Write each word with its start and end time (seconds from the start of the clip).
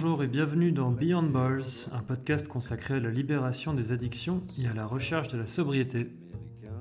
Bonjour 0.00 0.22
et 0.22 0.28
bienvenue 0.28 0.70
dans 0.70 0.92
Beyond 0.92 1.24
Bars, 1.24 1.88
un 1.90 2.04
podcast 2.04 2.46
consacré 2.46 2.94
à 2.94 3.00
la 3.00 3.10
libération 3.10 3.74
des 3.74 3.90
addictions 3.90 4.44
et 4.56 4.68
à 4.68 4.72
la 4.72 4.86
recherche 4.86 5.26
de 5.26 5.36
la 5.36 5.48
sobriété. 5.48 6.12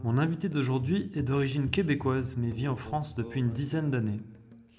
Mon 0.03 0.19
invité 0.19 0.49
d'aujourd'hui 0.49 1.09
est 1.15 1.23
d'origine 1.23 1.71
québécoise 1.71 2.37
mais 2.37 2.51
vit 2.51 2.67
en 2.67 2.75
France 2.75 3.15
depuis 3.15 3.39
une 3.39 3.49
dizaine 3.49 3.89
d'années. 3.89 4.21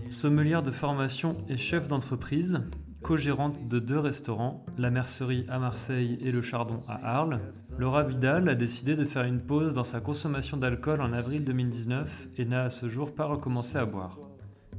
Sommelière 0.08 0.62
de 0.62 0.70
formation 0.70 1.36
et 1.48 1.56
chef 1.56 1.88
d'entreprise, 1.88 2.60
co-gérante 3.02 3.66
de 3.66 3.80
deux 3.80 3.98
restaurants, 3.98 4.64
la 4.78 4.90
Mercerie 4.90 5.44
à 5.48 5.58
Marseille 5.58 6.16
et 6.22 6.30
le 6.30 6.40
Chardon 6.40 6.80
à 6.86 7.16
Arles, 7.18 7.40
Laura 7.76 8.04
Vidal 8.04 8.48
a 8.48 8.54
décidé 8.54 8.94
de 8.94 9.04
faire 9.04 9.24
une 9.24 9.40
pause 9.40 9.74
dans 9.74 9.82
sa 9.82 10.00
consommation 10.00 10.56
d'alcool 10.56 11.00
en 11.00 11.12
avril 11.12 11.42
2019 11.42 12.28
et 12.36 12.44
n'a 12.44 12.62
à 12.62 12.70
ce 12.70 12.88
jour 12.88 13.16
pas 13.16 13.24
recommencé 13.24 13.78
à 13.78 13.84
boire. 13.84 14.27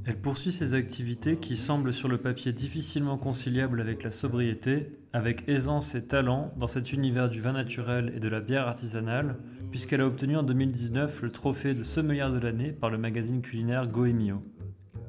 Elle 0.09 0.17
poursuit 0.17 0.51
ses 0.51 0.73
activités 0.73 1.35
qui 1.35 1.55
semblent 1.55 1.93
sur 1.93 2.07
le 2.07 2.17
papier 2.17 2.51
difficilement 2.51 3.19
conciliables 3.19 3.79
avec 3.79 4.01
la 4.01 4.09
sobriété, 4.09 4.97
avec 5.13 5.47
aisance 5.47 5.93
et 5.93 6.01
talent 6.01 6.51
dans 6.57 6.65
cet 6.65 6.93
univers 6.93 7.29
du 7.29 7.41
vin 7.41 7.51
naturel 7.51 8.11
et 8.15 8.19
de 8.19 8.27
la 8.27 8.39
bière 8.39 8.67
artisanale, 8.67 9.35
puisqu'elle 9.69 10.01
a 10.01 10.07
obtenu 10.07 10.35
en 10.35 10.41
2019 10.41 11.21
le 11.21 11.31
trophée 11.31 11.75
de 11.75 11.83
sommelière 11.83 12.31
de 12.31 12.39
l'année 12.39 12.71
par 12.71 12.89
le 12.89 12.97
magazine 12.97 13.43
culinaire 13.43 13.85
Goemio. 13.85 14.41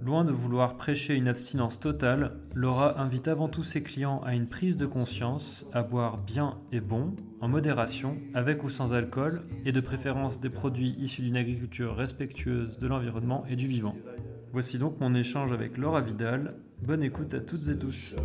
Loin 0.03 0.23
de 0.23 0.33
vouloir 0.33 0.77
prêcher 0.77 1.15
une 1.15 1.29
abstinence 1.29 1.81
totale, 1.81 2.37
Laura 2.55 3.01
invite 3.01 3.27
avant 3.27 3.49
tout 3.49 3.63
ses 3.63 3.83
clients 3.83 4.21
à 4.27 4.35
une 4.35 4.49
prise 4.49 4.77
de 4.77 4.85
conscience, 4.85 5.65
à 5.73 5.83
boire 5.83 6.19
bien 6.19 6.59
et 6.73 6.81
bon, 6.81 7.17
en 7.41 7.49
modération, 7.49 8.19
avec 8.35 8.65
ou 8.65 8.69
sans 8.69 8.93
alcool, 8.93 9.45
et 9.65 9.73
de 9.73 9.81
préférence 9.81 10.41
des 10.41 10.51
produits 10.51 10.95
issus 10.99 11.23
d'une 11.23 11.39
agriculture 11.39 11.97
respectueuse 11.97 12.77
de 12.77 12.87
l'environnement 12.87 13.47
et 13.49 13.57
du 13.57 13.67
vivant. 13.67 13.97
Voici 14.53 14.79
donc 14.79 14.99
mon 15.01 15.15
échange 15.15 15.53
avec 15.53 15.79
Laura 15.79 16.01
Vidal. 16.01 16.55
Bonne 16.83 17.05
écoute 17.05 17.35
à 17.35 17.41
toutes 17.41 17.69
et 17.69 17.79
tous. 17.79 18.17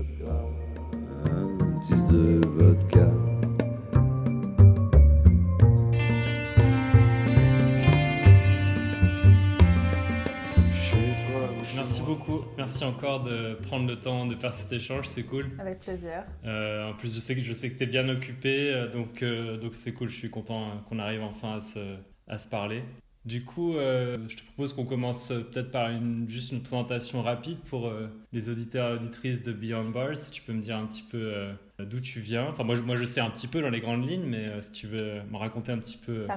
Merci 11.75 12.01
beaucoup. 12.01 12.41
Merci 12.57 12.83
encore 12.83 13.23
de 13.23 13.53
prendre 13.67 13.87
le 13.87 13.95
temps 13.95 14.25
de 14.25 14.33
faire 14.33 14.53
cet 14.53 14.71
échange. 14.71 15.07
C'est 15.07 15.21
cool. 15.21 15.51
Avec 15.59 15.81
plaisir. 15.81 16.23
Euh, 16.43 16.89
en 16.89 16.93
plus, 16.93 17.13
je 17.13 17.19
sais 17.19 17.35
que, 17.35 17.41
je 17.41 17.53
sais 17.53 17.69
que 17.69 17.77
tu 17.77 17.83
es 17.83 17.87
bien 17.87 18.09
occupé. 18.09 18.73
Euh, 18.73 18.87
donc, 18.91 19.21
euh, 19.21 19.57
donc 19.57 19.75
c'est 19.75 19.93
cool. 19.93 20.09
Je 20.09 20.15
suis 20.15 20.31
content 20.31 20.81
qu'on 20.89 20.97
arrive 20.97 21.21
enfin 21.21 21.57
à 21.57 21.61
se, 21.61 21.97
à 22.27 22.39
se 22.39 22.47
parler. 22.47 22.81
Du 23.25 23.43
coup, 23.43 23.75
euh, 23.75 24.19
je 24.29 24.35
te 24.35 24.43
propose 24.43 24.73
qu'on 24.73 24.85
commence 24.85 25.31
euh, 25.31 25.39
peut-être 25.39 25.71
par 25.71 25.89
une, 25.89 26.29
juste 26.29 26.51
une 26.51 26.61
présentation 26.61 27.23
rapide 27.23 27.57
pour 27.69 27.87
euh, 27.87 28.07
les 28.33 28.49
auditeurs 28.49 28.91
et 28.91 28.93
auditrices 28.93 29.41
de 29.41 29.51
Beyond 29.51 29.89
Bars. 29.89 30.15
Si 30.15 30.29
tu 30.29 30.43
peux 30.43 30.53
me 30.53 30.61
dire 30.61 30.77
un 30.77 30.85
petit 30.85 31.01
peu 31.01 31.33
d'où 31.79 31.99
tu 31.99 32.19
viens. 32.19 32.47
Enfin, 32.47 32.63
moi, 32.63 32.75
moi, 32.85 32.95
je 32.95 33.03
sais 33.03 33.21
un 33.21 33.31
petit 33.31 33.47
peu 33.47 33.61
dans 33.61 33.71
les 33.71 33.79
grandes 33.79 34.07
lignes, 34.07 34.27
mais 34.27 34.61
si 34.61 34.71
tu 34.71 34.85
veux 34.85 35.21
me 35.31 35.37
raconter 35.37 35.71
un 35.71 35.79
petit 35.79 35.97
peu 35.97 36.27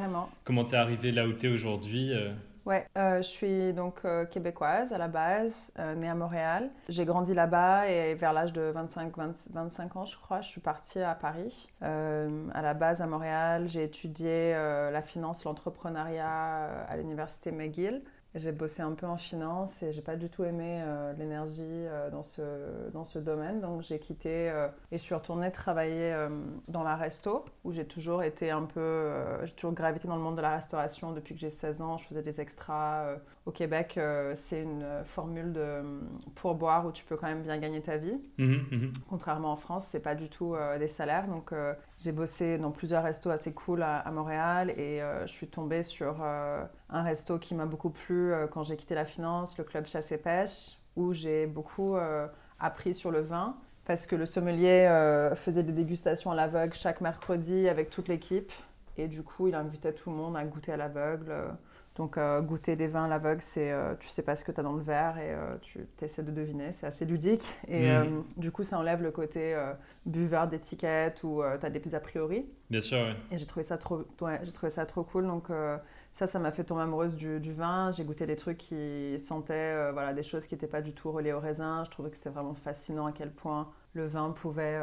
comment 0.44 0.64
tu 0.64 0.74
es 0.74 0.78
arrivé 0.78 1.12
là 1.12 1.28
où 1.28 1.32
tu 1.32 1.46
es 1.46 1.52
aujourd'hui. 1.52 2.12
Ouais, 2.68 2.86
euh, 2.98 3.22
je 3.22 3.26
suis 3.26 3.72
donc 3.72 4.00
euh, 4.04 4.26
québécoise 4.26 4.92
à 4.92 4.98
la 4.98 5.08
base, 5.08 5.72
euh, 5.78 5.94
née 5.94 6.06
à 6.06 6.14
Montréal. 6.14 6.68
J'ai 6.90 7.06
grandi 7.06 7.32
là-bas 7.32 7.88
et 7.88 8.14
vers 8.14 8.34
l'âge 8.34 8.52
de 8.52 8.60
25, 8.60 9.14
25 9.50 9.96
ans, 9.96 10.04
je 10.04 10.18
crois, 10.18 10.42
je 10.42 10.48
suis 10.48 10.60
partie 10.60 11.00
à 11.00 11.14
Paris. 11.14 11.70
à 11.80 12.60
la 12.60 12.74
base 12.74 13.00
à 13.00 13.06
Montréal, 13.06 13.68
j'ai 13.68 13.84
étudié 13.84 14.52
la 14.52 15.00
finance, 15.00 15.44
l'entrepreneuriat 15.44 16.84
à 16.86 16.96
l'université 16.98 17.52
McGill. 17.52 18.02
J'ai 18.34 18.52
bossé 18.52 18.82
un 18.82 18.92
peu 18.92 19.06
en 19.06 19.16
finance 19.16 19.82
et 19.82 19.90
j'ai 19.92 20.02
pas 20.02 20.16
du 20.16 20.28
tout 20.28 20.44
aimé 20.44 20.82
euh, 20.82 21.14
l'énergie 21.14 21.62
euh, 21.64 22.10
dans, 22.10 22.22
ce, 22.22 22.42
dans 22.92 23.04
ce 23.04 23.18
domaine. 23.18 23.60
Donc 23.60 23.80
j'ai 23.82 23.98
quitté 23.98 24.50
euh, 24.50 24.68
et 24.92 24.98
je 24.98 25.02
suis 25.02 25.14
retournée 25.14 25.50
travailler 25.50 26.14
dans 26.68 26.82
la 26.82 26.94
resto 26.94 27.44
où 27.64 27.72
j'ai 27.72 27.86
toujours 27.86 28.22
été 28.22 28.50
un 28.50 28.64
peu. 28.64 29.12
j'ai 29.44 29.52
toujours 29.52 29.72
gravité 29.72 30.08
dans 30.08 30.16
le 30.16 30.22
monde 30.22 30.36
de 30.36 30.42
la 30.42 30.54
restauration 30.56 31.12
depuis 31.12 31.34
que 31.34 31.40
j'ai 31.40 31.50
16 31.50 31.80
ans. 31.80 31.96
Je 31.96 32.04
faisais 32.04 32.22
des 32.22 32.40
extras. 32.40 33.16
Au 33.48 33.50
Québec, 33.50 33.98
c'est 34.34 34.62
une 34.62 34.84
formule 35.06 35.52
de 35.52 35.82
pourboire 36.34 36.86
où 36.86 36.92
tu 36.92 37.04
peux 37.04 37.16
quand 37.16 37.26
même 37.26 37.42
bien 37.42 37.58
gagner 37.58 37.80
ta 37.80 37.96
vie. 37.96 38.20
Mmh 38.36 38.54
mmh 38.54 38.92
Contrairement 39.08 39.52
en 39.52 39.56
France, 39.56 39.86
c'est 39.90 40.00
pas 40.02 40.14
du 40.14 40.28
tout 40.28 40.54
des 40.78 40.86
salaires. 40.86 41.26
Donc 41.26 41.52
j'ai 42.00 42.12
bossé 42.12 42.58
dans 42.58 42.70
plusieurs 42.70 43.02
restos 43.02 43.30
assez 43.30 43.52
cool 43.52 43.82
à, 43.82 44.08
Montréal 44.12 44.70
et 44.70 45.02
euh, 45.02 45.26
je 45.26 45.32
suis 45.32 45.48
tombée 45.48 45.82
sur 45.82 46.18
euh, 46.22 46.64
un 46.90 47.02
resto 47.02 47.38
qui 47.38 47.54
m'a 47.54 47.66
beaucoup 47.66 47.90
plu 47.90 48.32
euh, 48.32 48.46
quand 48.46 48.62
j'ai 48.62 48.76
quitté 48.76 48.94
la 48.94 49.04
finance, 49.04 49.58
le 49.58 49.64
club 49.64 49.86
chasse 49.86 50.12
et 50.12 50.18
pêche, 50.18 50.78
où 50.96 51.12
j'ai 51.12 51.46
beaucoup 51.46 51.96
appris 52.58 52.94
sur 52.94 53.10
le 53.10 53.20
vin 53.20 53.56
parce 53.84 54.06
que 54.06 54.16
le 54.16 54.26
sommelier 54.26 54.88
faisait 55.36 55.62
des 55.62 55.72
dégustations 55.72 56.32
à 56.32 56.34
l'aveugle 56.34 56.74
chaque 56.74 57.00
mercredi 57.00 57.68
avec 57.68 57.88
toute 57.88 58.08
l'équipe 58.08 58.52
et 58.96 59.06
du 59.06 59.22
coup 59.22 59.46
il 59.46 59.54
invitait 59.54 59.92
tout 59.92 60.10
le 60.10 60.16
monde 60.16 60.36
à 60.36 60.44
goûter 60.44 60.72
à 60.72 60.76
l'aveugle. 60.76 61.32
Donc 61.98 62.16
euh, 62.16 62.40
goûter 62.40 62.76
des 62.76 62.86
vins 62.86 63.04
à 63.04 63.08
l'aveugle, 63.08 63.42
c'est 63.42 63.72
euh, 63.72 63.96
tu 63.98 64.08
sais 64.08 64.22
pas 64.22 64.36
ce 64.36 64.44
que 64.44 64.52
tu 64.52 64.60
as 64.60 64.62
dans 64.62 64.72
le 64.72 64.82
verre 64.82 65.18
et 65.18 65.32
euh, 65.32 65.56
tu 65.60 65.80
essaies 66.00 66.22
de 66.22 66.30
deviner, 66.30 66.72
c'est 66.72 66.86
assez 66.86 67.04
ludique. 67.04 67.56
Et 67.66 67.90
mm. 67.90 68.24
du 68.36 68.52
coup, 68.52 68.62
ça 68.62 68.78
enlève 68.78 69.02
le 69.02 69.10
côté 69.10 69.56
buveur 70.06 70.46
d'étiquette 70.46 71.24
ou 71.24 71.42
tu 71.60 71.66
as 71.66 71.70
des 71.70 71.94
a 71.94 72.00
priori. 72.00 72.46
Bien 72.70 72.80
sûr, 72.80 72.98
oui. 72.98 73.14
Et 73.32 73.38
j'ai 73.38 73.46
trouvé, 73.46 73.64
ça 73.64 73.78
trop, 73.78 74.04
j'ai 74.42 74.52
trouvé 74.52 74.70
ça 74.70 74.86
trop 74.86 75.02
cool. 75.02 75.26
Donc 75.26 75.48
ça, 76.12 76.26
ça 76.28 76.38
m'a 76.38 76.52
fait 76.52 76.64
tomber 76.64 76.82
amoureuse 76.82 77.16
du, 77.16 77.40
du 77.40 77.52
vin. 77.52 77.90
J'ai 77.90 78.04
goûté 78.04 78.26
des 78.26 78.36
trucs 78.36 78.58
qui 78.58 79.18
sentaient 79.18 79.90
voilà, 79.92 80.12
des 80.12 80.22
choses 80.22 80.46
qui 80.46 80.54
n'étaient 80.54 80.68
pas 80.68 80.82
du 80.82 80.92
tout 80.92 81.10
reliées 81.10 81.32
au 81.32 81.40
raisin. 81.40 81.82
Je 81.84 81.90
trouvais 81.90 82.10
que 82.10 82.16
c'était 82.16 82.30
vraiment 82.30 82.54
fascinant 82.54 83.06
à 83.06 83.12
quel 83.12 83.32
point 83.32 83.70
le 83.94 84.06
vin 84.06 84.30
pouvait 84.30 84.78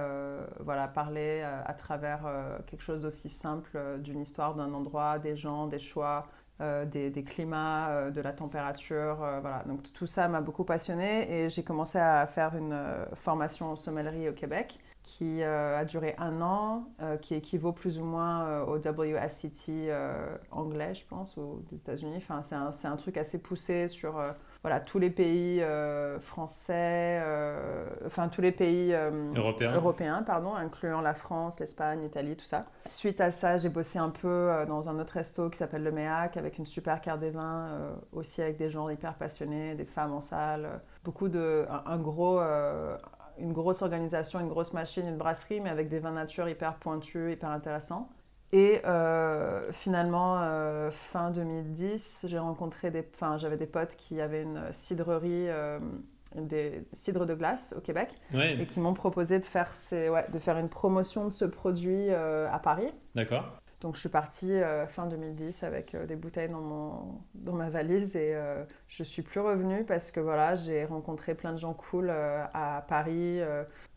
voilà, 0.60 0.90
parler 0.90 1.44
à 1.44 1.74
travers 1.74 2.28
quelque 2.68 2.84
chose 2.84 3.02
d'aussi 3.02 3.30
simple 3.30 3.80
d'une 4.00 4.20
histoire 4.20 4.56
d'un 4.56 4.74
endroit, 4.74 5.20
des 5.20 5.38
gens, 5.38 5.68
des 5.68 5.80
choix. 5.80 6.28
Euh, 6.62 6.86
des, 6.86 7.12
climats, 7.24 7.90
euh, 7.90 8.12
de 8.12 8.22
la 8.22 8.32
température. 8.32 9.22
Euh, 9.22 9.42
voilà. 9.42 9.64
Donc 9.68 9.92
tout 9.92 10.06
ça 10.06 10.30
m'a 10.30 10.40
beaucoup 10.40 10.64
passionnée 10.64 11.30
et 11.30 11.50
j'ai 11.50 11.64
commencé 11.64 11.98
à 11.98 12.26
faire 12.28 12.56
une 12.56 12.80
formation 13.14 13.72
en 13.72 13.76
sommellerie 13.76 14.30
au 14.30 14.34
Québec 14.34 14.80
qui 15.04 15.44
a 15.44 15.86
duré 15.86 16.16
un 16.18 16.42
an, 16.42 16.88
qui 17.22 17.36
équivaut 17.36 17.74
plus 17.74 18.00
ou 18.00 18.04
moins 18.04 18.64
au 18.64 18.78
WSET 18.78 19.92
anglais, 20.50 20.96
je 20.96 21.06
pense, 21.06 21.38
aux 21.38 21.62
États-Unis. 21.72 22.16
Enfin, 22.18 22.42
c'est 22.42 22.56
un, 22.56 22.72
un, 22.92 22.96
truc 22.96 23.18
assez 23.18 23.38
poussé 23.38 23.88
sur 23.88 24.20
voilà, 24.66 24.80
tous 24.80 24.98
les 24.98 25.12
pays 25.12 25.62
euh, 25.62 26.20
français, 26.20 27.22
euh, 27.22 27.86
enfin 28.08 28.30
tous 28.30 28.42
les 28.42 28.52
pays 28.52 28.96
euh, 28.96 29.32
européens. 29.76 30.24
pardon, 30.24 30.56
incluant 30.56 31.02
la 31.02 31.14
France, 31.14 31.60
l'Espagne, 31.60 32.02
l'Italie, 32.02 32.36
tout 32.36 32.48
ça. 32.48 32.66
Suite 32.84 33.22
à 33.22 33.30
ça, 33.30 33.60
j'ai 33.60 33.70
bossé 33.70 34.00
un 34.00 34.10
peu 34.10 34.50
dans 34.68 34.90
un 34.90 34.98
autre 34.98 35.14
resto 35.14 35.52
qui 35.52 35.60
s'appelle 35.60 35.84
le 35.84 35.92
MEAC 35.92 36.38
avec 36.38 36.58
une 36.58 36.66
super 36.66 37.00
carte 37.02 37.20
des 37.20 37.30
vins, 37.30 37.96
aussi 38.12 38.42
avec 38.42 38.58
des 38.58 38.72
gens 38.72 38.90
hyper 38.90 39.14
passionnés, 39.14 39.76
des 39.76 39.86
femmes 39.86 40.14
en 40.14 40.22
salle, 40.22 40.82
beaucoup 41.04 41.30
de, 41.30 41.68
un, 41.86 41.98
gros, 42.00 42.40
une 43.38 43.54
grosse 43.54 43.84
organisation, 43.84 44.40
une 44.40 44.50
grosse 44.50 44.74
machine, 44.74 45.08
une 45.08 45.18
brasserie, 45.18 45.60
mais 45.62 45.70
avec 45.70 45.90
des 45.90 46.00
vins 46.00 46.10
nature 46.10 46.50
hyper 46.50 46.78
pointus, 46.78 47.34
hyper 47.34 47.52
intéressants. 47.52 48.10
Et 48.52 48.82
euh, 48.86 49.72
finalement, 49.72 50.38
euh, 50.40 50.92
fin 50.92 51.32
2010, 51.32 52.26
j'ai 52.30 52.40
rencontré 52.40 52.92
des, 52.92 53.06
enfin, 53.14 53.38
j'avais 53.38 53.58
des 53.58 53.66
potes 53.66 53.96
qui 53.96 54.22
avaient 54.22 54.44
une 54.44 54.62
cidrerie, 54.72 55.50
euh, 55.50 55.80
des 56.36 56.84
cidres 56.94 57.26
de 57.26 57.34
glace 57.34 57.74
au 57.78 57.82
Québec, 57.82 58.10
et 58.34 58.66
qui 58.66 58.80
m'ont 58.80 58.94
proposé 58.94 59.40
de 59.40 59.46
faire, 59.46 59.74
ces, 59.74 60.10
ouais, 60.10 60.26
de 60.32 60.40
faire 60.40 60.58
une 60.58 60.70
promotion 60.70 61.26
de 61.26 61.32
ce 61.32 61.46
produit 61.46 62.10
à 62.12 62.60
Paris. 62.64 62.92
D'accord. 63.16 63.62
Donc 63.82 63.96
je 63.96 64.00
suis 64.00 64.10
partie 64.10 64.52
euh, 64.52 64.88
fin 64.88 65.06
2010 65.06 65.64
avec 65.64 65.96
euh, 65.96 66.06
des 66.06 66.16
bouteilles 66.16 66.50
dans, 66.50 66.62
mon, 66.62 67.22
dans 67.34 67.54
ma 67.54 67.70
valise 67.70 68.16
et 68.16 68.34
euh, 68.34 68.64
je 68.88 69.04
suis 69.04 69.22
plus 69.22 69.40
revenue 69.40 69.84
parce 69.84 70.12
que 70.12 70.20
voilà, 70.20 70.56
j'ai 70.56 70.86
rencontré 70.86 71.36
plein 71.36 71.52
de 71.52 71.58
gens 71.58 71.74
cool 71.74 72.10
à 72.10 72.86
Paris. 72.88 73.40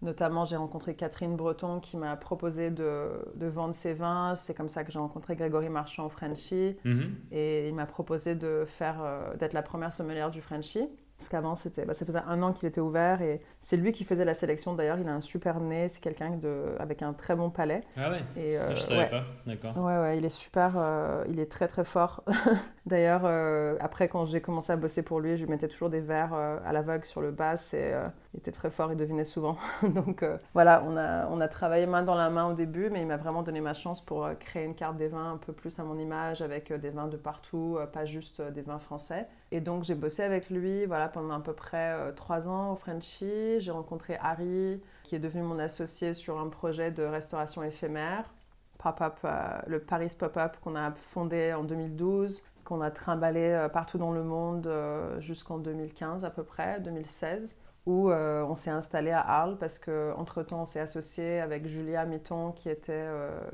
notamment, 0.03 0.45
j'ai 0.45 0.57
rencontré 0.57 0.95
Catherine 0.95 1.37
Breton 1.37 1.81
qui 1.81 1.97
m'a 1.97 2.17
proposé 2.17 2.71
de, 2.71 3.11
de, 3.37 3.47
vendre 3.47 3.75
ses 3.75 3.95
vins. 3.95 4.35
C'est 4.35 4.55
comme 4.55 4.69
ça 4.69 4.85
que 4.85 4.93
j'ai 4.93 4.99
rencontré 4.99 5.37
Grégory 5.37 5.69
Marchand 5.69 6.07
au 6.07 6.09
Frenchy. 6.09 6.77
Mhm. 6.85 7.15
Et 7.31 7.69
il 7.69 7.75
m'a 7.75 7.87
proposé 7.87 8.35
de 8.35 8.65
faire, 8.67 8.97
d'être 9.39 9.53
la 9.53 9.63
première 9.63 9.93
sommelière 9.93 10.31
du 10.31 10.41
Frenchy. 10.41 10.89
Parce 11.19 11.29
qu'avant, 11.29 11.57
c'était, 11.57 11.85
bah, 11.85 11.95
ça 11.95 12.07
faisait 12.07 12.23
un 12.27 12.43
an 12.43 12.53
qu'il 12.53 12.69
était 12.69 12.81
ouvert 12.81 13.23
et 13.23 13.41
c'est 13.61 13.77
lui 13.77 13.91
qui 13.91 14.05
faisait 14.05 14.25
la 14.25 14.35
sélection. 14.35 14.75
D'ailleurs, 14.75 14.99
il 15.01 15.09
a 15.09 15.13
un 15.13 15.21
super 15.21 15.59
nez, 15.59 15.89
c'est 15.89 16.01
quelqu'un 16.01 16.31
de, 16.37 16.77
avec 16.79 17.03
un 17.03 17.13
très 17.13 17.35
bon 17.35 17.51
palais. 17.51 17.83
Ah 17.97 18.11
ouais 18.11 18.21
et, 18.37 18.57
euh, 18.57 18.75
Je 18.77 18.81
savais 18.81 19.09
pas, 19.09 19.25
d'accord. 19.45 19.77
Ouais, 19.77 19.99
ouais, 19.99 20.19
il 20.19 20.25
est 20.25 20.29
super, 20.29 20.75
euh, 20.77 21.25
il 21.29 21.41
est 21.41 21.51
très 21.51 21.67
très 21.67 21.85
fort. 21.85 22.23
D'ailleurs, 22.89 23.23
euh, 23.25 23.77
après, 23.81 24.09
quand 24.09 24.25
j'ai 24.25 24.41
commencé 24.41 24.73
à 24.73 24.77
bosser 24.77 25.03
pour 25.03 25.21
lui, 25.21 25.37
je 25.37 25.45
lui 25.45 25.51
mettais 25.51 25.69
toujours 25.69 25.91
des 25.91 26.01
verres 26.01 26.33
à 26.33 26.73
l'aveugle 26.73 27.05
sur 27.05 27.21
le 27.21 27.31
bas 27.31 27.57
et, 27.75 27.93
Il 28.33 28.39
était 28.39 28.53
très 28.53 28.71
fort, 28.71 28.91
il 28.91 28.97
devinait 28.97 29.25
souvent. 29.25 29.59
Donc 29.83 30.23
euh, 30.23 30.39
voilà, 30.55 30.83
on 30.87 30.97
a, 30.97 31.29
on 31.29 31.41
a 31.41 31.49
travaillé 31.49 31.87
main 31.87 32.03
dans 32.03 32.15
la 32.15 32.31
main 32.31 32.47
au 32.51 32.55
début, 32.55 32.89
mais 32.91 33.03
il 33.03 33.07
m'a 33.07 33.19
vraiment 33.19 33.43
donné 33.43 33.61
ma 33.61 33.75
chance 33.75 34.01
pour 34.01 34.25
euh, 34.25 34.35
créer 34.35 34.65
une 34.65 34.75
carte 34.75 34.97
des 34.97 35.09
vins 35.09 35.33
un 35.33 35.37
peu 35.37 35.53
plus 35.53 35.79
à 35.79 35.85
mon 35.85 35.99
image, 35.99 36.41
avec 36.41 36.73
des 36.73 36.91
vins 36.91 37.09
de 37.09 37.17
partout, 37.19 37.79
pas 37.93 38.07
juste 38.07 38.41
des 38.41 38.63
vins 38.63 38.79
français. 38.79 39.29
Et 39.51 39.61
donc 39.61 39.85
j'ai 39.85 39.95
bossé 39.95 40.23
avec 40.23 40.49
lui 40.51 40.87
voilà, 40.87 41.08
pendant 41.09 41.35
à 41.35 41.41
peu 41.41 41.53
près 41.53 42.13
trois 42.15 42.49
ans 42.49 42.73
au 42.73 42.77
Frenchy. 42.77 43.61
J'ai 43.61 43.71
rencontré 43.71 44.19
Harry, 44.23 44.81
qui 45.05 45.17
est 45.17 45.19
devenu 45.19 45.43
mon 45.43 45.59
associé 45.59 46.15
sur 46.15 46.39
un 46.39 46.49
projet 46.49 46.91
de 46.91 47.03
restauration 47.03 47.63
éphémère. 47.63 48.33
Pop-up, 48.79 49.27
le 49.67 49.81
Paris 49.81 50.15
Pop-up 50.17 50.57
qu'on 50.63 50.77
a 50.77 50.93
fondé 50.93 51.53
en 51.53 51.65
2012 51.65 52.45
qu'on 52.69 52.83
a 52.83 52.91
trimballé 52.91 53.41
euh, 53.41 53.69
partout 53.71 53.97
dans 53.97 54.13
le 54.13 54.23
monde 54.23 54.67
euh, 54.67 55.19
jusqu'en 55.21 55.57
2015 55.57 56.27
à 56.27 56.31
peu 56.31 56.45
près, 56.45 56.81
2016 56.81 57.59
où 57.87 58.11
euh, 58.11 58.43
on 58.43 58.55
s'est 58.55 58.71
installé 58.71 59.11
à 59.11 59.21
Arles 59.21 59.57
parce 59.57 59.79
qu'entre-temps 59.79 60.61
on 60.61 60.67
s'est 60.67 60.81
associé 60.81 61.41
avec 61.41 61.67
Julia 61.67 62.05
Mitton 62.05 62.53
qui, 62.53 62.69
était, 62.69 63.09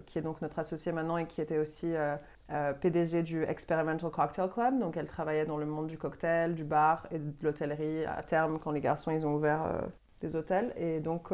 qui 0.06 0.18
est 0.18 0.22
donc 0.22 0.42
notre 0.42 0.58
associée 0.58 0.90
maintenant 0.90 1.16
et 1.18 1.26
qui 1.26 1.40
était 1.40 1.58
aussi 1.58 1.94
PDG 2.48 3.22
du 3.22 3.42
Experimental 3.44 4.10
Cocktail 4.10 4.50
Club. 4.50 4.78
Donc 4.78 4.96
elle 4.96 5.06
travaillait 5.06 5.46
dans 5.46 5.56
le 5.56 5.66
monde 5.66 5.86
du 5.86 5.98
cocktail, 5.98 6.54
du 6.54 6.64
bar 6.64 7.06
et 7.10 7.18
de 7.18 7.32
l'hôtellerie 7.42 8.04
à 8.04 8.22
terme 8.22 8.58
quand 8.58 8.70
les 8.70 8.80
garçons 8.80 9.10
ils 9.10 9.26
ont 9.26 9.34
ouvert 9.34 9.88
des 10.20 10.36
hôtels. 10.36 10.72
Et 10.76 11.00
donc 11.00 11.30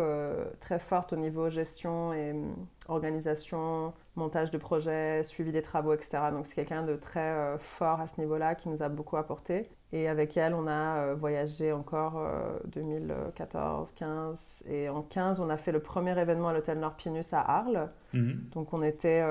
très 0.61 0.79
forte 0.79 1.13
au 1.13 1.17
niveau 1.17 1.51
gestion 1.51 2.13
et 2.13 2.31
hum, 2.31 2.55
organisation, 2.89 3.93
montage 4.21 4.51
de 4.51 4.59
projets, 4.59 5.25
suivi 5.25 5.51
des 5.51 5.63
travaux, 5.63 5.93
etc. 5.93 6.19
Donc 6.31 6.47
c'est 6.47 6.55
quelqu'un 6.55 6.85
de 6.85 6.95
très 6.95 7.21
euh, 7.21 7.59
fort 7.59 8.01
à 8.01 8.07
ce 8.07 8.21
niveau-là 8.21 8.55
qui 8.55 8.69
nous 8.69 8.83
a 8.83 8.89
beaucoup 8.89 9.17
apporté. 9.17 9.69
Et 9.93 10.09
avec 10.09 10.37
elle, 10.37 10.55
on 10.55 10.69
a 10.69 10.99
euh, 10.99 11.15
voyagé 11.17 11.73
encore 11.73 12.25
2014, 12.67 13.91
euh, 13.91 13.93
15. 13.99 14.65
Et 14.69 14.89
en 14.89 15.03
15, 15.03 15.41
on 15.41 15.51
a 15.51 15.57
fait 15.57 15.73
le 15.73 15.81
premier 15.81 16.17
événement 16.17 16.49
à 16.49 16.53
l'hôtel 16.53 16.79
Nord 16.79 16.95
Pinus 16.95 17.33
à 17.33 17.41
Arles. 17.41 17.91
Mhm. 18.13 18.51
Donc 18.53 18.73
on 18.73 18.83
était 18.83 19.25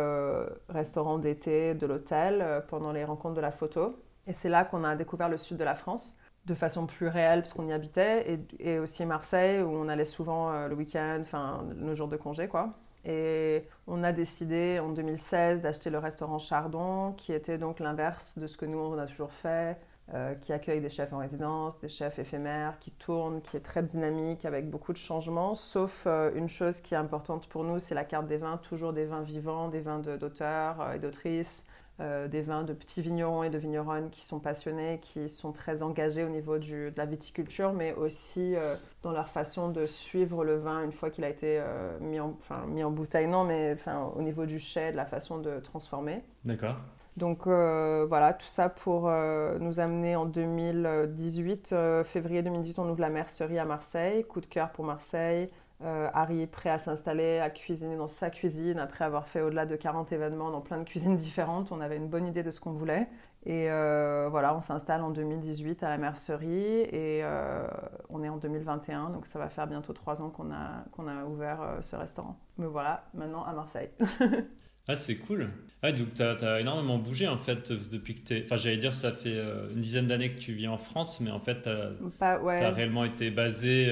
restaurant 0.67 1.17
d'été 1.17 1.73
de 1.75 1.87
l'hôtel 1.87 2.63
pendant 2.67 2.91
les 2.91 3.05
rencontres 3.05 3.35
de 3.35 3.41
la 3.41 3.51
photo. 3.51 3.95
Et 4.27 4.33
c'est 4.33 4.49
là 4.49 4.65
qu'on 4.65 4.83
a 4.83 4.95
découvert 4.95 5.29
le 5.29 5.37
sud 5.37 5.57
de 5.57 5.63
la 5.63 5.75
France 5.75 6.17
de 6.45 6.53
façon 6.55 6.87
plus 6.87 7.07
réelle 7.07 7.41
parce 7.41 7.53
qu'on 7.53 7.67
y 7.67 7.73
habitait. 7.73 8.33
Et, 8.33 8.71
et, 8.71 8.79
aussi 8.79 9.05
Marseille 9.05 9.61
où 9.61 9.69
on 9.69 9.87
allait 9.87 10.05
souvent 10.05 10.67
le 10.67 10.75
week-end, 10.75 11.19
enfin 11.21 11.63
nos 11.75 11.95
jours 11.95 12.07
de 12.07 12.17
congé 12.17 12.47
quoi. 12.47 12.73
Et 13.05 13.65
on 13.87 14.03
a 14.03 14.11
décidé 14.11 14.79
en 14.79 14.89
2016 14.89 15.61
d'acheter 15.61 15.89
le 15.89 15.99
restaurant 15.99 16.39
Chardon, 16.39 17.13
qui 17.13 17.33
était 17.33 17.57
donc 17.57 17.79
l'inverse 17.79 18.37
de 18.37 18.47
ce 18.47 18.57
que 18.57 18.65
nous, 18.65 18.77
on 18.77 18.97
a 18.97 19.07
toujours 19.07 19.31
fait, 19.31 19.77
euh, 20.13 20.33
qui 20.35 20.51
accueille 20.53 20.81
des 20.81 20.89
chefs 20.89 21.13
en 21.13 21.19
résidence, 21.19 21.79
des 21.79 21.87
chefs 21.87 22.19
éphémères, 22.19 22.79
qui 22.79 22.91
tourne, 22.91 23.41
qui 23.41 23.57
est 23.57 23.61
très 23.61 23.83
dynamique, 23.83 24.43
avec 24.43 24.69
beaucoup 24.69 24.91
de 24.91 24.97
changements, 24.97 25.55
sauf 25.55 26.03
euh, 26.07 26.31
une 26.33 26.49
chose 26.49 26.81
qui 26.81 26.95
est 26.95 26.97
importante 26.97 27.47
pour 27.47 27.63
nous, 27.63 27.79
c'est 27.79 27.95
la 27.95 28.05
carte 28.05 28.27
des 28.27 28.37
vins, 28.37 28.57
toujours 28.57 28.91
des 28.91 29.05
vins 29.05 29.21
vivants, 29.21 29.69
des 29.69 29.81
vins 29.81 29.99
d'auteurs 29.99 30.81
euh, 30.81 30.93
et 30.93 30.99
d'autrices, 30.99 31.67
euh, 32.01 32.29
des 32.29 32.41
vins 32.41 32.63
de 32.63 32.71
petits 32.71 33.01
vignerons 33.01 33.43
et 33.43 33.49
de 33.49 33.57
vigneronnes 33.57 34.09
qui 34.09 34.23
sont 34.23 34.39
passionnés, 34.39 34.99
qui 35.01 35.27
sont 35.27 35.51
très 35.51 35.83
engagés 35.83 36.23
au 36.23 36.29
niveau 36.29 36.57
de 36.57 36.93
la 36.95 37.05
viticulture, 37.05 37.73
mais 37.73 37.93
aussi 37.93 38.55
euh, 38.55 38.75
dans 39.03 39.11
leur 39.11 39.27
façon 39.27 39.67
de 39.67 39.85
suivre 39.85 40.45
le 40.45 40.55
vin 40.55 40.81
une 40.81 40.93
fois 40.93 41.09
qu'il 41.09 41.25
a 41.25 41.29
été 41.29 41.59
euh, 41.59 41.99
mis, 41.99 42.21
en, 42.21 42.37
mis 42.67 42.85
en 42.85 42.91
bouteille, 42.91 43.27
non, 43.27 43.43
mais 43.43 43.75
au 44.15 44.21
niveau 44.21 44.45
du 44.45 44.59
chai, 44.59 44.91
de 44.91 44.95
la 44.95 45.05
façon 45.05 45.39
de 45.39 45.59
transformer. 45.59 46.23
D'accord. 46.45 46.77
Donc 47.17 47.47
voilà, 47.47 48.31
tout 48.31 48.47
ça 48.47 48.69
pour 48.69 49.11
nous 49.59 49.79
amener 49.81 50.15
en 50.15 50.23
2018, 50.25 51.75
février 52.05 52.41
2018, 52.43 52.79
on 52.79 52.89
ouvre 52.89 53.01
la 53.01 53.09
mercerie 53.09 53.59
à 53.59 53.65
Marseille, 53.65 54.23
coup 54.23 54.39
de 54.39 54.45
cœur 54.45 54.69
pour 54.71 54.85
Marseille. 54.85 55.49
Euh, 55.81 56.09
Harry 56.13 56.41
est 56.41 56.47
prêt 56.47 56.69
à 56.69 56.77
s'installer, 56.77 57.39
à 57.39 57.49
cuisiner 57.49 57.95
dans 57.95 58.09
sa 58.09 58.29
cuisine, 58.29 58.79
après 58.79 59.05
avoir 59.05 59.29
fait 59.29 59.39
au-delà 59.39 59.65
de 59.65 59.77
40 59.77 60.11
événements 60.11 60.51
dans 60.51 60.59
plein 60.59 60.77
de 60.77 60.83
cuisines 60.83 61.15
différentes. 61.17 61.71
On 61.71 61.79
avait 61.79 61.95
une 61.95 62.09
bonne 62.09 62.27
idée 62.27 62.43
de 62.43 62.51
ce 62.51 62.59
qu'on 62.59 62.73
voulait. 62.73 63.07
Et 63.45 63.71
euh, 63.71 64.27
voilà, 64.29 64.53
on 64.53 64.59
s'installe 64.59 65.01
en 65.01 65.11
2018 65.11 65.83
à 65.83 65.89
la 65.89 65.97
mercerie 65.97 66.81
et 66.81 67.21
euh, 67.23 67.65
on 68.09 68.21
est 68.21 68.27
en 68.27 68.35
2021, 68.35 69.11
donc 69.11 69.25
ça 69.25 69.39
va 69.39 69.47
faire 69.47 69.65
bientôt 69.65 69.93
trois 69.93 70.21
ans 70.21 70.29
qu'on 70.29 70.51
a, 70.51 70.83
qu'on 70.91 71.07
a 71.07 71.23
ouvert 71.23 71.77
ce 71.79 71.95
restaurant. 71.95 72.37
Mais 72.57 72.67
voilà, 72.67 73.05
maintenant 73.13 73.45
à 73.45 73.53
Marseille. 73.53 73.91
ah, 74.89 74.97
c'est 74.97 75.15
cool. 75.15 75.51
Ah, 75.81 75.93
donc 75.93 76.15
tu 76.15 76.21
as, 76.21 76.59
énormément 76.59 76.97
bougé 76.97 77.29
en 77.29 77.37
fait 77.37 77.71
depuis 77.71 78.15
que 78.15 78.27
tu 78.27 78.43
Enfin, 78.43 78.57
j'allais 78.57 78.75
dire, 78.75 78.91
ça 78.91 79.13
fait 79.13 79.39
une 79.71 79.79
dizaine 79.79 80.07
d'années 80.07 80.27
que 80.27 80.39
tu 80.39 80.51
vis 80.51 80.67
en 80.67 80.77
France, 80.77 81.21
mais 81.21 81.31
en 81.31 81.39
fait, 81.39 81.61
tu 81.61 81.69
as, 81.69 82.41
ouais. 82.41 82.61
as, 82.61 82.71
réellement 82.71 83.05
été 83.05 83.31
basé 83.31 83.87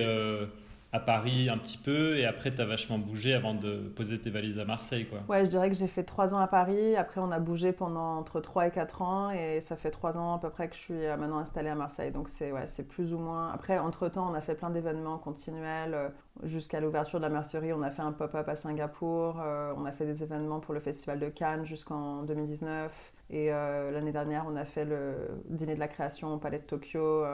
à 0.97 0.99
Paris 0.99 1.47
un 1.49 1.57
petit 1.57 1.77
peu 1.77 2.17
et 2.17 2.25
après 2.25 2.53
tu 2.53 2.59
as 2.59 2.65
vachement 2.65 2.97
bougé 2.97 3.33
avant 3.33 3.53
de 3.53 3.91
poser 3.95 4.19
tes 4.19 4.31
valises 4.31 4.57
à 4.57 4.65
Marseille 4.65 5.05
quoi. 5.05 5.19
Ouais, 5.29 5.45
je 5.45 5.49
dirais 5.49 5.69
que 5.69 5.75
j'ai 5.75 5.87
fait 5.87 6.03
trois 6.03 6.33
ans 6.33 6.39
à 6.39 6.47
Paris, 6.47 6.95
après 6.95 7.21
on 7.21 7.31
a 7.31 7.39
bougé 7.39 7.71
pendant 7.71 8.17
entre 8.17 8.41
3 8.41 8.67
et 8.67 8.71
4 8.71 9.01
ans 9.03 9.29
et 9.29 9.61
ça 9.61 9.75
fait 9.75 9.91
trois 9.91 10.17
ans 10.17 10.35
à 10.35 10.39
peu 10.39 10.49
près 10.49 10.67
que 10.67 10.75
je 10.75 10.79
suis 10.79 11.05
euh, 11.05 11.15
maintenant 11.17 11.37
installée 11.37 11.69
à 11.69 11.75
Marseille. 11.75 12.11
Donc 12.11 12.29
c'est 12.29 12.51
ouais, 12.51 12.65
c'est 12.65 12.87
plus 12.87 13.13
ou 13.13 13.19
moins 13.19 13.51
après 13.53 13.77
entre-temps, 13.77 14.29
on 14.29 14.33
a 14.33 14.41
fait 14.41 14.55
plein 14.55 14.71
d'événements 14.71 15.19
continuels 15.19 15.93
euh, 15.93 16.09
jusqu'à 16.43 16.79
l'ouverture 16.79 17.19
de 17.19 17.25
la 17.25 17.29
mercerie, 17.29 17.73
on 17.73 17.83
a 17.83 17.91
fait 17.91 18.01
un 18.01 18.11
pop-up 18.11 18.47
à 18.49 18.55
Singapour, 18.55 19.39
euh, 19.39 19.73
on 19.77 19.85
a 19.85 19.91
fait 19.91 20.05
des 20.05 20.23
événements 20.23 20.59
pour 20.59 20.73
le 20.73 20.79
festival 20.79 21.19
de 21.19 21.29
Cannes 21.29 21.65
jusqu'en 21.65 22.23
2019 22.23 22.91
et 23.29 23.49
l'année 23.49 24.13
dernière, 24.13 24.45
on 24.47 24.55
a 24.55 24.63
fait 24.63 24.85
le 24.85 25.41
dîner 25.49 25.75
de 25.75 25.81
la 25.81 25.89
création 25.89 26.33
au 26.33 26.37
Palais 26.37 26.59
de 26.59 26.63
Tokyo 26.63 27.25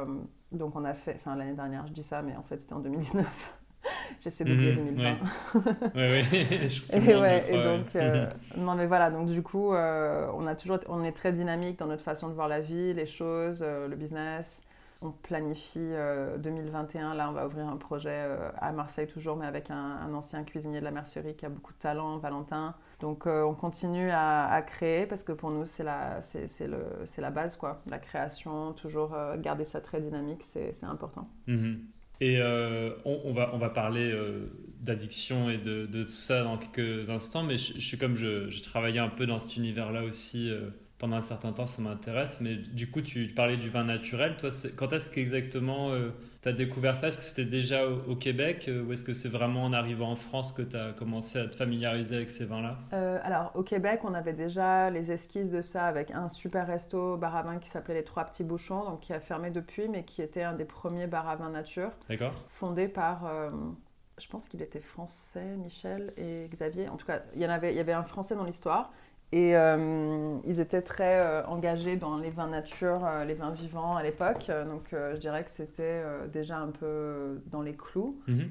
donc 0.53 0.75
on 0.75 0.85
a 0.85 0.93
fait, 0.93 1.15
enfin 1.15 1.35
l'année 1.35 1.53
dernière 1.53 1.87
je 1.87 1.93
dis 1.93 2.03
ça, 2.03 2.21
mais 2.21 2.35
en 2.35 2.43
fait 2.43 2.61
c'était 2.61 2.73
en 2.73 2.79
2019. 2.79 3.53
J'essaie 4.21 4.45
d'oublier 4.45 4.73
2020. 4.73 5.17
Oui, 5.55 5.61
oui, 5.95 6.81
et, 6.93 7.15
ouais, 7.15 7.45
et 7.49 7.63
donc, 7.63 7.95
euh, 7.95 8.25
mhm. 8.55 8.63
non 8.63 8.75
mais 8.75 8.85
voilà, 8.85 9.11
donc 9.11 9.27
du 9.29 9.41
coup, 9.41 9.73
euh, 9.73 10.29
on, 10.35 10.47
a 10.47 10.55
toujours, 10.55 10.79
on 10.87 11.03
est 11.03 11.11
très 11.11 11.33
dynamique 11.33 11.79
dans 11.79 11.87
notre 11.87 12.03
façon 12.03 12.29
de 12.29 12.33
voir 12.33 12.47
la 12.47 12.59
vie, 12.59 12.93
les 12.93 13.05
choses, 13.05 13.63
euh, 13.65 13.87
le 13.87 13.95
business. 13.95 14.63
On 15.01 15.11
planifie 15.11 15.91
2021, 16.37 17.13
là 17.15 17.27
on 17.29 17.33
va 17.33 17.45
ouvrir 17.45 17.67
un 17.67 17.75
projet 17.75 18.25
à 18.57 18.71
Marseille 18.71 19.05
toujours, 19.05 19.35
mais 19.35 19.45
avec 19.45 19.69
un, 19.69 19.75
un, 19.75 20.13
ancien 20.13 20.45
cuisinier 20.45 20.79
de 20.79 20.85
la 20.85 20.91
mercerie 20.91 21.35
qui 21.35 21.45
a 21.45 21.49
beaucoup 21.49 21.73
de 21.73 21.77
talent, 21.77 22.19
Valentin. 22.19 22.73
Donc 23.03 23.27
euh, 23.27 23.43
on 23.43 23.53
continue 23.53 24.11
à, 24.11 24.63
créer 24.65 25.05
parce 25.05 25.25
que 25.25 25.33
pour 25.33 25.51
nous 25.51 25.65
c'est 25.65 25.83
la, 25.83 26.21
c'est, 26.21 26.47
le, 26.67 27.03
la 27.17 27.31
base, 27.31 27.57
quoi. 27.57 27.83
La 27.89 27.99
création, 27.99 28.71
toujours 28.71 29.13
euh, 29.13 29.35
garder 29.37 29.65
ça 29.65 29.81
très 29.81 29.99
dynamique, 29.99 30.41
c'est, 30.41 30.73
important. 30.83 31.29
Mhm. 31.47 31.81
Et 32.21 32.37
euh, 32.39 32.91
on, 33.03 33.33
va, 33.33 33.49
on 33.53 33.57
va 33.57 33.69
parler 33.69 34.17
d'addiction 34.79 35.49
et 35.49 35.57
de, 35.57 35.85
de, 35.85 36.03
tout 36.03 36.11
ça 36.11 36.43
dans 36.43 36.57
quelques 36.57 37.09
instants, 37.09 37.43
mais 37.43 37.57
je, 37.57 37.77
suis 37.77 37.97
comme 37.97 38.15
je, 38.15 38.49
je, 38.49 38.61
travaillais 38.61 38.99
un 38.99 39.09
peu 39.09 39.25
dans 39.25 39.39
cet 39.39 39.57
univers-là 39.57 40.03
aussi 40.05 40.49
pendant 41.03 41.17
un 41.17 41.21
certain 41.21 41.51
temps, 41.51 41.65
ça 41.65 41.81
m'intéresse. 41.81 42.39
Mais 42.39 42.55
du 42.55 42.89
coup, 42.89 43.01
tu, 43.01 43.27
parlais 43.27 43.57
du 43.57 43.69
vin 43.69 43.83
naturel. 43.83 44.37
Toi, 44.37 44.51
quand 44.77 44.93
est-ce 44.93 45.11
qu'exactement 45.11 45.89
euh, 45.89 46.11
tu 46.41 46.47
as 46.47 46.53
découvert 46.53 46.95
ça? 46.95 47.09
Est-ce 47.09 47.17
que 47.17 47.25
c'était 47.25 47.43
déjà 47.43 47.85
au, 47.85 48.15
Québec 48.15 48.67
euh, 48.69 48.85
ou 48.85 48.93
est-ce 48.93 49.03
que 49.03 49.11
c'est 49.11 49.27
vraiment 49.27 49.63
en 49.63 49.73
arrivant 49.73 50.11
en 50.11 50.15
France 50.15 50.53
que 50.53 50.61
tu 50.61 50.77
as 50.77 50.93
commencé 50.93 51.39
à 51.39 51.47
te 51.47 51.57
familiariser 51.57 52.15
avec 52.15 52.29
ces 52.29 52.45
vins-là? 52.45 52.77
Euh, 52.93 53.19
Alors, 53.21 53.51
au 53.55 53.63
Québec, 53.63 53.99
on 54.05 54.13
avait 54.13 54.31
déjà 54.31 54.89
les 54.89 55.11
esquisses 55.11 55.49
de 55.49 55.61
ça 55.61 55.87
avec 55.87 56.09
un 56.11 56.29
super 56.29 56.67
resto 56.67 57.17
bar 57.17 57.35
à 57.35 57.41
vin 57.41 57.57
qui 57.57 57.67
s'appelait 57.67 57.95
Les 57.95 58.05
Trois 58.05 58.23
Petits 58.23 58.45
Bouchons, 58.45 58.85
donc 58.85 59.01
qui 59.01 59.11
a 59.11 59.19
fermé 59.19 59.51
depuis, 59.51 59.89
mais 59.89 60.05
qui 60.05 60.21
était 60.21 60.43
un 60.43 60.53
des 60.53 60.63
premiers 60.63 61.07
bar 61.07 61.27
à 61.27 61.35
vin 61.35 61.49
nature. 61.49 61.91
D'accord. 62.07 62.31
Fondé 62.47 62.87
par 62.87 63.27
je 64.19 64.27
pense 64.27 64.47
qu'il 64.47 64.61
était 64.61 64.79
français, 64.79 65.57
Michel 65.57 66.13
et 66.17 66.47
Xavier. 66.49 66.87
En 66.87 66.97
tout 66.97 67.05
cas, 67.05 67.23
il 67.35 67.41
y, 67.41 67.45
en 67.45 67.49
avait, 67.49 67.73
il 67.73 67.77
y 67.77 67.79
avait 67.79 67.93
un 67.93 68.03
français 68.03 68.35
dans 68.35 68.43
l'histoire. 68.43 68.91
Et 69.33 69.57
euh, 69.57 70.37
ils 70.45 70.59
étaient 70.59 70.83
très 70.83 71.19
euh, 71.19 71.43
engagés 71.47 71.97
dans 71.97 72.17
les 72.17 72.29
vins 72.29 72.49
nature, 72.49 73.03
euh, 73.03 73.25
les 73.25 73.33
vins 73.33 73.49
vivants 73.49 73.95
à 73.95 74.03
l'époque. 74.03 74.51
Donc 74.67 74.89
je 74.91 75.17
dirais 75.17 75.43
que 75.43 75.49
c'était 75.49 76.03
déjà 76.31 76.59
un 76.59 76.69
peu 76.69 77.41
dans 77.47 77.63
les 77.63 77.73
clous. 77.73 78.21
Mhm. 78.27 78.49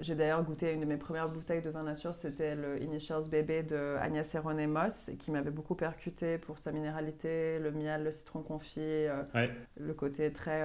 J'ai 0.00 0.14
d'ailleurs 0.14 0.44
goûté 0.44 0.74
une 0.74 0.80
de 0.80 0.84
mes 0.84 0.98
premières 0.98 1.30
bouteilles 1.30 1.62
de 1.62 1.70
vin 1.70 1.84
nature, 1.84 2.14
c'était 2.14 2.54
le 2.54 2.82
Initials 2.82 3.30
Bébé 3.30 3.62
de 3.62 3.96
Agnès 4.00 4.34
Heron 4.34 4.66
Moss, 4.66 5.10
qui 5.18 5.30
m'avait 5.30 5.52
beaucoup 5.52 5.76
percuté 5.76 6.36
pour 6.36 6.58
sa 6.58 6.70
minéralité, 6.70 7.58
le 7.58 7.70
miel, 7.70 8.02
le 8.04 8.10
citron 8.10 8.42
confit, 8.42 9.06
le 9.78 9.94
côté 9.94 10.32
très 10.32 10.62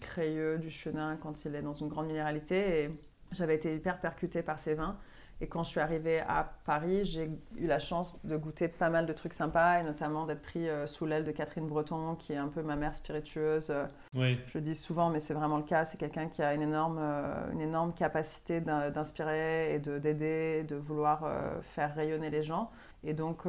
crayeux 0.00 0.58
du 0.58 0.70
chenin 0.70 1.16
quand 1.20 1.44
il 1.44 1.56
est 1.56 1.62
dans 1.62 1.74
une 1.74 1.88
grande 1.88 2.06
minéralité. 2.06 2.84
Et 2.84 2.90
j'avais 3.32 3.56
été 3.56 3.74
hyper 3.74 3.98
percutée 3.98 4.42
par 4.42 4.60
ces 4.60 4.74
vins. 4.74 4.96
Et 5.40 5.48
quand 5.48 5.62
je 5.64 5.68
suis 5.68 5.80
arrivée 5.80 6.20
à 6.20 6.52
Paris, 6.64 7.04
j'ai 7.04 7.28
eu 7.56 7.66
la 7.66 7.80
chance 7.80 8.18
de 8.24 8.36
goûter 8.36 8.68
pas 8.68 8.88
mal 8.88 9.04
de 9.04 9.12
trucs 9.12 9.34
sympas, 9.34 9.80
et 9.80 9.82
notamment 9.82 10.26
d'être 10.26 10.42
pris 10.42 10.68
euh, 10.68 10.86
sous 10.86 11.06
l'aile 11.06 11.24
de 11.24 11.32
Catherine 11.32 11.66
Breton, 11.66 12.14
qui 12.14 12.32
est 12.32 12.36
un 12.36 12.48
peu 12.48 12.62
ma 12.62 12.76
mère 12.76 12.94
spiritueuse. 12.94 13.72
Oui. 14.14 14.38
Je 14.46 14.58
le 14.58 14.62
dis 14.62 14.76
souvent, 14.76 15.10
mais 15.10 15.18
c'est 15.18 15.34
vraiment 15.34 15.56
le 15.56 15.64
cas. 15.64 15.84
C'est 15.84 15.98
quelqu'un 15.98 16.28
qui 16.28 16.40
a 16.42 16.54
une 16.54 16.62
énorme, 16.62 16.98
euh, 17.00 17.52
une 17.52 17.60
énorme 17.60 17.92
capacité 17.94 18.60
d'inspirer 18.60 19.74
et 19.74 19.78
d'aider, 19.80 20.64
de, 20.68 20.76
vouloir 20.76 21.24
euh, 21.24 21.60
faire 21.62 21.94
rayonner 21.94 22.30
les 22.30 22.42
gens. 22.42 22.70
Et 23.06 23.12
donc, 23.12 23.42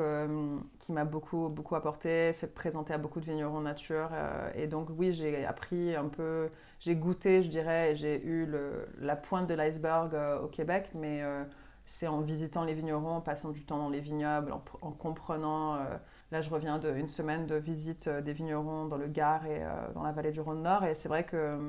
qui 0.80 0.92
m'a 0.92 1.06
beaucoup, 1.06 1.48
beaucoup 1.48 1.76
apporté, 1.76 2.34
fait 2.34 2.48
présenter 2.48 2.94
à 2.94 2.98
beaucoup 2.98 3.22
de 3.22 3.26
vignerons 3.26 3.62
nature. 3.62 4.10
et 4.54 4.68
donc, 4.68 4.90
oui, 4.98 5.14
j'ai 5.14 5.46
appris 5.46 5.96
un 5.96 6.10
peu, 6.10 6.50
j'ai 6.82 6.98
goûté, 6.98 7.42
je 7.42 7.48
dirais, 7.48 7.96
j'ai 7.96 8.22
eu 8.26 8.46
le, 8.46 8.86
la 9.00 9.16
pointe 9.16 9.48
de 9.48 9.54
l'iceberg 9.54 10.14
au 10.44 10.48
Québec, 10.48 10.90
mais 10.94 11.24
c'est 11.86 12.08
en 12.08 12.22
visitant 12.22 12.64
les 12.64 12.74
vignerons, 12.74 13.18
en 13.18 13.22
passant 13.22 13.52
du 13.52 13.64
temps 13.64 13.78
dans 13.78 13.90
les 13.90 14.00
vignobles, 14.00 14.52
en, 14.82 14.92
comprenant. 14.92 15.76
Euh, 15.76 15.98
là, 16.32 16.42
je 16.42 16.50
reviens 16.50 16.80
d'une 16.80 17.08
semaine 17.08 17.46
de 17.46 17.56
visite 17.56 18.08
euh, 18.08 18.22
des 18.22 18.34
vignerons 18.34 18.86
dans 18.86 18.98
le 18.98 19.08
Gard 19.08 19.46
et 19.46 19.64
euh, 19.64 19.70
dans 19.94 20.02
la 20.02 20.12
vallée 20.12 20.32
du 20.32 20.42
Rhône-Nord. 20.42 20.86
Et 20.86 20.96
c'est 20.96 21.10
vrai 21.10 21.26
que 21.26 21.60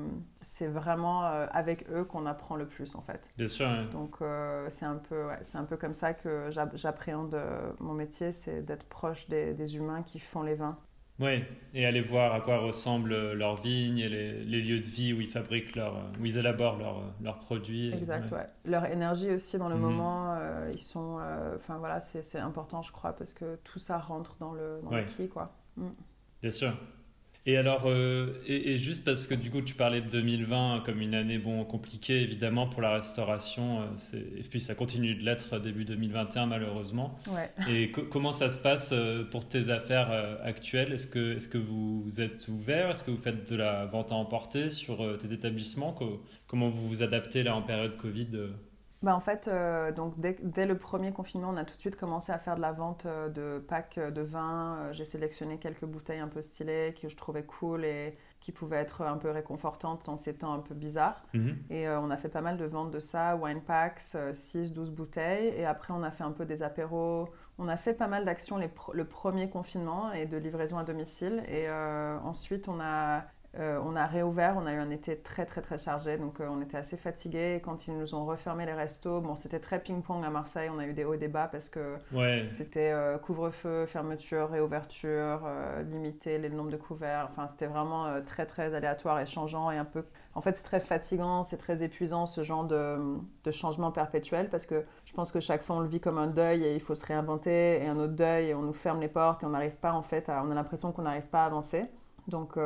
c'est 0.41 0.67
vraiment 0.67 1.23
avec 1.23 1.89
eux 1.91 2.03
qu'on 2.03 2.25
apprend 2.25 2.55
le 2.55 2.67
plus, 2.67 2.95
en 2.95 3.01
fait. 3.01 3.29
Bien 3.37 3.47
sûr. 3.47 3.67
Donc, 3.91 4.17
c'est 4.69 4.85
un, 4.85 4.95
peu, 4.95 5.27
un 5.53 5.63
peu 5.63 5.77
comme 5.77 5.93
ça 5.93 6.13
que 6.13 6.49
j'appréhende 6.73 7.39
mon 7.79 7.93
métier 7.93 8.31
c'est 8.31 8.61
d'être 8.61 8.85
proche 8.85 9.27
des, 9.27 9.53
des 9.53 9.75
humains 9.75 10.03
qui 10.03 10.19
font 10.19 10.41
les 10.41 10.55
vins. 10.55 10.77
Oui, 11.19 11.43
et 11.73 11.85
aller 11.85 12.01
voir 12.01 12.35
à 12.35 12.41
quoi 12.41 12.59
ressemblent 12.59 13.33
leurs 13.33 13.59
vignes 13.59 13.97
et 13.97 14.07
les, 14.07 14.61
lieux 14.61 14.79
de 14.79 14.85
vie 14.85 15.13
où 15.13 15.21
ils 15.21 15.27
fabriquent 15.27 15.75
leur, 15.75 15.95
où 16.19 16.25
ils 16.25 16.37
élaborent 16.37 16.77
leurs 17.21 17.39
produits. 17.39 17.91
Exact, 17.91 18.31
ouais. 18.31 18.47
Leur 18.65 18.85
énergie 18.85 19.31
aussi 19.31 19.57
dans 19.57 19.69
le 19.69 19.75
mhm. 19.75 19.81
moment, 19.81 20.35
euh, 20.35 20.69
ils 20.71 20.79
sont, 20.79 21.17
euh, 21.19 21.55
enfin 21.55 21.77
voilà, 21.77 22.01
c'est 22.01 22.37
important, 22.37 22.83
je 22.83 22.91
crois, 22.91 23.13
parce 23.13 23.33
que 23.33 23.57
tout 23.63 23.79
ça 23.79 23.97
rentre 23.97 24.35
dans 24.39 24.53
le, 24.53 24.79
dans 24.83 24.95
le 24.95 25.03
qui, 25.03 25.27
quoi. 25.27 25.51
Mm. 25.75 25.87
Bien 26.41 26.51
sûr. 26.51 26.73
Et 27.47 27.55
alors, 27.55 27.83
euh, 27.85 28.33
et, 28.45 28.75
juste 28.75 29.05
parce 29.05 29.25
que 29.25 29.33
du 29.33 29.49
coup, 29.49 29.61
tu 29.61 29.73
parlais 29.73 30.01
de 30.01 30.09
2020 30.09 30.83
comme 30.85 30.99
une 30.99 31.15
année 31.15 31.37
bon 31.37 31.63
compliquée 31.63 32.21
évidemment 32.21 32.67
pour 32.67 32.81
la 32.81 32.91
restauration, 32.91 33.83
euh, 33.83 34.19
et 34.37 34.43
puis 34.43 34.59
ça 34.59 34.75
continue 34.75 35.15
de 35.15 35.23
l'être 35.23 35.57
début 35.57 35.85
2021 35.85 36.45
malheureusement. 36.45 37.17
Ouais. 37.29 37.49
Et 37.71 37.89
comment 37.89 38.33
ça 38.33 38.49
se 38.49 38.59
passe 38.59 38.89
euh, 38.91 39.23
pour 39.23 39.47
tes 39.47 39.69
affaires 39.69 40.11
actuelles? 40.43 40.91
Est-ce 40.91 41.07
que, 41.07 41.37
est-ce 41.37 41.47
que 41.47 41.57
vous 41.57 42.19
êtes 42.19 42.49
ouvert? 42.49 42.91
Est-ce 42.91 43.05
que 43.05 43.11
vous 43.11 43.17
faites 43.17 43.49
de 43.49 43.55
la 43.55 43.85
vente 43.85 44.11
à 44.11 44.15
emporter 44.15 44.69
sur 44.69 45.17
tes 45.17 45.31
établissements? 45.31 45.97
Comment 46.47 46.67
vous 46.67 46.85
vous 46.85 47.01
adaptez 47.01 47.43
là 47.43 47.55
en 47.55 47.61
période 47.61 47.95
Covid 47.95 48.27
bah 49.03 49.15
en 49.15 49.19
fait, 49.19 49.47
euh, 49.47 49.91
donc 49.91 50.15
dès, 50.19 50.65
le 50.65 50.77
premier 50.77 51.11
confinement, 51.11 51.49
on 51.51 51.57
a 51.57 51.65
tout 51.65 51.75
de 51.75 51.81
suite 51.81 51.97
commencé 51.97 52.31
à 52.31 52.39
faire 52.39 52.55
de 52.55 52.61
la 52.61 52.71
vente 52.71 53.05
euh, 53.05 53.29
de 53.29 53.59
packs 53.59 53.99
de 53.99 54.21
vin. 54.21 54.77
Euh, 54.77 54.93
j'ai 54.93 55.05
sélectionné 55.05 55.59
quelques 55.59 55.85
bouteilles 55.85 56.19
un 56.19 56.27
peu 56.27 56.41
stylées 56.41 56.95
que 56.99 57.07
je 57.07 57.15
trouvais 57.15 57.43
cool 57.43 57.85
et 57.85 58.17
qui 58.39 58.51
pouvaient 58.51 58.77
être 58.77 59.03
un 59.03 59.17
peu 59.17 59.29
réconfortantes 59.29 60.05
dans 60.05 60.15
ces 60.15 60.35
temps 60.35 60.51
un 60.51 60.59
peu 60.59 60.73
bizarres. 60.73 61.23
Mhm. 61.33 61.57
Et 61.69 61.87
on 61.89 62.09
a 62.09 62.17
fait 62.17 62.29
pas 62.29 62.41
mal 62.41 62.57
de 62.57 62.65
ventes 62.65 62.91
de 62.91 62.99
ça, 62.99 63.35
wine 63.35 63.61
packs, 63.61 64.15
6, 64.33 64.73
12 64.73 64.91
bouteilles. 64.91 65.47
Et 65.55 65.65
après, 65.65 65.93
on 65.93 66.01
a 66.01 66.11
fait 66.11 66.23
un 66.23 66.31
peu 66.31 66.45
des 66.45 66.63
apéros. 66.63 67.29
On 67.59 67.67
a 67.67 67.77
fait 67.77 67.93
pas 67.93 68.07
mal 68.07 68.25
d'actions 68.25 68.57
le 68.57 69.05
premier 69.05 69.49
confinement 69.49 70.11
et 70.11 70.27
de 70.27 70.37
livraison 70.37 70.77
à 70.77 70.83
domicile. 70.83 71.43
Et 71.49 71.67
ensuite, 71.69 72.67
on 72.67 72.79
a 72.79 73.23
euh, 73.59 73.79
on 73.83 73.95
a 73.95 74.05
réouvert, 74.05 74.55
on 74.57 74.67
a 74.67 74.73
eu 74.73 74.77
un 74.77 74.91
été 74.91 75.17
très 75.17 75.45
très 75.45 75.61
très 75.61 75.77
chargé, 75.79 76.17
donc 76.17 76.39
euh, 76.39 76.47
on 76.49 76.61
était 76.61 76.77
assez 76.77 76.97
fatigués. 76.97 77.59
Quand 77.63 77.87
ils 77.87 77.97
nous 77.97 78.13
ont 78.13 78.25
refermé 78.25 78.65
les 78.65 78.73
restos, 78.73 79.19
bon, 79.19 79.35
c'était 79.35 79.59
très 79.59 79.79
ping-pong 79.79 80.23
à 80.23 80.29
Marseille, 80.29 80.69
on 80.73 80.77
a 80.77 80.85
eu 80.85 80.93
des 80.93 81.05
hauts 81.05 81.15
et 81.15 81.17
des 81.17 81.27
bas 81.27 81.47
parce 81.51 81.69
que 81.69 81.97
c'était 82.51 82.91
euh, 82.91 83.17
couvre-feu, 83.17 83.87
fermeture, 83.87 84.49
réouverture, 84.49 85.41
limiter 85.89 86.37
le 86.37 86.49
nombre 86.49 86.71
de 86.71 86.77
couverts. 86.77 87.27
Enfin, 87.31 87.47
c'était 87.47 87.65
vraiment 87.65 88.21
très 88.25 88.45
très 88.45 88.75
aléatoire 88.75 89.19
et 89.19 89.25
changeant 89.25 89.71
et 89.71 89.77
un 89.77 89.85
peu. 89.85 90.03
En 90.35 90.41
fait, 90.41 90.55
c'est 90.55 90.63
très 90.63 90.79
fatigant, 90.79 91.43
c'est 91.43 91.57
très 91.57 91.81
épuisant 91.81 92.27
ce 92.27 92.43
genre 92.43 92.65
de, 92.65 92.97
de, 93.43 93.51
changement 93.51 93.91
perpétuel 93.91 94.49
parce 94.49 94.67
que 94.67 94.85
je 95.05 95.13
pense 95.13 95.31
que 95.31 95.39
chaque 95.39 95.63
fois 95.63 95.77
on 95.77 95.79
le 95.79 95.87
vit 95.87 95.99
comme 95.99 96.19
un 96.19 96.27
deuil 96.27 96.63
et 96.63 96.75
il 96.75 96.81
faut 96.81 96.93
se 96.93 97.05
réinventer 97.05 97.81
et 97.81 97.87
un 97.87 97.97
autre 97.97 98.13
deuil 98.13 98.49
et 98.49 98.53
on 98.53 98.61
nous 98.61 98.73
ferme 98.73 99.01
les 99.01 99.07
portes 99.07 99.41
et 99.41 99.45
on 99.47 99.49
n'arrive 99.49 99.77
pas 99.77 99.93
en 99.93 100.03
fait 100.03 100.29
à, 100.29 100.43
on 100.43 100.51
a 100.51 100.53
l'impression 100.53 100.91
qu'on 100.91 101.03
n'arrive 101.03 101.25
pas 101.27 101.43
à 101.43 101.45
avancer. 101.47 101.85
Donc 102.27 102.57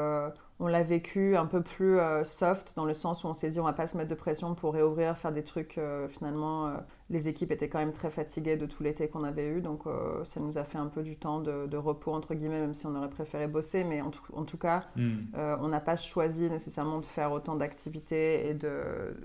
on 0.61 0.67
l'a 0.67 0.83
vécu 0.83 1.35
un 1.35 1.47
peu 1.47 1.61
plus 1.61 1.99
euh, 1.99 2.23
soft 2.23 2.73
dans 2.75 2.85
le 2.85 2.93
sens 2.93 3.23
où 3.23 3.27
on 3.27 3.33
s'est 3.33 3.49
dit 3.49 3.59
on 3.59 3.63
va 3.63 3.73
pas 3.73 3.87
se 3.87 3.97
mettre 3.97 4.09
de 4.09 4.15
pression 4.15 4.53
pour 4.53 4.73
réouvrir, 4.73 5.17
faire 5.17 5.31
des 5.31 5.43
trucs. 5.43 5.79
Euh, 5.79 6.07
finalement, 6.07 6.67
euh, 6.67 6.73
les 7.09 7.27
équipes 7.27 7.51
étaient 7.51 7.67
quand 7.67 7.79
même 7.79 7.93
très 7.93 8.11
fatiguées 8.11 8.57
de 8.57 8.67
tout 8.67 8.83
l'été 8.83 9.07
qu'on 9.07 9.23
avait 9.23 9.47
eu, 9.47 9.61
donc 9.61 9.83
ça 10.23 10.39
nous 10.39 10.57
a 10.57 10.63
fait 10.63 10.77
un 10.77 10.85
peu 10.85 11.01
du 11.03 11.17
temps 11.17 11.41
de, 11.41 11.75
repos 11.75 12.13
entre 12.13 12.35
guillemets, 12.35 12.61
même 12.61 12.73
si 12.73 12.85
on 12.85 12.95
aurait 12.95 13.09
préféré 13.09 13.47
bosser. 13.47 13.83
Mais 13.83 14.01
en 14.01 14.11
tout, 14.11 14.57
cas, 14.57 14.85
hmm. 14.95 15.35
on 15.35 15.67
n'a 15.67 15.81
pas 15.81 15.97
choisi 15.97 16.49
nécessairement 16.49 16.99
de 16.99 17.05
faire 17.05 17.33
autant 17.33 17.55
d'activités 17.55 18.47
et 18.47 18.55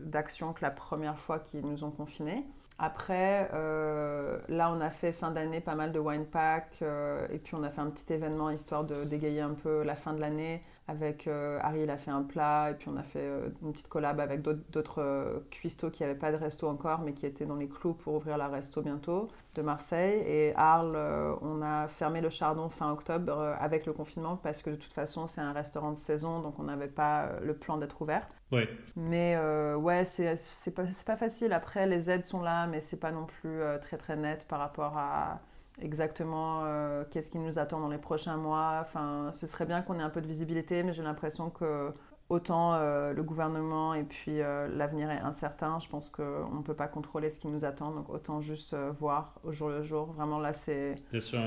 d'actions 0.00 0.52
que 0.52 0.62
la 0.62 0.72
première 0.72 1.20
fois 1.20 1.38
qu'ils 1.38 1.64
nous 1.64 1.84
ont 1.84 1.92
confinés. 1.92 2.44
Après, 2.80 3.48
là, 3.52 4.72
on 4.76 4.80
a 4.80 4.90
fait 4.90 5.12
fin 5.12 5.30
d'année 5.30 5.60
pas 5.60 5.76
mal 5.76 5.92
de 5.92 6.00
wine 6.00 6.26
pack 6.26 6.82
et 7.30 7.38
puis 7.38 7.54
on 7.54 7.62
a 7.62 7.70
fait 7.70 7.82
un 7.82 7.90
petit 7.90 8.12
événement 8.12 8.50
histoire 8.50 8.82
de 8.82 9.04
dégayer 9.04 9.42
un 9.42 9.54
peu 9.54 9.84
la 9.84 9.94
fin 9.94 10.12
de 10.12 10.20
l'année 10.20 10.60
avec 10.88 11.26
euh, 11.26 11.58
Harry, 11.62 11.82
il 11.82 11.90
a 11.90 11.98
fait 11.98 12.12
un 12.12 12.22
plat, 12.22 12.70
et 12.70 12.74
puis 12.74 12.88
on 12.88 12.96
a 12.96 13.02
fait 13.02 13.18
euh, 13.18 13.48
une 13.62 13.72
petite 13.72 13.88
collab 13.88 14.20
avec 14.20 14.40
d'autres 14.42 15.02
euh, 15.02 15.40
cuistots 15.50 15.90
qui 15.90 16.02
n'avaient 16.02 16.14
pas 16.14 16.30
de 16.30 16.36
resto 16.36 16.68
encore, 16.68 17.00
mais 17.00 17.12
qui 17.12 17.26
étaient 17.26 17.44
dans 17.44 17.56
les 17.56 17.68
clous 17.68 17.94
pour 17.94 18.14
ouvrir 18.14 18.38
la 18.38 18.46
resto 18.46 18.82
bientôt, 18.82 19.28
de 19.56 19.62
Marseille. 19.62 20.22
Et 20.26 20.52
Arles, 20.54 20.96
on 21.42 21.60
a 21.60 21.88
fermé 21.88 22.20
le 22.20 22.30
Chardon 22.30 22.68
fin 22.68 22.92
octobre 22.92 23.56
avec 23.58 23.84
le 23.86 23.92
confinement, 23.92 24.36
parce 24.36 24.62
que 24.62 24.70
de 24.70 24.76
toute 24.76 24.92
façon, 24.92 25.26
c'est 25.26 25.40
un 25.40 25.52
restaurant 25.52 25.90
de 25.90 25.98
saison, 25.98 26.40
donc 26.40 26.58
on 26.60 26.64
n'avait 26.64 26.86
pas 26.86 27.30
le 27.42 27.54
plan 27.54 27.78
d'être 27.78 28.00
ouvert. 28.00 28.28
Ouais. 28.52 28.68
Mais 28.94 29.36
ouais, 29.74 30.04
c'est 30.04 30.74
pas, 30.74 30.84
pas 31.04 31.16
facile. 31.16 31.52
Après, 31.52 31.86
les 31.86 32.10
aides 32.10 32.24
sont 32.24 32.42
là, 32.42 32.68
mais 32.68 32.80
c'est 32.80 33.00
pas 33.00 33.10
non 33.10 33.24
plus 33.24 33.60
très 33.82 33.96
très 33.96 34.14
net 34.14 34.46
par 34.46 34.60
rapport 34.60 34.96
à 34.96 35.40
exactement 35.80 36.62
euh, 36.64 37.04
qu'est-ce 37.10 37.30
qui 37.30 37.38
nous 37.38 37.58
attend 37.58 37.80
dans 37.80 37.88
les 37.88 37.98
prochains 37.98 38.36
mois. 38.36 38.78
Enfin, 38.80 39.30
ce 39.32 39.46
serait 39.46 39.66
bien 39.66 39.82
qu'on 39.82 39.98
ait 39.98 40.02
un 40.02 40.10
peu 40.10 40.20
de 40.20 40.26
visibilité, 40.26 40.82
mais 40.82 40.92
j'ai 40.92 41.02
l'impression 41.02 41.50
que 41.50 41.92
autant 42.28 42.74
euh, 42.74 43.12
le 43.12 43.22
gouvernement 43.22 43.94
et 43.94 44.02
puis 44.02 44.40
euh, 44.40 44.66
l'avenir 44.68 45.10
est 45.10 45.20
incertain. 45.20 45.78
Je 45.78 45.88
pense 45.88 46.10
qu'on 46.10 46.54
ne 46.54 46.62
peut 46.62 46.74
pas 46.74 46.88
contrôler 46.88 47.30
ce 47.30 47.38
qui 47.38 47.48
nous 47.48 47.64
attend, 47.64 47.90
donc 47.92 48.08
autant 48.08 48.40
juste 48.40 48.74
voir 48.98 49.34
au 49.44 49.52
jour 49.52 49.68
le 49.68 49.82
jour. 49.82 50.12
Vraiment 50.12 50.38
là, 50.38 50.52
c'est... 50.52 50.96
Bien 51.12 51.20
sûr, 51.20 51.40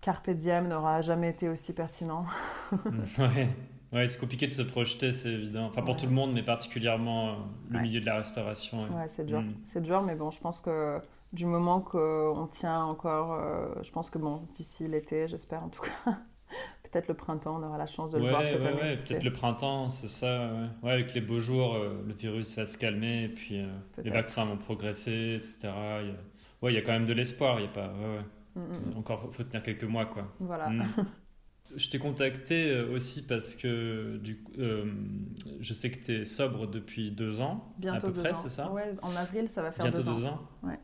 Carpe 0.00 0.30
diem 0.30 0.68
n'aura 0.68 1.00
jamais 1.00 1.30
été 1.30 1.48
aussi 1.48 1.72
pertinent. 1.72 2.26
ouais. 3.18 3.48
Ouais, 3.92 4.08
c'est 4.08 4.18
compliqué 4.18 4.46
de 4.48 4.52
se 4.52 4.62
projeter, 4.62 5.12
c'est 5.12 5.30
évident. 5.30 5.66
Enfin, 5.66 5.80
pour 5.82 5.96
tout 5.96 6.06
le 6.06 6.12
monde, 6.12 6.32
mais 6.32 6.42
particulièrement 6.42 7.36
le 7.70 7.80
milieu 7.80 8.00
de 8.00 8.06
la 8.06 8.16
restauration. 8.16 8.82
Ouais, 8.86 9.08
c'est 9.08 9.24
dur. 9.24 9.40
Mm. 9.40 9.54
C'est 9.62 9.80
dur, 9.80 10.02
mais 10.02 10.16
bon, 10.16 10.30
je 10.30 10.40
pense 10.40 10.60
que 10.60 11.00
du 11.32 11.46
moment 11.46 11.80
qu'on 11.80 12.48
tient 12.50 12.84
encore, 12.84 13.34
euh, 13.34 13.68
je 13.82 13.90
pense 13.90 14.10
que 14.10 14.18
bon, 14.18 14.42
d'ici 14.54 14.86
l'été, 14.86 15.28
j'espère 15.28 15.62
en 15.62 15.68
tout 15.68 15.82
cas, 15.82 16.18
peut-être 16.84 17.08
le 17.08 17.14
printemps, 17.14 17.60
on 17.60 17.66
aura 17.66 17.78
la 17.78 17.86
chance 17.86 18.12
de 18.12 18.18
le 18.18 18.28
voir 18.28 18.42
cette 18.42 18.60
ouais, 18.60 18.72
Ouais, 18.72 18.96
peut-être 18.96 19.24
le 19.24 19.32
printemps, 19.32 19.88
c'est 19.88 20.08
ça. 20.08 20.50
Ouais. 20.82 20.92
avec 20.92 21.14
les 21.14 21.20
beaux 21.20 21.40
jours, 21.40 21.74
euh, 21.74 22.02
le 22.06 22.12
virus 22.12 22.56
va 22.56 22.66
se 22.66 22.78
calmer 22.78 23.24
et 23.24 23.28
puis 23.28 23.60
euh, 23.60 23.66
les 24.02 24.10
vaccins 24.10 24.44
vont 24.44 24.56
progresser, 24.56 25.34
etc. 25.36 25.68
Ouais, 26.62 26.72
il 26.72 26.74
y 26.74 26.78
a 26.78 26.82
quand 26.82 26.92
même 26.92 27.06
de 27.06 27.12
l'espoir. 27.12 27.60
Il 27.60 27.64
y 27.64 27.68
a 27.68 27.70
pas. 27.70 27.92
Mm, 28.54 28.60
mm. 28.60 28.98
Encore, 28.98 29.28
faut 29.32 29.42
tenir 29.42 29.62
quelques 29.62 29.84
mois, 29.84 30.06
quoi. 30.06 30.32
Voilà. 30.40 30.70
Mm. 30.70 30.86
Je 31.76 31.90
t'ai 31.90 31.98
contacté 31.98 32.80
aussi 32.80 33.26
parce 33.26 33.56
que 33.56 34.18
du 34.18 34.44
je 35.58 35.74
sais 35.74 35.90
que 35.90 35.98
tu 35.98 36.12
es 36.12 36.24
sobre 36.24 36.68
depuis 36.68 37.10
deux 37.10 37.40
ans, 37.40 37.74
Bientôt 37.76 38.06
à 38.06 38.12
peu 38.12 38.20
près, 38.20 38.34
c'est 38.34 38.48
ça 38.48 38.70
Ouais, 38.70 38.94
en 39.02 39.16
avril, 39.16 39.48
ça 39.48 39.62
va 39.62 39.72
faire 39.72 39.84
Bientôt 39.84 40.02
deux 40.02 40.08
ans. 40.10 40.14
Deux 40.14 40.26
ans. 40.26 40.48
Ouais. 40.62 40.78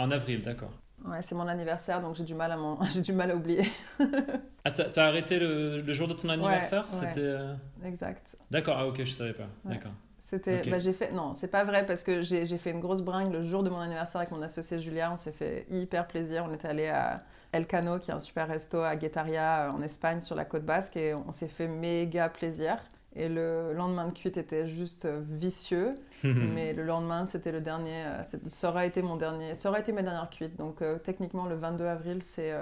En 0.00 0.10
avril, 0.10 0.42
d'accord. 0.42 0.72
Ouais, 1.04 1.22
c'est 1.22 1.34
mon 1.34 1.48
anniversaire, 1.48 2.00
donc 2.00 2.14
j'ai 2.14 2.24
du 2.24 2.34
mal 2.34 2.52
à, 2.52 2.58
j'ai 2.92 3.00
du 3.00 3.12
mal 3.12 3.30
à 3.30 3.36
oublier. 3.36 3.70
ah, 4.64 4.70
t'as, 4.70 5.06
arrêté 5.06 5.38
le, 5.38 5.92
jour 5.92 6.08
de 6.08 6.14
ton 6.14 6.28
anniversaire? 6.28 6.88
C'était. 6.88 7.20
Euh, 7.20 7.54
exact. 7.84 8.36
D'accord, 8.50 8.76
ah 8.78 8.86
ok, 8.86 9.04
je 9.04 9.10
savais 9.10 9.32
pas. 9.32 9.46
D'accord. 9.64 9.92
C'était, 10.20 10.62
bah, 10.70 10.78
j'ai 10.78 10.92
fait, 10.92 11.10
non, 11.10 11.34
c'est 11.34 11.48
pas 11.48 11.64
vrai 11.64 11.84
parce 11.84 12.04
que 12.04 12.22
j'ai, 12.22 12.46
fait 12.46 12.70
une 12.70 12.78
grosse 12.78 13.02
bringue 13.02 13.32
le 13.32 13.42
jour 13.42 13.64
de 13.64 13.70
mon 13.70 13.80
anniversaire 13.80 14.20
avec 14.20 14.30
mon 14.30 14.42
associé 14.42 14.78
Julia. 14.78 15.10
On 15.12 15.16
s'est 15.16 15.32
fait 15.32 15.66
hyper 15.70 16.06
plaisir. 16.06 16.46
On 16.48 16.52
est 16.52 16.64
allé 16.64 16.86
à 16.86 17.24
El 17.50 17.66
Cano, 17.66 17.98
qui 17.98 18.12
est 18.12 18.14
un 18.14 18.20
super 18.20 18.46
resto 18.46 18.78
à 18.78 18.94
Guetaria 18.94 19.72
en 19.74 19.82
Espagne 19.82 20.20
sur 20.20 20.36
la 20.36 20.44
côte 20.44 20.64
basque, 20.64 20.96
et 20.96 21.14
on 21.14 21.32
s'est 21.32 21.48
fait 21.48 21.66
méga 21.66 22.28
plaisir. 22.28 22.76
Et 23.16 23.28
le 23.28 23.72
lendemain 23.72 24.06
de 24.06 24.12
cuite 24.12 24.36
était 24.36 24.68
juste 24.68 25.04
euh, 25.04 25.20
vicieux. 25.28 25.96
mais 26.24 26.72
le 26.72 26.84
lendemain, 26.84 27.26
c'était 27.26 27.52
le 27.52 27.60
dernier. 27.60 28.04
Euh, 28.04 28.22
ça 28.46 28.68
aurait 28.68 28.86
été 28.86 29.02
mon 29.02 29.16
dernier. 29.16 29.54
Ça 29.56 29.70
aurait 29.70 29.80
été 29.80 29.92
ma 29.92 30.02
dernière 30.02 30.30
cuite. 30.30 30.56
Donc 30.56 30.80
euh, 30.80 30.98
techniquement, 30.98 31.46
le 31.46 31.56
22 31.56 31.84
avril, 31.84 32.22
c'est 32.22 32.52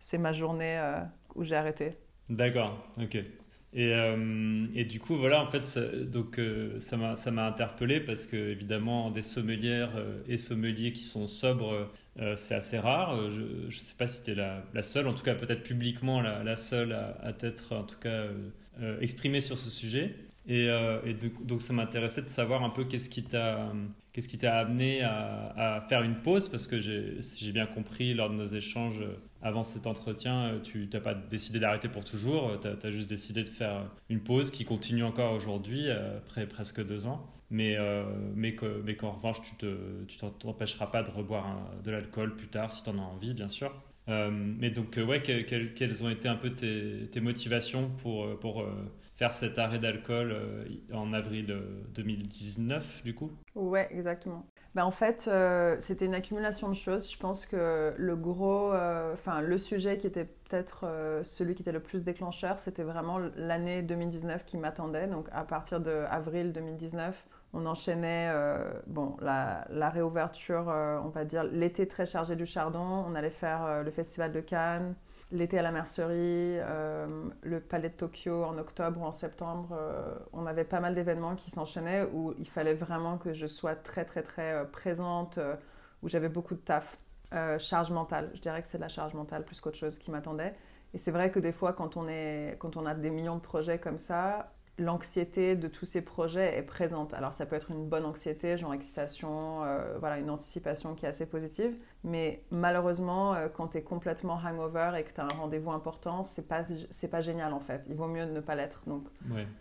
c'est 0.00 0.18
ma 0.18 0.32
journée 0.32 0.80
où 1.36 1.44
j'ai 1.44 1.54
arrêté. 1.54 1.96
D'accord, 2.28 2.76
ok. 3.00 3.18
Et, 3.74 3.92
et, 4.74 4.84
du 4.84 5.00
coup, 5.00 5.16
voilà, 5.16 5.42
en 5.42 5.46
fait, 5.46 5.64
ça, 5.64 5.80
donc, 5.80 6.38
euh, 6.38 6.78
ça 6.78 6.96
m'a 6.96 7.46
interpellé 7.46 8.00
parce 8.00 8.26
que, 8.26 8.36
évidemment, 8.36 9.10
des 9.10 9.22
sommelières 9.22 9.92
et 10.28 10.36
sommeliers 10.36 10.92
qui 10.92 11.02
sont 11.02 11.26
sobres, 11.26 11.88
c'est 12.34 12.54
assez 12.56 12.78
rare. 12.78 13.30
Je 13.30 13.64
ne 13.64 13.70
sais 13.70 13.94
pas 13.96 14.08
si 14.08 14.24
tu 14.24 14.32
es 14.32 14.34
la, 14.34 14.64
la, 14.74 14.82
seule, 14.82 15.06
en 15.06 15.14
tout 15.14 15.22
cas, 15.22 15.34
peut-être 15.34 15.62
publiquement 15.62 16.20
la, 16.20 16.42
la, 16.42 16.56
seule 16.56 16.92
à, 16.92 17.16
à 17.22 17.32
t'être, 17.32 17.74
en 17.74 17.84
tout 17.84 17.98
cas, 17.98 18.24
exprimée 19.00 19.40
sur 19.40 19.58
ce 19.58 19.70
sujet. 19.70 20.14
Et, 20.48 20.66
et 20.66 21.14
donc, 21.44 21.62
ça 21.62 21.72
m'intéressait 21.72 22.22
de 22.22 22.26
savoir 22.26 22.64
un 22.64 22.70
peu 22.70 22.84
qu'est-ce 22.84 23.08
qui 23.10 23.22
t'a 23.22 24.58
amené 24.58 25.02
à, 25.02 25.84
faire 25.88 26.02
une 26.02 26.16
pause 26.16 26.48
Parce 26.48 26.66
que 26.66 26.80
si 27.20 27.44
j'ai 27.44 27.52
bien 27.52 27.66
compris 27.66 28.14
lors 28.14 28.30
de 28.30 28.34
nos 28.34 28.46
échanges 28.46 29.00
euh, 29.00 29.16
avant 29.40 29.62
cet 29.62 29.86
entretien, 29.86 30.44
euh, 30.44 30.60
tu 30.60 30.88
n'as 30.92 31.00
pas 31.00 31.14
décidé 31.14 31.58
d'arrêter 31.58 31.88
pour 31.88 32.04
toujours, 32.04 32.50
euh, 32.50 32.74
tu 32.78 32.86
as, 32.86 32.90
juste 32.90 33.08
décidé 33.08 33.42
de 33.42 33.48
faire 33.48 33.90
une 34.08 34.20
pause 34.20 34.50
qui 34.50 34.64
continue 34.64 35.04
encore 35.04 35.32
aujourd'hui, 35.32 35.90
après 35.90 36.46
presque 36.46 36.84
deux 36.84 37.06
ans. 37.06 37.26
Mais, 37.50 37.76
mais, 38.34 38.54
qu'en 38.54 39.10
revanche, 39.12 39.42
tu 39.58 39.66
ne 39.66 40.30
t'empêcheras 40.38 40.86
pas 40.86 41.02
de 41.02 41.10
reboire 41.10 41.70
de 41.84 41.90
l'alcool 41.90 42.34
plus 42.34 42.48
tard 42.48 42.72
si 42.72 42.82
tu 42.82 42.88
en 42.88 42.98
as 42.98 43.02
envie, 43.02 43.34
bien 43.34 43.48
sûr. 43.48 43.74
Mais 44.08 44.70
donc, 44.70 44.98
ouais, 45.06 45.22
quelles, 45.22 46.04
ont 46.04 46.10
été 46.10 46.28
un 46.28 46.36
peu 46.36 46.50
tes, 46.50 47.20
motivations 47.20 47.90
pour, 47.98 48.38
pour 48.38 48.66
faire 49.22 49.32
cet 49.32 49.58
arrêt 49.58 49.78
d'alcool 49.78 50.32
euh, 50.32 50.64
en 50.92 51.12
avril 51.12 51.56
2019, 51.94 52.82
euh, 52.82 53.04
du 53.04 53.14
coup? 53.14 53.30
Ouais, 53.54 53.88
exactement. 53.92 54.46
Ben, 54.74 54.84
en 54.84 54.90
fait, 54.90 55.28
euh, 55.28 55.76
c'était 55.80 56.06
une 56.06 56.14
accumulation 56.14 56.68
de 56.68 56.74
choses. 56.74 57.08
Je 57.12 57.18
pense 57.18 57.46
que 57.46 57.94
le 57.96 58.16
gros, 58.16 58.72
enfin, 59.12 59.40
le 59.40 59.58
sujet 59.58 59.98
qui 59.98 60.06
était 60.06 60.24
peut-être 60.24 61.20
celui 61.22 61.54
qui 61.54 61.62
était 61.62 61.72
le 61.72 61.80
plus 61.80 62.02
déclencheur, 62.02 62.58
c'était 62.58 62.82
vraiment 62.82 63.18
l'année 63.36 63.82
2019 63.82 64.44
qui 64.44 64.56
m'attendait. 64.56 65.06
Donc, 65.06 65.28
à 65.30 65.44
partir 65.44 65.80
de 65.80 66.04
avril 66.10 66.52
2019, 66.52 67.24
on 67.52 67.66
enchaînait 67.66 68.32
bon, 68.86 69.16
la, 69.20 69.90
réouverture, 69.90 70.64
on 71.04 71.08
va 71.08 71.24
dire, 71.24 71.44
l'été 71.44 71.86
très 71.86 72.06
chargé 72.06 72.34
du 72.34 72.46
Chardon. 72.46 73.04
On 73.06 73.14
allait 73.14 73.30
faire 73.30 73.82
le 73.84 73.90
festival 73.90 74.32
de 74.32 74.40
Cannes 74.40 74.94
l'été 75.32 75.58
à 75.58 75.62
la 75.62 75.72
mercerie, 75.72 76.58
euh, 76.60 77.06
le 77.42 77.60
palais 77.60 77.88
de 77.88 77.94
Tokyo 77.94 78.44
en 78.44 78.58
octobre 78.58 79.00
ou 79.00 79.04
en 79.04 79.12
septembre, 79.12 79.70
euh, 79.72 80.14
on 80.32 80.46
avait 80.46 80.64
pas 80.64 80.80
mal 80.80 80.94
d'événements 80.94 81.34
qui 81.34 81.50
s'enchaînaient 81.50 82.06
où 82.12 82.34
il 82.38 82.48
fallait 82.48 82.74
vraiment 82.74 83.18
que 83.18 83.32
je 83.32 83.46
sois 83.46 83.74
très 83.74 84.04
très 84.04 84.22
très 84.22 84.52
euh, 84.52 84.64
présente, 84.64 85.38
où 86.02 86.08
j'avais 86.08 86.28
beaucoup 86.28 86.54
de 86.54 86.60
taf. 86.60 86.98
charge 87.58 87.90
mentale, 87.90 88.30
je 88.34 88.40
dirais 88.40 88.60
que 88.62 88.68
c'est 88.68 88.78
la 88.78 88.88
charge 88.88 89.14
mentale 89.14 89.44
plus 89.44 89.60
qu'autre 89.60 89.78
chose 89.78 89.98
qui 89.98 90.10
m'attendait. 90.10 90.54
Et 90.94 90.98
c'est 90.98 91.10
vrai 91.10 91.30
que 91.30 91.40
des 91.40 91.52
fois, 91.52 91.72
quand 91.72 91.96
on, 91.96 92.06
est, 92.08 92.56
quand 92.58 92.76
on 92.76 92.84
a 92.84 92.94
des 92.94 93.10
millions 93.10 93.36
de 93.36 93.40
projets 93.40 93.78
comme 93.78 93.98
ça, 93.98 94.52
l'anxiété 94.78 95.54
de 95.54 95.68
tous 95.68 95.84
ces 95.84 96.00
projets 96.00 96.56
est 96.56 96.62
présente. 96.62 97.14
Alors 97.14 97.34
ça 97.34 97.46
peut 97.46 97.56
être 97.56 97.70
une 97.70 97.86
bonne 97.86 98.04
anxiété, 98.04 98.56
genre 98.56 98.72
excitation, 98.72 99.64
euh, 99.64 99.98
voilà, 99.98 100.18
une 100.18 100.30
anticipation 100.30 100.94
qui 100.94 101.04
est 101.04 101.08
assez 101.08 101.26
positive, 101.26 101.74
mais 102.04 102.44
malheureusement, 102.50 103.34
euh, 103.34 103.48
quand 103.48 103.68
tu 103.68 103.78
es 103.78 103.82
complètement 103.82 104.40
hangover 104.42 104.92
et 104.98 105.04
que 105.04 105.12
tu 105.12 105.20
as 105.20 105.24
un 105.24 105.38
rendez-vous 105.38 105.72
important, 105.72 106.24
c'est 106.24 106.48
pas 106.48 106.62
c'est 106.90 107.08
pas 107.08 107.20
génial 107.20 107.52
en 107.52 107.60
fait. 107.60 107.82
Il 107.88 107.96
vaut 107.96 108.08
mieux 108.08 108.24
ne 108.24 108.40
pas 108.40 108.54
l'être. 108.54 108.82
Donc 108.86 109.04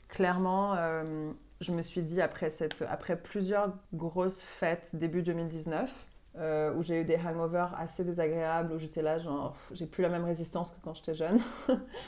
clairement, 0.08 0.76
euh, 0.78 1.32
je 1.60 1.72
me 1.74 1.82
suis 1.82 2.04
dit 2.04 2.22
après 2.22 2.50
cette 2.50 2.82
après 2.90 3.18
plusieurs 3.18 3.74
grosses 3.94 4.42
fêtes 4.42 4.96
début 4.96 5.24
2019 5.24 6.08
euh, 6.38 6.74
où 6.76 6.82
j'ai 6.82 7.02
eu 7.02 7.04
des 7.04 7.18
hangovers 7.18 7.76
assez 7.78 8.06
désagréables, 8.06 8.72
où 8.72 8.80
j'étais 8.80 9.02
là, 9.02 9.20
genre, 9.20 9.54
j'ai 9.72 9.86
plus 9.86 10.02
la 10.02 10.08
même 10.08 10.24
résistance 10.24 10.72
que 10.72 10.78
quand 10.82 10.94
j'étais 10.94 11.14
jeune. 11.14 11.42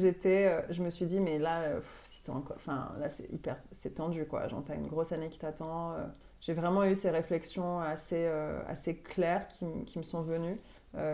j'étais, 0.00 0.46
euh, 0.46 0.60
je 0.70 0.80
me 0.80 0.90
suis 0.90 1.06
dit, 1.06 1.18
mais 1.18 1.40
là, 1.40 1.62
euh, 1.62 1.80
si 2.04 2.22
enfin, 2.30 2.92
là 3.00 3.08
c'est 3.08 3.28
hyper, 3.32 3.56
c'est 3.72 3.96
tendu, 3.96 4.26
quoi. 4.26 4.46
Genre, 4.46 4.62
t'as 4.64 4.76
une 4.76 4.86
grosse 4.86 5.10
année 5.10 5.28
qui 5.28 5.40
t'attend. 5.40 5.96
j'ai 6.40 6.54
vraiment 6.54 6.84
eu 6.84 6.94
ces 6.94 7.10
réflexions 7.10 7.80
assez, 7.80 8.26
assez 8.68 8.94
claires 8.96 9.48
qui, 9.48 9.66
qui, 9.86 9.98
me 9.98 10.04
sont 10.04 10.22
venues. 10.22 10.60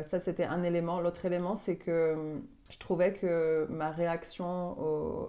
ça, 0.02 0.20
c'était 0.20 0.44
un 0.44 0.62
élément. 0.62 1.00
L'autre 1.00 1.24
élément, 1.24 1.56
c'est 1.56 1.76
que 1.76 2.42
je 2.70 2.78
trouvais 2.78 3.14
que 3.14 3.66
ma 3.70 3.90
réaction 3.90 4.76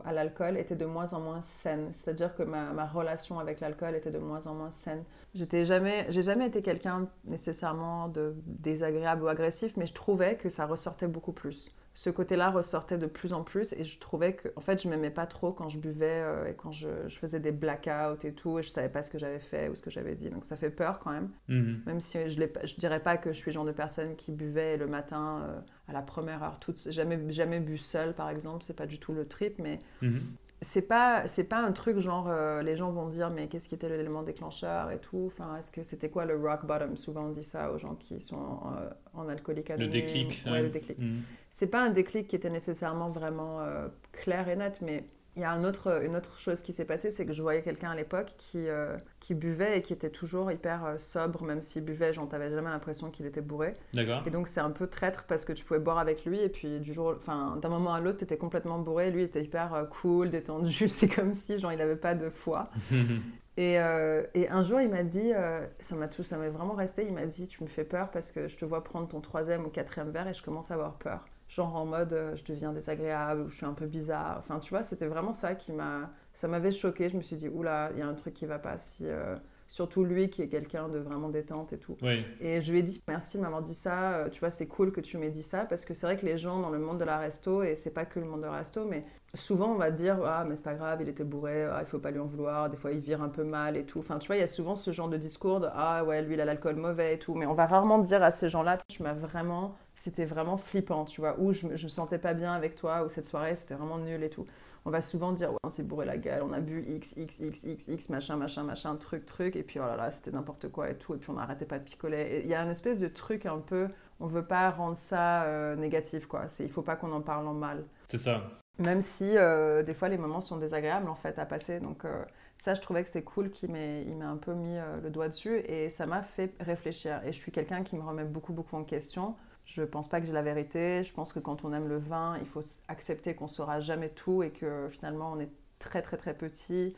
à 0.04 0.12
l'alcool 0.12 0.58
était 0.58 0.76
de 0.76 0.86
moins 0.86 1.14
en 1.14 1.22
moins 1.22 1.42
saine. 1.44 1.92
C'est-à-dire 1.94 2.36
que 2.36 2.44
ma, 2.44 2.74
ma 2.74 2.86
relation 2.86 3.40
avec 3.40 3.62
l'alcool 3.62 3.96
était 3.96 4.12
de 4.12 4.20
moins 4.20 4.46
en 4.48 4.54
moins 4.54 4.72
saine. 4.72 5.06
J'étais 5.34 5.66
jamais, 5.66 6.06
j'ai 6.10 6.22
jamais 6.22 6.48
été 6.48 6.62
quelqu'un 6.62 7.08
nécessairement 7.24 8.10
de 8.10 8.36
désagréable 8.46 9.24
ou 9.24 9.28
agressif, 9.28 9.78
mais 9.78 9.86
je 9.86 9.94
trouvais 9.94 10.36
que 10.36 10.50
ça 10.50 10.66
ressortait 10.66 11.08
beaucoup 11.08 11.32
plus. 11.32 11.72
Ce 11.94 12.10
côté-là 12.10 12.52
ressortait 12.52 12.98
de 12.98 13.06
plus 13.06 13.34
en 13.34 13.44
plus 13.44 13.74
et 13.74 13.84
je 13.84 14.00
trouvais 14.00 14.34
que, 14.34 14.48
en 14.56 14.62
fait, 14.62 14.82
je 14.82 14.88
m'aimais 14.88 15.10
pas 15.10 15.26
trop 15.26 15.52
quand 15.52 15.68
je 15.68 15.78
buvais 15.78 16.22
euh, 16.22 16.50
et 16.50 16.54
quand 16.54 16.72
je, 16.72 16.88
je, 17.08 17.18
faisais 17.18 17.40
des 17.42 17.52
blackouts 17.52 18.26
et 18.26 18.34
tout 18.34 18.60
et 18.60 18.64
je 18.64 18.70
savais 18.70 18.88
pas 18.88 19.04
ce 19.04 19.12
que 19.12 19.18
j'avais 19.18 19.40
fait 19.40 19.68
ou 19.68 19.76
ce 19.76 19.82
que 19.82 19.90
j'avais 19.90 20.16
dit. 20.16 20.30
Donc 20.30 20.46
ça 20.46 20.56
fait 20.56 20.70
peur 20.70 21.00
quand 21.00 21.12
même. 21.12 21.30
Mhm. 21.50 21.82
Même 21.86 22.00
si 22.00 22.18
je, 22.30 22.40
je 22.64 22.76
dirais 22.76 23.02
pas 23.02 23.18
que 23.18 23.34
je 23.34 23.38
suis 23.38 23.52
le 23.52 23.56
genre 23.56 23.66
de 23.66 23.74
personne 23.74 24.16
qui 24.16 24.32
buvait 24.32 24.78
le 24.78 24.88
matin 24.88 25.44
euh, 25.44 25.60
à 25.90 25.94
la 25.94 26.02
première 26.02 26.44
heure, 26.44 26.60
toute, 26.60 26.92
jamais, 26.92 27.20
jamais 27.30 27.60
bu 27.60 27.78
seul 27.78 28.14
par 28.14 28.30
exemple, 28.30 28.64
c'est 28.64 28.76
pas 28.76 28.88
du 28.88 28.98
tout 28.98 29.14
le 29.14 29.28
trip, 29.28 29.60
mais 29.60 29.80
mhm 30.02 30.22
c'est 30.64 30.84
pas 30.84 31.28
c'est 31.28 31.44
pas 31.44 31.60
un 31.60 31.72
truc 31.72 31.98
genre 31.98 32.28
euh, 32.30 32.62
les 32.62 32.76
gens 32.76 32.92
vont 32.92 33.08
dire 33.08 33.32
mais 33.32 33.48
qu'est-ce 33.48 33.68
qui 33.68 33.74
était 33.74 33.90
l'élément 33.90 34.22
déclencheur 34.22 34.92
et 34.92 35.00
tout. 35.00 35.26
Enfin 35.28 35.58
est-ce 35.58 35.72
que 35.72 35.84
c'était 35.84 36.10
quoi 36.10 36.26
le 36.26 36.36
rock 36.36 36.66
bottom? 36.66 36.98
Souvent 36.98 37.26
on 37.26 37.30
dit 37.30 37.44
ça 37.44 37.72
aux 37.72 37.80
gens 37.80 37.96
qui 37.96 38.22
sont 38.22 38.36
en, 38.36 39.24
euh, 39.26 39.30
alcoolique 39.30 39.70
le 39.70 39.88
déclic 39.88 40.44
ouais, 40.46 40.62
le 40.62 40.70
déclic. 40.70 41.00
Mm. 41.00 41.22
c'est 41.50 41.68
pas 41.68 41.82
un 41.82 41.90
déclic 41.90 42.28
qui 42.28 42.36
était 42.36 42.50
nécessairement 42.52 43.10
vraiment 43.10 43.62
euh, 43.62 43.88
clair 44.12 44.48
et 44.50 44.56
net 44.56 44.80
mais 44.82 45.04
il 45.38 45.42
y 45.42 45.46
a 45.46 45.52
un 45.52 45.64
autre, 45.64 46.04
une 46.04 46.16
autre 46.18 46.38
chose 46.38 46.62
qui 46.62 46.74
s'est 46.74 46.86
passée, 46.86 47.10
c'est 47.10 47.26
que 47.26 47.32
je 47.32 47.42
voyais 47.42 47.62
quelqu'un 47.62 47.92
à 47.92 47.96
l'époque 47.96 48.34
qui, 48.38 48.68
euh, 48.68 48.98
qui 49.22 49.34
buvait 49.34 49.78
et 49.78 49.82
qui 49.82 49.94
était 49.94 50.10
toujours 50.10 50.52
hyper 50.52 50.84
euh, 50.84 50.98
sobre, 50.98 51.44
même 51.44 51.62
s'il 51.62 51.86
buvait, 51.86 52.14
j'en 52.14 52.28
t'avais 52.28 52.50
jamais 52.50 52.70
l'impression 52.70 53.10
qu'il 53.10 53.26
était 53.26 53.42
bourré. 53.42 53.76
D'accord. 53.94 54.24
Et 54.26 54.30
donc 54.30 54.50
c'est 54.50 54.60
un 54.60 54.72
peu 54.72 54.88
traître 54.88 55.24
parce 55.24 55.46
que 55.46 55.54
tu 55.54 55.64
pouvais 55.64 55.80
boire 55.80 56.00
avec 56.00 56.26
lui 56.26 56.42
et 56.42 56.50
puis 56.50 56.82
du 56.82 56.94
jour, 56.94 57.14
enfin 57.16 57.58
d'un 57.62 57.70
moment 57.70 57.94
à 57.94 58.02
l'autre, 58.02 58.18
tu 58.18 58.24
étais 58.26 58.38
complètement 58.38 58.80
bourré, 58.80 59.10
lui 59.10 59.24
était 59.24 59.42
hyper 59.42 59.74
euh, 59.74 59.86
cool, 59.86 60.32
détendu, 60.32 60.90
c'est 60.90 61.08
comme 61.08 61.34
si 61.34 61.60
genre 61.60 61.72
il 61.72 61.78
n'avait 61.78 61.96
pas 61.96 62.14
de 62.14 62.30
foi. 62.30 62.70
et, 63.58 63.76
et, 63.76 64.50
un 64.50 64.64
jour 64.64 64.82
il 64.82 64.90
m'a 64.90 65.04
dit, 65.04 65.32
ça 65.80 65.96
m'a 65.96 66.08
tout, 66.10 66.24
ça 66.24 66.38
m'est 66.38 66.50
vraiment 66.50 66.74
resté, 66.74 67.06
il 67.08 67.14
m'a 67.14 67.26
dit 67.26 67.48
tu 67.48 67.64
me 67.64 67.70
fais 67.70 67.84
peur 67.86 68.12
parce 68.12 68.32
que 68.32 68.50
je 68.50 68.58
te 68.58 68.66
vois 68.66 68.84
prendre 68.84 69.08
ton 69.08 69.22
troisième 69.22 69.66
ou 69.66 69.70
quatrième 69.70 70.12
verre 70.12 70.28
et 70.28 70.34
je 70.34 70.44
commence 70.44 70.72
à 70.72 70.74
avoir 70.74 70.96
peur 70.96 71.26
genre 71.52 71.76
en 71.76 71.86
mode 71.86 72.14
euh, 72.14 72.36
je 72.36 72.44
deviens 72.46 72.72
désagréable 72.72 73.42
ou 73.42 73.50
je 73.50 73.58
suis 73.58 73.66
un 73.66 73.74
peu 73.74 73.86
bizarre. 73.86 74.38
Enfin, 74.40 74.60
tu 74.60 74.70
vois, 74.72 74.84
c'était 74.84 75.08
vraiment 75.08 75.34
ça 75.34 75.56
qui 75.56 75.72
m'a. 75.74 76.12
Ça 76.34 76.48
m'avait 76.48 76.72
choqué. 76.72 77.10
Je 77.10 77.18
me 77.18 77.22
suis 77.22 77.36
dit, 77.36 77.50
oula, 77.50 77.92
il 77.94 78.00
y 78.00 78.02
a 78.02 78.08
un 78.08 78.14
truc 78.14 78.34
qui 78.34 78.46
va 78.46 78.58
pas. 78.58 78.78
Si, 78.78 79.06
euh, 79.06 79.36
Surtout 79.72 80.04
lui 80.04 80.30
qui 80.30 80.42
est 80.42 80.50
quelqu'un 80.50 80.90
de 80.90 81.00
vraiment 81.00 81.30
détente 81.30 81.72
et 81.72 81.78
tout. 81.78 81.96
Et 82.42 82.62
je 82.62 82.72
lui 82.74 82.80
ai 82.80 82.84
dit, 82.84 83.02
merci 83.08 83.38
de 83.38 83.42
m'avoir 83.42 83.62
dit 83.62 83.74
ça. 83.74 84.16
Euh, 84.16 84.30
tu 84.30 84.42
vois, 84.42 84.50
c'est 84.50 84.68
cool 84.68 84.92
que 84.92 85.00
tu 85.00 85.18
m'aies 85.18 85.30
dit 85.30 85.44
ça 85.44 85.64
parce 85.64 85.86
que 85.86 85.94
c'est 85.94 86.06
vrai 86.06 86.18
que 86.18 86.26
les 86.26 86.38
gens 86.38 86.60
dans 86.60 86.72
le 86.72 86.78
monde 86.78 86.98
de 86.98 87.06
la 87.06 87.18
resto, 87.18 87.64
et 87.64 87.78
c'est 87.78 87.90
pas 87.90 88.04
que 88.04 88.20
le 88.20 88.26
monde 88.26 88.42
de 88.42 88.48
la 88.48 88.52
resto, 88.52 88.84
mais 88.84 89.06
souvent 89.34 89.68
on 89.72 89.76
va 89.76 89.90
dire, 89.90 90.20
ah, 90.26 90.44
mais 90.46 90.58
c'est 90.58 90.66
pas 90.66 90.74
grave, 90.74 91.02
il 91.02 91.08
était 91.08 91.24
bourré, 91.24 91.64
ah, 91.64 91.80
il 91.80 91.86
faut 91.86 92.00
pas 92.00 92.12
lui 92.12 92.20
en 92.20 92.26
vouloir. 92.26 92.70
Des 92.70 92.76
fois, 92.76 92.92
il 92.92 93.00
vire 93.00 93.22
un 93.22 93.30
peu 93.30 93.46
mal 93.46 93.78
et 93.78 93.86
tout. 93.86 94.00
Enfin, 94.00 94.20
tu 94.20 94.28
vois, 94.28 94.36
il 94.36 94.40
y 94.40 94.44
a 94.44 94.48
souvent 94.48 94.76
ce 94.76 94.92
genre 94.92 95.08
de 95.08 95.16
discours 95.16 95.62
de, 95.62 95.70
ah 95.72 96.04
ouais, 96.04 96.22
lui, 96.22 96.34
il 96.34 96.42
a 96.42 96.46
l'alcool 96.46 96.76
mauvais 96.76 97.14
et 97.14 97.20
tout. 97.20 97.34
Mais 97.36 97.46
on 97.46 97.54
va 97.54 97.66
rarement 97.66 98.00
dire 98.00 98.22
à 98.22 98.32
ces 98.32 98.50
gens-là, 98.50 98.78
tu 98.90 99.04
m'as 99.04 99.14
vraiment 99.14 99.78
c'était 100.02 100.26
vraiment 100.26 100.58
flippant, 100.58 101.06
tu 101.06 101.22
vois, 101.22 101.40
ou 101.40 101.54
je, 101.54 101.68
me 101.68 101.78
sentais 101.78 102.18
pas 102.18 102.34
bien 102.34 102.54
avec 102.54 102.74
toi, 102.74 103.04
ou 103.04 103.08
cette 103.08 103.28
soirée 103.28 103.56
c'était 103.56 103.76
vraiment 103.76 104.00
nul 104.00 104.24
et 104.24 104.32
tout. 104.32 104.48
On 104.84 104.90
va 104.90 105.00
souvent 105.00 105.32
dire, 105.32 105.52
ouais, 105.52 105.60
on 105.64 105.70
s'est 105.70 105.84
bourré 105.84 106.08
la 106.08 106.18
gueule, 106.18 106.42
on 106.42 106.54
a 106.54 106.60
bu 106.60 106.84
X, 106.88 107.14
X, 107.18 107.40
X, 107.40 107.64
X, 107.64 107.88
X, 107.88 108.10
machin, 108.10 108.36
machin, 108.36 108.64
machin, 108.64 108.96
truc, 108.96 109.28
truc, 109.28 109.56
et 109.56 109.62
puis 109.62 109.80
oh 109.80 109.86
là 109.86 109.96
là, 109.96 110.10
c'était 110.10 110.32
n'importe 110.32 110.70
quoi 110.70 110.90
et 110.90 110.96
tout, 110.96 111.14
et 111.14 111.18
puis 111.18 111.30
on 111.30 111.34
n'arrêtait 111.34 111.68
pas 111.68 111.78
de 111.78 111.84
picoler. 111.84 112.42
Il 112.44 112.50
y 112.50 112.56
a 112.56 112.64
une 112.64 112.72
espèce 112.72 112.98
de 112.98 113.08
truc 113.08 113.46
un 113.46 113.60
peu, 113.60 113.90
on 114.20 114.26
veut 114.26 114.44
pas 114.44 114.72
rendre 114.72 114.98
ça 114.98 115.44
euh, 115.44 115.76
négatif, 115.76 116.26
quoi. 116.26 116.46
Il 116.60 116.72
faut 116.72 116.82
pas 116.82 116.96
qu'on 116.96 117.12
en 117.12 117.22
parle 117.22 117.48
en 117.48 117.54
mal. 117.54 117.86
C'est 118.08 118.18
ça. 118.18 118.42
Même 118.80 119.02
si 119.02 119.38
euh, 119.38 119.84
des 119.84 119.94
fois 119.94 120.10
les 120.10 120.18
moments 120.18 120.42
sont 120.42 120.58
désagréables 120.58 121.10
en 121.10 121.16
fait 121.16 121.38
à 121.38 121.46
passer, 121.46 121.80
donc. 121.80 122.06
Euh, 122.06 122.24
ça, 122.58 122.76
je 122.76 122.82
trouvais 122.82 123.04
que 123.04 123.10
c'est 123.10 123.24
cool 123.24 123.50
qu'il 123.50 123.72
m'ait, 123.72 124.04
il 124.04 124.22
un 124.22 124.38
peu 124.38 124.54
mis 124.54 124.78
le 125.02 125.10
doigt 125.10 125.30
dessus 125.30 125.58
et 125.66 125.90
ça 125.90 126.06
m'a 126.06 126.22
fait 126.22 126.54
réfléchir. 126.60 127.20
Et 127.26 127.34
je 127.34 127.40
suis 127.40 127.52
quelqu'un 127.52 127.82
qui 127.82 127.96
me 127.96 128.04
remet 128.04 128.24
beaucoup, 128.24 128.54
beaucoup 128.54 128.76
en 128.76 128.84
question. 128.84 129.36
Je 129.66 129.84
pense 129.84 130.10
pas 130.10 130.20
que 130.20 130.28
j'ai 130.28 130.34
la 130.34 130.42
vérité. 130.42 131.04
Je 131.04 131.14
pense 131.14 131.34
que 131.34 131.40
quand 131.40 131.64
on 131.64 131.74
aime 131.74 131.88
le 131.88 131.98
vin, 131.98 132.38
il 132.40 132.48
faut 132.48 132.62
accepter 132.88 133.36
qu'on 133.36 133.48
saura 133.48 133.80
jamais 133.80 134.10
tout 134.10 134.44
et 134.44 134.52
que 134.52 134.88
finalement 134.90 135.32
on 135.34 135.40
est 135.40 135.52
très 135.80 136.02
très 136.02 136.18
très 136.18 136.34
petit 136.34 136.96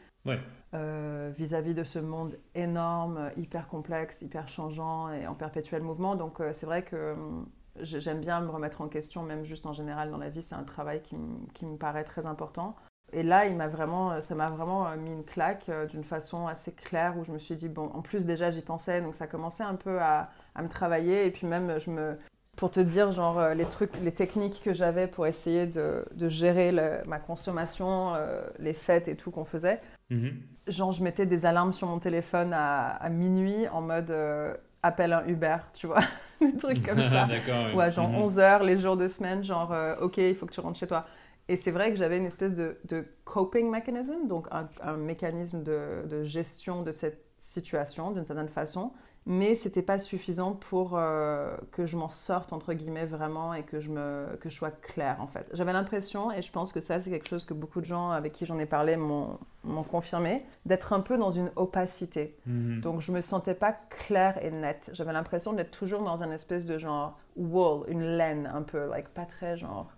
euh, 0.74 1.32
vis-à-vis 1.36 1.74
de 1.74 1.84
ce 1.84 2.00
monde 2.00 2.38
énorme, 2.56 3.32
hyper 3.38 3.68
complexe, 3.68 4.22
hyper 4.22 4.48
changeant 4.48 5.12
et 5.12 5.28
en 5.28 5.36
perpétuel 5.36 5.84
mouvement. 5.84 6.16
Donc 6.16 6.40
euh, 6.40 6.52
c'est 6.54 6.66
vrai 6.66 6.84
que 6.84 7.14
hum, 7.14 7.48
j'aime 7.82 8.22
bien 8.22 8.40
me 8.42 8.50
remettre 8.50 8.82
en 8.82 8.88
question, 8.88 9.24
même 9.24 9.44
juste 9.44 9.66
en 9.66 9.74
général 9.74 10.10
dans 10.12 10.18
la 10.18 10.30
vie. 10.30 10.42
C'est 10.42 10.56
un 10.56 10.64
travail 10.64 11.02
qui, 11.02 11.18
qui, 11.54 11.66
me 11.66 11.78
paraît 11.78 12.04
très 12.06 12.26
important. 12.26 12.76
Et 13.12 13.22
là, 13.22 13.46
il 13.46 13.56
m'a 13.56 13.68
vraiment, 13.68 14.20
ça 14.22 14.34
m'a 14.34 14.50
vraiment 14.50 14.88
euh, 14.88 14.96
mis 14.96 15.12
une 15.12 15.26
claque 15.26 15.70
d'une 15.90 16.04
façon 16.04 16.48
assez 16.48 16.74
claire 16.74 17.18
où 17.18 17.24
je 17.24 17.32
me 17.32 17.38
suis 17.38 17.56
dit, 17.56 17.70
bon, 17.70 17.92
en 17.94 18.02
plus 18.02 18.26
déjà 18.26 18.50
j'y 18.50 18.62
pensais, 18.62 19.02
donc 19.02 19.16
ça 19.16 19.28
commençait 19.28 19.64
un 19.64 19.76
peu 19.76 20.00
à, 20.02 20.30
à 20.56 20.62
me 20.64 20.70
travailler. 20.70 21.26
Et 21.28 21.32
puis 21.32 21.46
même, 21.46 21.78
je 21.80 21.92
me, 21.92 22.18
pour 22.56 22.70
te 22.70 22.80
dire, 22.80 23.12
genre, 23.12 23.40
euh, 23.40 23.54
les 23.54 23.66
trucs, 23.66 23.92
les 24.04 24.12
techniques 24.12 24.62
que 24.64 24.74
j'avais 24.74 25.08
pour 25.08 25.26
essayer 25.26 25.66
de, 25.66 26.06
de 26.14 26.30
gérer 26.30 26.72
ma 27.08 27.20
consommation, 27.20 28.14
euh, 28.16 28.42
les 28.60 28.74
fêtes 28.74 29.08
et 29.08 29.16
tout 29.16 29.32
qu'on 29.32 29.46
faisait. 29.46 29.82
Mhm. 30.10 30.34
Genre, 30.68 30.92
je 30.92 31.04
mettais 31.04 31.26
des 31.26 31.46
alarmes 31.46 31.74
sur 31.74 31.88
mon 31.88 32.00
téléphone 32.00 32.54
à, 32.54 32.90
à 32.90 33.10
minuit 33.10 33.68
en 33.70 33.82
mode 33.82 34.12
euh, 34.12 34.54
appelle 34.84 35.14
un 35.14 35.26
Uber, 35.28 35.58
tu 35.74 35.88
vois, 35.88 36.02
des 36.42 36.56
trucs 36.56 36.86
comme 36.86 36.98
ça. 37.10 37.26
D'accord. 37.26 37.76
Ouais, 37.76 37.92
genre 37.92 38.10
11 38.10 38.34
mhm. 38.34 38.40
heures 38.40 38.64
les 38.64 38.78
jours 38.78 38.98
de 38.98 39.08
semaine, 39.08 39.44
genre, 39.44 39.74
ok, 40.02 40.18
il 40.18 40.36
faut 40.36 40.46
que 40.46 40.54
tu 40.54 40.60
rentres 40.60 40.80
chez 40.80 40.88
toi. 40.88 41.06
Et 41.50 41.58
c'est 41.58 41.72
vrai 41.72 41.90
que 41.90 41.98
j'avais 41.98 42.18
une 42.18 42.26
espèce 42.26 42.54
de, 42.54 42.78
de, 42.86 43.06
coping 43.26 43.70
mechanism, 43.70 44.28
donc 44.28 44.48
un, 44.52 44.70
un 44.82 44.96
mécanisme 44.96 45.62
de, 45.62 46.06
de 46.08 46.24
gestion 46.24 46.84
de 46.84 46.94
cette 46.94 47.22
situation 47.40 48.12
d'une 48.12 48.26
certaine 48.26 48.48
façon 48.48 48.94
mais 49.26 49.56
c'était 49.56 49.82
pas 49.82 49.98
suffisant 49.98 50.52
pour 50.54 50.98
euh, 50.98 51.56
que 51.72 51.86
je 51.86 51.96
m'en 51.96 52.10
sorte 52.10 52.52
entre 52.52 52.74
guillemets 52.74 53.06
vraiment 53.06 53.54
et 53.54 53.64
que 53.64 53.80
je 53.80 53.90
me 53.90 54.38
que 54.42 54.50
je 54.50 54.56
sois 54.56 54.72
claire 54.72 55.18
en 55.22 55.28
fait. 55.28 55.48
J'avais 55.54 55.74
l'impression 55.74 56.32
et 56.32 56.42
je 56.42 56.52
pense 56.52 56.74
que 56.74 56.82
ça 56.82 57.00
c'est 57.00 57.10
quelque 57.10 57.30
chose 57.30 57.46
que 57.46 57.54
beaucoup 57.54 57.80
de 57.80 57.86
gens 57.86 58.10
avec 58.10 58.34
qui 58.34 58.46
j'en 58.46 58.60
ai 58.60 58.66
parlé 58.66 58.98
m'ont 58.98 59.38
confirmé 59.90 60.44
d'être 60.66 60.92
un 60.94 61.00
peu 61.00 61.18
dans 61.18 61.32
une 61.32 61.52
opacité. 61.56 62.36
Mhm. 62.46 62.82
Donc 62.82 63.02
je 63.02 63.12
me 63.12 63.22
sentais 63.22 63.56
pas 63.56 63.72
claire 63.90 64.44
et 64.44 64.52
nette. 64.52 64.90
J'avais 64.94 65.14
l'impression 65.14 65.54
d'être 65.54 65.72
toujours 65.72 66.04
dans 66.04 66.22
un 66.24 66.32
espèce 66.32 66.66
de 66.66 66.78
genre 66.78 67.18
wool, 67.38 67.86
une 67.88 68.18
laine 68.18 68.52
un 68.54 68.62
peu 68.62 68.90
like 68.90 69.08
pas 69.10 69.26
très 69.26 69.58
genre 69.58 69.90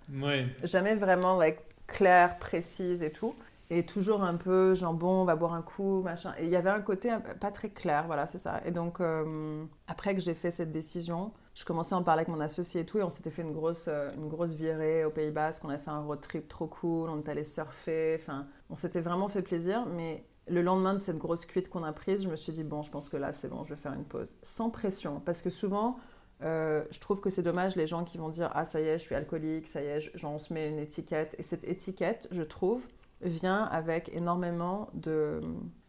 jamais 0.63 0.95
vraiment 0.95 1.35
like 1.37 1.59
claire, 1.87 2.37
précise 2.37 3.03
et 3.03 3.11
tout 3.11 3.35
et 3.69 3.85
toujours 3.85 4.23
un 4.23 4.35
peu 4.35 4.75
genre 4.75 4.93
bon 4.93 5.21
on 5.21 5.25
va 5.25 5.35
boire 5.35 5.53
un 5.53 5.61
coup 5.61 6.01
machin. 6.01 6.33
Et 6.39 6.45
il 6.45 6.51
y 6.51 6.55
avait 6.55 6.69
un 6.69 6.81
côté 6.81 7.15
pas 7.39 7.51
très 7.51 7.69
clair 7.69 8.05
voilà 8.07 8.27
c'est 8.27 8.37
ça. 8.37 8.61
Et 8.65 8.71
donc 8.71 8.99
euh, 9.01 9.65
après 9.87 10.15
que 10.15 10.21
j'ai 10.21 10.33
fait 10.33 10.51
cette 10.51 10.71
décision 10.71 11.31
je 11.55 11.65
commençais 11.65 11.95
à 11.95 11.97
en 11.97 12.03
parler 12.03 12.21
avec 12.21 12.29
mon 12.29 12.41
associé 12.41 12.81
et 12.81 12.85
tout 12.85 12.99
et 12.99 13.03
on 13.03 13.09
s'était 13.09 13.31
fait 13.31 13.41
une 13.41 13.53
grosse 13.53 13.87
euh, 13.87 14.11
une 14.15 14.27
grosse 14.27 14.51
virée 14.51 15.05
au 15.05 15.09
Pays 15.09 15.31
Basque. 15.31 15.65
On 15.65 15.69
a 15.69 15.77
fait 15.77 15.89
un 15.89 16.01
road 16.01 16.21
trip 16.21 16.47
trop 16.47 16.67
cool 16.67 17.09
on 17.09 17.19
est 17.19 17.29
allé 17.29 17.43
surfer 17.43 18.17
enfin 18.19 18.47
on 18.69 18.75
s'était 18.75 19.01
vraiment 19.01 19.27
fait 19.29 19.41
plaisir. 19.41 19.85
Mais 19.87 20.25
le 20.47 20.61
lendemain 20.61 20.93
de 20.93 20.99
cette 20.99 21.17
grosse 21.17 21.45
cuite 21.47 21.69
qu'on 21.69 21.83
a 21.83 21.91
prise 21.93 22.23
je 22.23 22.29
me 22.29 22.35
suis 22.35 22.51
dit 22.51 22.63
bon 22.63 22.83
je 22.83 22.91
pense 22.91 23.09
que 23.09 23.17
là 23.17 23.33
c'est 23.33 23.49
bon 23.49 23.63
je 23.63 23.73
vais 23.73 23.79
faire 23.79 23.93
une 23.93 24.05
pause. 24.05 24.37
Sans 24.43 24.69
pression. 24.69 25.21
Parce 25.25 25.41
que 25.41 25.49
souvent 25.49 25.97
euh, 26.43 26.83
je 26.91 26.99
trouve 26.99 27.21
que 27.21 27.29
c'est 27.31 27.41
dommage 27.41 27.77
les 27.77 27.87
gens 27.87 28.03
qui 28.03 28.17
vont 28.19 28.29
dire 28.29 28.51
ah 28.53 28.65
ça 28.65 28.79
y 28.81 28.83
est 28.83 28.99
je 28.99 29.03
suis 29.03 29.15
alcoolique 29.15 29.67
ça 29.67 29.81
y 29.81 29.85
est 29.85 30.17
genre 30.17 30.33
on 30.33 30.39
se 30.39 30.53
met 30.53 30.69
une 30.69 30.77
étiquette. 30.77 31.35
Et 31.39 31.43
cette 31.43 31.63
étiquette 31.63 32.27
je 32.29 32.43
trouve 32.43 32.85
vient 33.25 33.63
avec 33.63 34.09
énormément 34.13 34.89
de, 34.93 35.41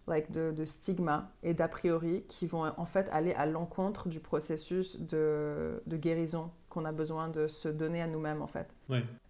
like 0.07 0.31
de, 0.31 0.53
de 0.53 0.65
stigmas 0.65 1.29
et 1.43 1.55
d'a 1.55 1.69
priori 1.69 2.25
qui 2.29 2.47
vont 2.47 2.65
en 2.77 2.87
fait 2.87 3.09
aller 3.13 3.33
à 3.35 3.47
l'encontre 3.47 4.09
du 4.09 4.21
processus 4.21 5.01
de, 5.01 5.83
de 5.87 5.97
guérison 5.97 6.51
qu'on 6.69 6.85
a 6.85 6.93
besoin 6.93 7.29
de 7.29 7.47
se 7.47 7.69
donner 7.69 8.03
à 8.03 8.07
nous-mêmes 8.07 8.43
en 8.43 8.47
fait. 8.47 8.75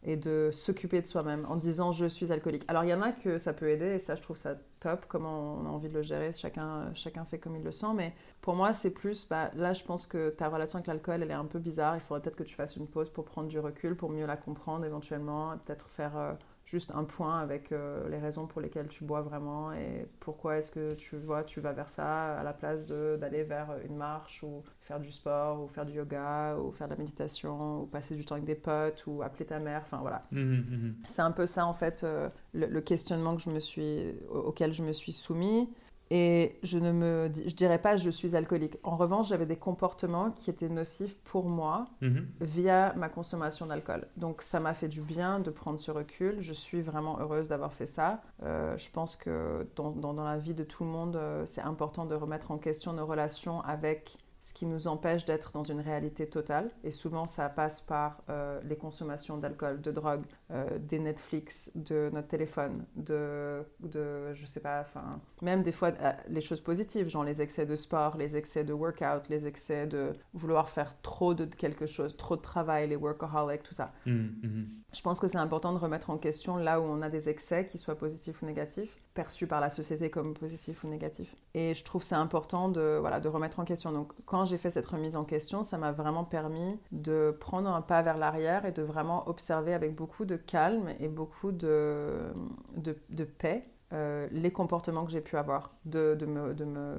Et 0.03 0.17
de 0.17 0.51
s'occuper 0.53 1.01
de 1.01 1.07
soi-même 1.07 1.47
en 1.49 1.57
disant 1.57 1.93
je 1.93 2.07
suis 2.07 2.33
alcoolique. 2.33 2.65
Alors 2.69 2.85
il 2.85 2.91
y 2.91 2.95
en 2.95 3.03
a 3.03 3.13
que 3.13 3.39
ça 3.39 3.53
peut 3.53 3.71
aider 3.71 3.87
et 3.87 3.99
ça 3.99 4.17
je 4.17 4.23
trouve 4.23 4.37
ça 4.37 4.57
top 4.81 5.07
comment 5.09 5.59
on 5.61 5.67
a 5.67 5.69
envie 5.69 5.89
de 5.89 5.95
le 5.95 6.03
gérer, 6.03 6.33
chacun, 6.33 6.93
chacun 6.95 7.25
fait 7.25 7.39
comme 7.39 7.57
il 7.57 7.63
le 7.63 7.73
sent. 7.73 7.95
Mais 7.95 8.13
pour 8.43 8.55
moi 8.55 8.73
c'est 8.73 8.91
plus, 8.91 9.29
bah, 9.29 9.51
là 9.55 9.73
je 9.73 9.85
pense 9.85 10.07
que 10.07 10.31
ta 10.31 10.49
relation 10.49 10.79
avec 10.79 10.89
l'alcool 10.89 11.23
elle 11.23 11.31
est 11.31 11.35
un 11.35 11.45
peu 11.45 11.59
bizarre, 11.59 11.95
il 11.95 12.01
faudrait 12.01 12.21
peut-être 12.21 12.37
que 12.37 12.45
tu 12.45 12.55
fasses 12.55 12.77
une 12.77 12.89
pause 12.89 13.11
pour 13.11 13.25
prendre 13.25 13.49
du 13.49 13.61
recul, 13.61 13.97
pour 13.97 14.11
mieux 14.11 14.27
la 14.27 14.37
comprendre 14.37 14.85
éventuellement, 14.85 15.57
peut-être 15.65 15.89
faire... 15.89 16.17
Euh, 16.17 16.33
juste 16.67 16.91
un 16.95 17.05
point 17.05 17.39
avec 17.39 17.71
euh, 17.71 18.09
les 18.09 18.19
raisons 18.19 18.47
pour 18.47 18.61
lesquelles 18.61 18.89
tu 18.89 19.05
bois 19.05 19.23
vraiment 19.23 19.73
et 19.73 20.07
pourquoi 20.19 20.59
est-ce 20.59 20.73
que 20.73 20.95
tu 20.95 21.17
vois 21.17 21.45
tu 21.45 21.61
vas 21.61 21.73
vers 21.73 21.89
ça 21.89 22.39
à 22.39 22.43
la 22.43 22.53
place 22.53 22.85
d'aller 22.87 23.45
vers 23.45 23.69
une 23.89 23.97
marche 23.97 24.43
ou 24.43 24.65
faire 24.81 24.99
du 24.99 25.13
sport 25.13 25.63
ou 25.63 25.69
faire 25.69 25.87
du 25.87 25.93
yoga 25.93 26.57
ou 26.59 26.73
faire 26.73 26.89
de 26.89 26.95
la 26.95 26.99
méditation 26.99 27.83
ou 27.83 27.87
passer 27.87 28.17
du 28.17 28.25
temps 28.25 28.35
avec 28.35 28.47
des 28.47 28.57
potes 28.57 29.05
ou 29.07 29.23
appeler 29.23 29.47
ta 29.47 29.61
mère 29.61 29.83
enfin 29.85 29.99
voilà 29.99 30.25
mmh, 30.33 30.41
mmh, 30.41 30.55
mmh. 30.55 30.95
c'est 31.07 31.23
un 31.23 31.31
peu 31.31 31.47
ça 31.47 31.67
en 31.67 31.75
fait 31.75 32.03
euh, 32.03 32.29
le, 32.53 32.81
questionnement 32.81 33.37
que 33.37 33.43
je 33.43 33.51
me 33.51 33.61
suis 33.61 34.15
auquel 34.29 34.73
je 34.73 34.83
me 34.83 34.93
suis 34.93 35.13
soumis 35.13 35.71
et 36.11 36.59
je 36.63 36.79
ne 36.79 36.93
me 36.93 37.31
je 37.35 37.55
dirais 37.55 37.81
pas 37.81 37.97
je 37.97 38.11
suis 38.11 38.37
alcoolique. 38.37 38.79
En 38.83 38.97
revanche, 38.97 39.29
j'avais 39.29 39.47
des 39.47 39.57
comportements 39.57 40.31
qui 40.31 40.51
étaient 40.51 40.69
nocifs 40.69 41.17
pour 41.25 41.47
moi 41.47 41.87
mhm. 42.01 42.29
via 42.41 42.93
ma 42.97 43.09
consommation 43.09 43.67
d'alcool. 43.67 44.07
Donc 44.17 44.43
ça 44.43 44.61
m'a 44.61 44.75
fait 44.75 44.89
du 44.89 45.01
bien 45.01 45.41
de 45.41 45.51
prendre 45.51 45.79
ce 45.79 45.91
recul. 45.91 46.37
Je 46.41 46.53
suis 46.53 46.81
vraiment 46.81 47.19
heureuse 47.21 47.49
d'avoir 47.49 47.73
fait 47.73 47.87
ça. 47.87 48.23
Euh, 48.43 48.77
je 48.77 48.91
pense 48.91 49.17
que 49.17 49.67
dans, 49.75 49.91
dans, 49.91 50.15
dans, 50.15 50.25
la 50.25 50.39
vie 50.39 50.55
de 50.55 50.65
tout 50.65 50.85
le 50.85 50.91
monde, 50.91 51.17
euh, 51.17 51.45
c'est 51.47 51.61
important 51.61 52.07
de 52.07 52.15
remettre 52.15 52.51
en 52.51 52.59
question 52.59 52.93
nos 52.93 53.07
relations 53.07 53.61
avec 53.63 54.19
ce 54.47 54.55
qui 54.55 54.65
nous 54.65 54.87
empêche 54.87 55.25
d'être 55.25 55.51
dans 55.51 55.65
une 55.65 55.81
réalité 55.81 56.29
totale. 56.29 56.71
Et 56.85 56.93
souvent, 56.93 57.27
ça 57.27 57.49
passe 57.49 57.81
par 57.81 58.23
euh, 58.31 58.61
les 58.63 58.77
consommations 58.77 59.39
d'alcool, 59.39 59.81
de 59.81 59.91
drogue, 59.91 60.25
euh, 60.53 60.79
des 60.79 61.01
Netflix, 61.01 61.73
de 61.75 62.11
notre 62.13 62.29
téléphone, 62.29 62.85
de, 62.95 63.65
de 63.81 64.33
je 64.35 64.47
sais 64.47 64.61
pas, 64.61 64.83
enfin, 64.83 65.21
même 65.43 65.65
des 65.65 65.73
fois, 65.73 65.89
euh, 65.89 66.13
les 66.29 66.41
choses 66.41 66.61
positives, 66.61 67.09
genre 67.09 67.25
les 67.25 67.43
excès 67.43 67.67
de 67.67 67.75
sport, 67.75 68.17
les 68.17 68.37
excès 68.37 68.63
de 68.63 68.73
workout, 68.73 69.29
les 69.29 69.49
excès 69.49 69.89
de 69.89 70.13
vouloir 70.33 70.69
faire 70.69 71.01
trop 71.03 71.35
de 71.35 71.47
quelque 71.47 71.87
chose, 71.87 72.17
trop 72.17 72.37
de 72.37 72.43
travail, 72.43 72.89
les 72.89 72.97
workaholics, 72.97 73.65
tout 73.65 73.75
ça. 73.75 73.93
Mmh, 74.05 74.13
mmh. 74.13 74.67
Je 74.95 75.03
pense 75.03 75.19
que 75.19 75.27
c'est 75.27 75.39
important 75.39 75.73
de 75.73 75.79
remettre 75.79 76.11
en 76.11 76.19
question 76.19 76.57
là 76.57 76.81
où 76.81 76.85
on 76.85 77.03
a 77.03 77.09
des 77.09 77.29
excès, 77.29 77.67
qu'ils 77.67 77.81
soient 77.81 77.99
positifs 77.99 78.43
ou 78.43 78.47
négatifs, 78.47 78.97
perçus 79.17 79.49
par 79.49 79.61
la 79.61 79.71
société 79.71 80.11
comme 80.11 80.35
positifs 80.35 80.85
ou 80.85 80.89
négatifs. 80.89 81.35
Et 81.55 81.75
je 81.75 81.83
trouve 81.83 82.03
c'est 82.03 82.15
important 82.15 82.69
de, 82.69 82.99
voilà, 83.01 83.19
de 83.19 83.29
remettre 83.29 83.59
en 83.59 83.65
question. 83.65 83.91
Donc, 83.91 84.13
quand 84.27 84.45
j'ai 84.45 84.59
fait 84.59 84.71
cette 84.71 84.87
remise 84.87 85.17
en 85.17 85.25
question, 85.25 85.63
ça 85.63 85.79
m'a 85.79 85.91
vraiment 85.91 86.25
permis 86.25 86.79
de 86.93 87.37
prendre 87.41 87.69
un 87.69 87.81
pas 87.81 88.03
vers 88.03 88.19
l'arrière 88.19 88.67
et 88.67 88.73
de 88.73 88.83
vraiment 88.83 89.29
observer 89.29 89.73
avec 89.75 89.95
beaucoup 89.95 90.27
de 90.27 90.37
calme 90.37 90.91
et 91.01 91.09
beaucoup 91.09 91.51
de, 91.51 92.33
de, 92.77 93.25
paix 93.25 93.65
euh, 93.93 94.27
les 94.33 94.51
comportements 94.51 95.05
que 95.05 95.13
j'ai 95.13 95.21
pu 95.21 95.37
avoir, 95.37 95.71
de, 95.85 96.17
de 96.17 96.27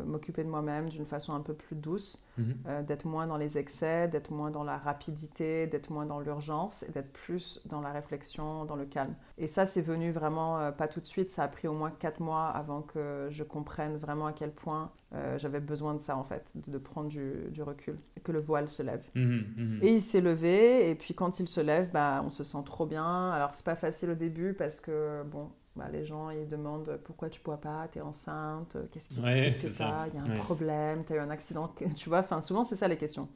m'occuper 0.06 0.46
de, 0.46 0.50
moi-même 0.50 0.88
d'une 0.88 1.06
façon 1.06 1.34
un 1.34 1.42
peu 1.42 1.54
plus 1.54 1.76
douce, 1.76 2.24
mhm. 2.38 2.56
euh, 2.66 2.82
d'être 2.82 3.06
moins 3.06 3.28
dans 3.28 3.36
les 3.36 3.58
excès, 3.58 4.08
d'être 4.08 4.32
moins 4.32 4.52
dans 4.52 4.64
la 4.64 4.78
rapidité, 4.78 5.68
d'être 5.68 5.90
moins 5.90 6.06
dans 6.06 6.22
l'urgence 6.22 6.84
et 6.84 6.92
d'être 6.94 7.12
plus 7.12 7.60
dans 7.66 7.82
la 7.82 7.92
réflexion, 7.92 8.64
dans 8.64 8.78
le 8.78 8.86
calme. 8.86 9.16
Et 9.38 9.48
ça, 9.48 9.66
c'est 9.66 9.82
venu 9.82 10.12
vraiment 10.12 10.60
euh, 10.60 10.72
pas 10.72 10.88
tout 10.88 11.02
de 11.02 11.08
suite, 11.08 11.30
ça 11.30 11.44
a 11.44 11.48
pris 11.50 11.68
au 11.68 11.74
moins 11.74 11.92
quatre 11.92 12.22
mois 12.22 12.48
avant 12.48 12.82
que 12.82 13.28
je 13.32 13.44
comprenne 13.44 13.98
vraiment 13.98 14.28
à 14.28 14.34
quel 14.34 14.52
point 14.52 14.92
j'avais 15.38 15.62
besoin 15.62 15.94
de 15.94 16.00
ça 16.00 16.18
en 16.18 16.26
fait, 16.26 16.52
de, 16.70 16.78
prendre 16.78 17.08
du, 17.08 17.50
du, 17.50 17.64
recul, 17.64 17.96
que 18.26 18.34
le 18.34 18.42
voile 18.42 18.70
se 18.70 18.84
lève. 18.84 19.06
Mhm, 19.16 19.46
mhm. 19.56 19.80
Et 19.82 19.94
il 19.94 20.02
s'est 20.02 20.20
levé, 20.20 20.90
et 20.90 20.96
puis 20.96 21.14
quand 21.14 21.40
il 21.40 21.48
se 21.48 21.62
lève, 21.62 21.92
bah, 21.94 22.22
on 22.26 22.30
se 22.30 22.44
sent 22.44 22.62
trop 22.66 22.86
bien. 22.86 23.32
Alors 23.32 23.56
c'est 23.56 23.66
pas 23.66 23.78
facile 23.78 24.10
au 24.10 24.16
début 24.16 24.54
parce 24.54 24.82
que 24.82 25.24
bon, 25.24 25.50
bah, 25.78 25.86
les 25.92 26.06
gens 26.06 26.30
ils 26.30 26.48
demandent 26.48 27.00
pourquoi 27.04 27.30
tu 27.30 27.42
bois 27.42 27.58
pas, 27.58 27.88
tu 27.92 28.00
es 28.00 28.02
enceinte, 28.02 28.78
qu'est-ce 28.92 29.10
qui 29.10 29.22
qu'est-ce 29.22 29.68
que 29.68 29.72
ça, 29.72 30.06
il 30.08 30.16
y 30.16 30.18
a 30.18 30.36
un 30.36 30.38
problème, 30.38 31.04
tu 31.06 31.14
as 31.14 31.18
eu 31.18 31.20
un 31.20 31.30
accident, 31.30 31.74
tu 31.96 32.10
vois, 32.10 32.20
enfin 32.20 32.42
souvent 32.42 32.64
c'est 32.64 32.76
ça 32.76 32.88
les 32.88 32.98
questions. 32.98 33.28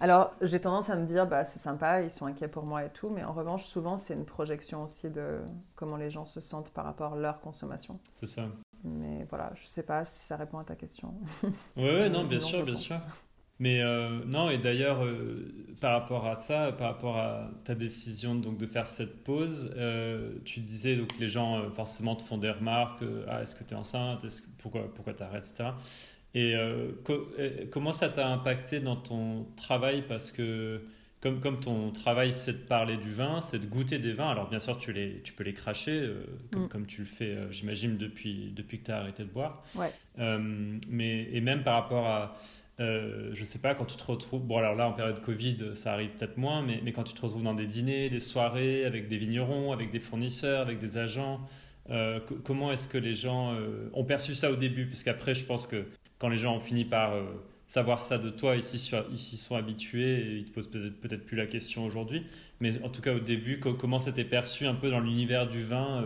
Alors 0.00 0.32
j'ai 0.40 0.60
tendance 0.60 0.90
à 0.90 0.96
me 0.96 1.06
dire 1.06 1.26
bah 1.26 1.44
c'est 1.44 1.58
sympa, 1.58 2.02
ils 2.02 2.10
sont 2.10 2.26
inquiets 2.26 2.48
pour 2.48 2.64
moi 2.64 2.84
et 2.84 2.90
tout, 2.90 3.10
mais 3.10 3.24
en 3.24 3.32
revanche 3.32 3.64
souvent 3.64 3.96
c'est 3.96 4.14
une 4.14 4.24
projection 4.26 4.84
aussi 4.84 5.10
de 5.10 5.38
comment 5.76 5.96
les 5.96 6.10
gens 6.10 6.24
se 6.24 6.40
sentent 6.40 6.70
par 6.70 6.84
rapport 6.84 7.14
à 7.14 7.16
leur 7.16 7.40
consommation. 7.40 7.98
C'est 8.14 8.26
ça. 8.26 8.48
Mais 8.84 9.26
voilà, 9.28 9.52
je 9.60 9.66
sais 9.66 9.82
pas 9.82 10.04
si 10.04 10.24
ça 10.24 10.36
répond 10.36 10.58
à 10.58 10.64
ta 10.64 10.74
question. 10.74 11.14
Oui, 11.42 11.84
ouais, 11.84 12.08
non, 12.10 12.24
bien 12.24 12.38
sûr, 12.38 12.64
bien 12.64 12.76
sûr. 12.76 12.98
Mais 13.60 13.82
euh, 13.82 14.24
non, 14.26 14.48
et 14.48 14.56
d'ailleurs, 14.56 15.04
euh, 15.04 15.52
par 15.82 15.92
rapport 15.92 16.26
à 16.26 16.34
ça, 16.34 16.72
par 16.72 16.88
rapport 16.88 17.18
à 17.18 17.50
ta 17.62 17.74
décision 17.74 18.34
donc, 18.34 18.56
de 18.56 18.66
faire 18.66 18.86
cette 18.86 19.22
pause, 19.22 19.72
euh, 19.76 20.32
tu 20.46 20.60
disais 20.60 20.96
donc 20.96 21.10
les 21.20 21.28
gens 21.28 21.70
forcément 21.70 22.16
te 22.16 22.22
font 22.22 22.38
des 22.38 22.50
remarques 22.50 23.04
ah, 23.28 23.42
est-ce 23.42 23.54
que 23.54 23.62
tu 23.62 23.74
es 23.74 23.76
enceinte? 23.76 24.24
Est-ce 24.24 24.42
que, 24.42 24.48
Pourquoi, 24.58 24.92
pourquoi 24.94 25.12
tu 25.12 25.22
arrêtes 25.22 25.44
etc. 25.44 25.70
Et 26.34 26.54
comment 27.70 27.92
ça 27.92 28.08
t'a 28.08 28.28
impacté 28.28 28.80
dans 28.80 28.96
ton 28.96 29.46
travail? 29.56 30.04
Parce 30.08 30.32
que 30.32 30.80
comme, 31.20 31.40
comme 31.40 31.60
ton 31.60 31.90
travail 31.90 32.32
c'est 32.32 32.52
de 32.52 32.66
parler 32.66 32.96
du 32.96 33.12
vin, 33.12 33.42
c'est 33.42 33.58
de 33.58 33.66
goûter 33.66 33.98
des 33.98 34.14
vins, 34.14 34.30
alors 34.30 34.48
bien 34.48 34.58
sûr 34.58 34.78
tu, 34.78 34.92
les, 34.94 35.20
tu 35.22 35.34
peux 35.34 35.44
les 35.44 35.52
cracher, 35.52 36.08
comme, 36.50 36.64
mm. 36.64 36.68
comme, 36.68 36.86
tu 36.86 37.02
le 37.02 37.06
fais, 37.06 37.36
j'imagine, 37.50 37.98
depuis, 37.98 38.52
depuis 38.56 38.78
que 38.78 38.86
tu 38.86 38.90
as 38.90 39.00
arrêté 39.00 39.24
de 39.24 39.28
boire. 39.28 39.62
Ouais. 39.74 39.90
mais, 40.88 41.28
et 41.30 41.42
même 41.42 41.62
par 41.62 41.74
rapport 41.74 42.06
à 42.06 42.38
euh, 42.80 43.30
je 43.34 43.44
sais 43.44 43.58
pas, 43.58 43.74
quand 43.74 43.84
tu 43.84 43.96
te 43.96 44.04
retrouves, 44.04 44.42
bon 44.42 44.56
alors 44.56 44.74
là 44.74 44.88
en 44.88 44.92
période 44.92 45.20
Covid 45.20 45.74
ça 45.74 45.92
arrive 45.92 46.10
peut-être 46.10 46.38
moins, 46.38 46.62
mais, 46.62 46.80
mais, 46.82 46.92
quand 46.92 47.04
tu 47.04 47.12
te 47.12 47.20
retrouves 47.20 47.42
dans 47.42 47.54
des 47.54 47.66
dîners, 47.66 48.08
des 48.08 48.20
soirées 48.20 48.84
avec 48.86 49.06
des 49.06 49.18
vignerons, 49.18 49.72
avec 49.72 49.90
des 49.90 50.00
fournisseurs, 50.00 50.62
avec 50.62 50.78
des 50.78 50.96
agents, 50.96 51.40
euh, 51.90 52.20
comment 52.44 52.72
est-ce 52.72 52.88
que 52.88 52.96
les 52.96 53.14
gens 53.14 53.54
euh, 53.54 53.90
ont 53.92 54.04
perçu 54.04 54.34
ça 54.34 54.50
au 54.50 54.56
début? 54.56 54.86
Parce 54.86 55.02
qu'après 55.02 55.34
je 55.34 55.44
pense 55.44 55.66
que 55.66 55.84
quand 56.18 56.28
les 56.28 56.38
gens 56.38 56.56
ont 56.56 56.60
fini 56.60 56.84
par 56.84 57.12
savoir 57.66 58.02
ça 58.02 58.18
de 58.18 58.30
toi, 58.30 58.56
ils 58.56 58.62
s'y 58.62 59.36
sont 59.36 59.56
habitués 59.56 60.20
et 60.20 60.36
ils 60.38 60.44
te 60.46 60.52
posent 60.52 60.70
peut-être 60.70 61.00
peut 61.00 61.18
plus 61.18 61.36
la 61.36 61.46
question 61.46 61.84
aujourd'hui. 61.84 62.26
Mais 62.60 62.82
en 62.82 62.88
tout 62.88 63.02
cas 63.02 63.14
au 63.14 63.20
début, 63.20 63.60
comment 63.60 63.98
c'était 63.98 64.24
perçu 64.24 64.66
un 64.66 64.74
peu 64.74 64.90
dans 64.90 65.00
l'univers 65.00 65.48
du 65.48 65.62
vin, 65.62 66.04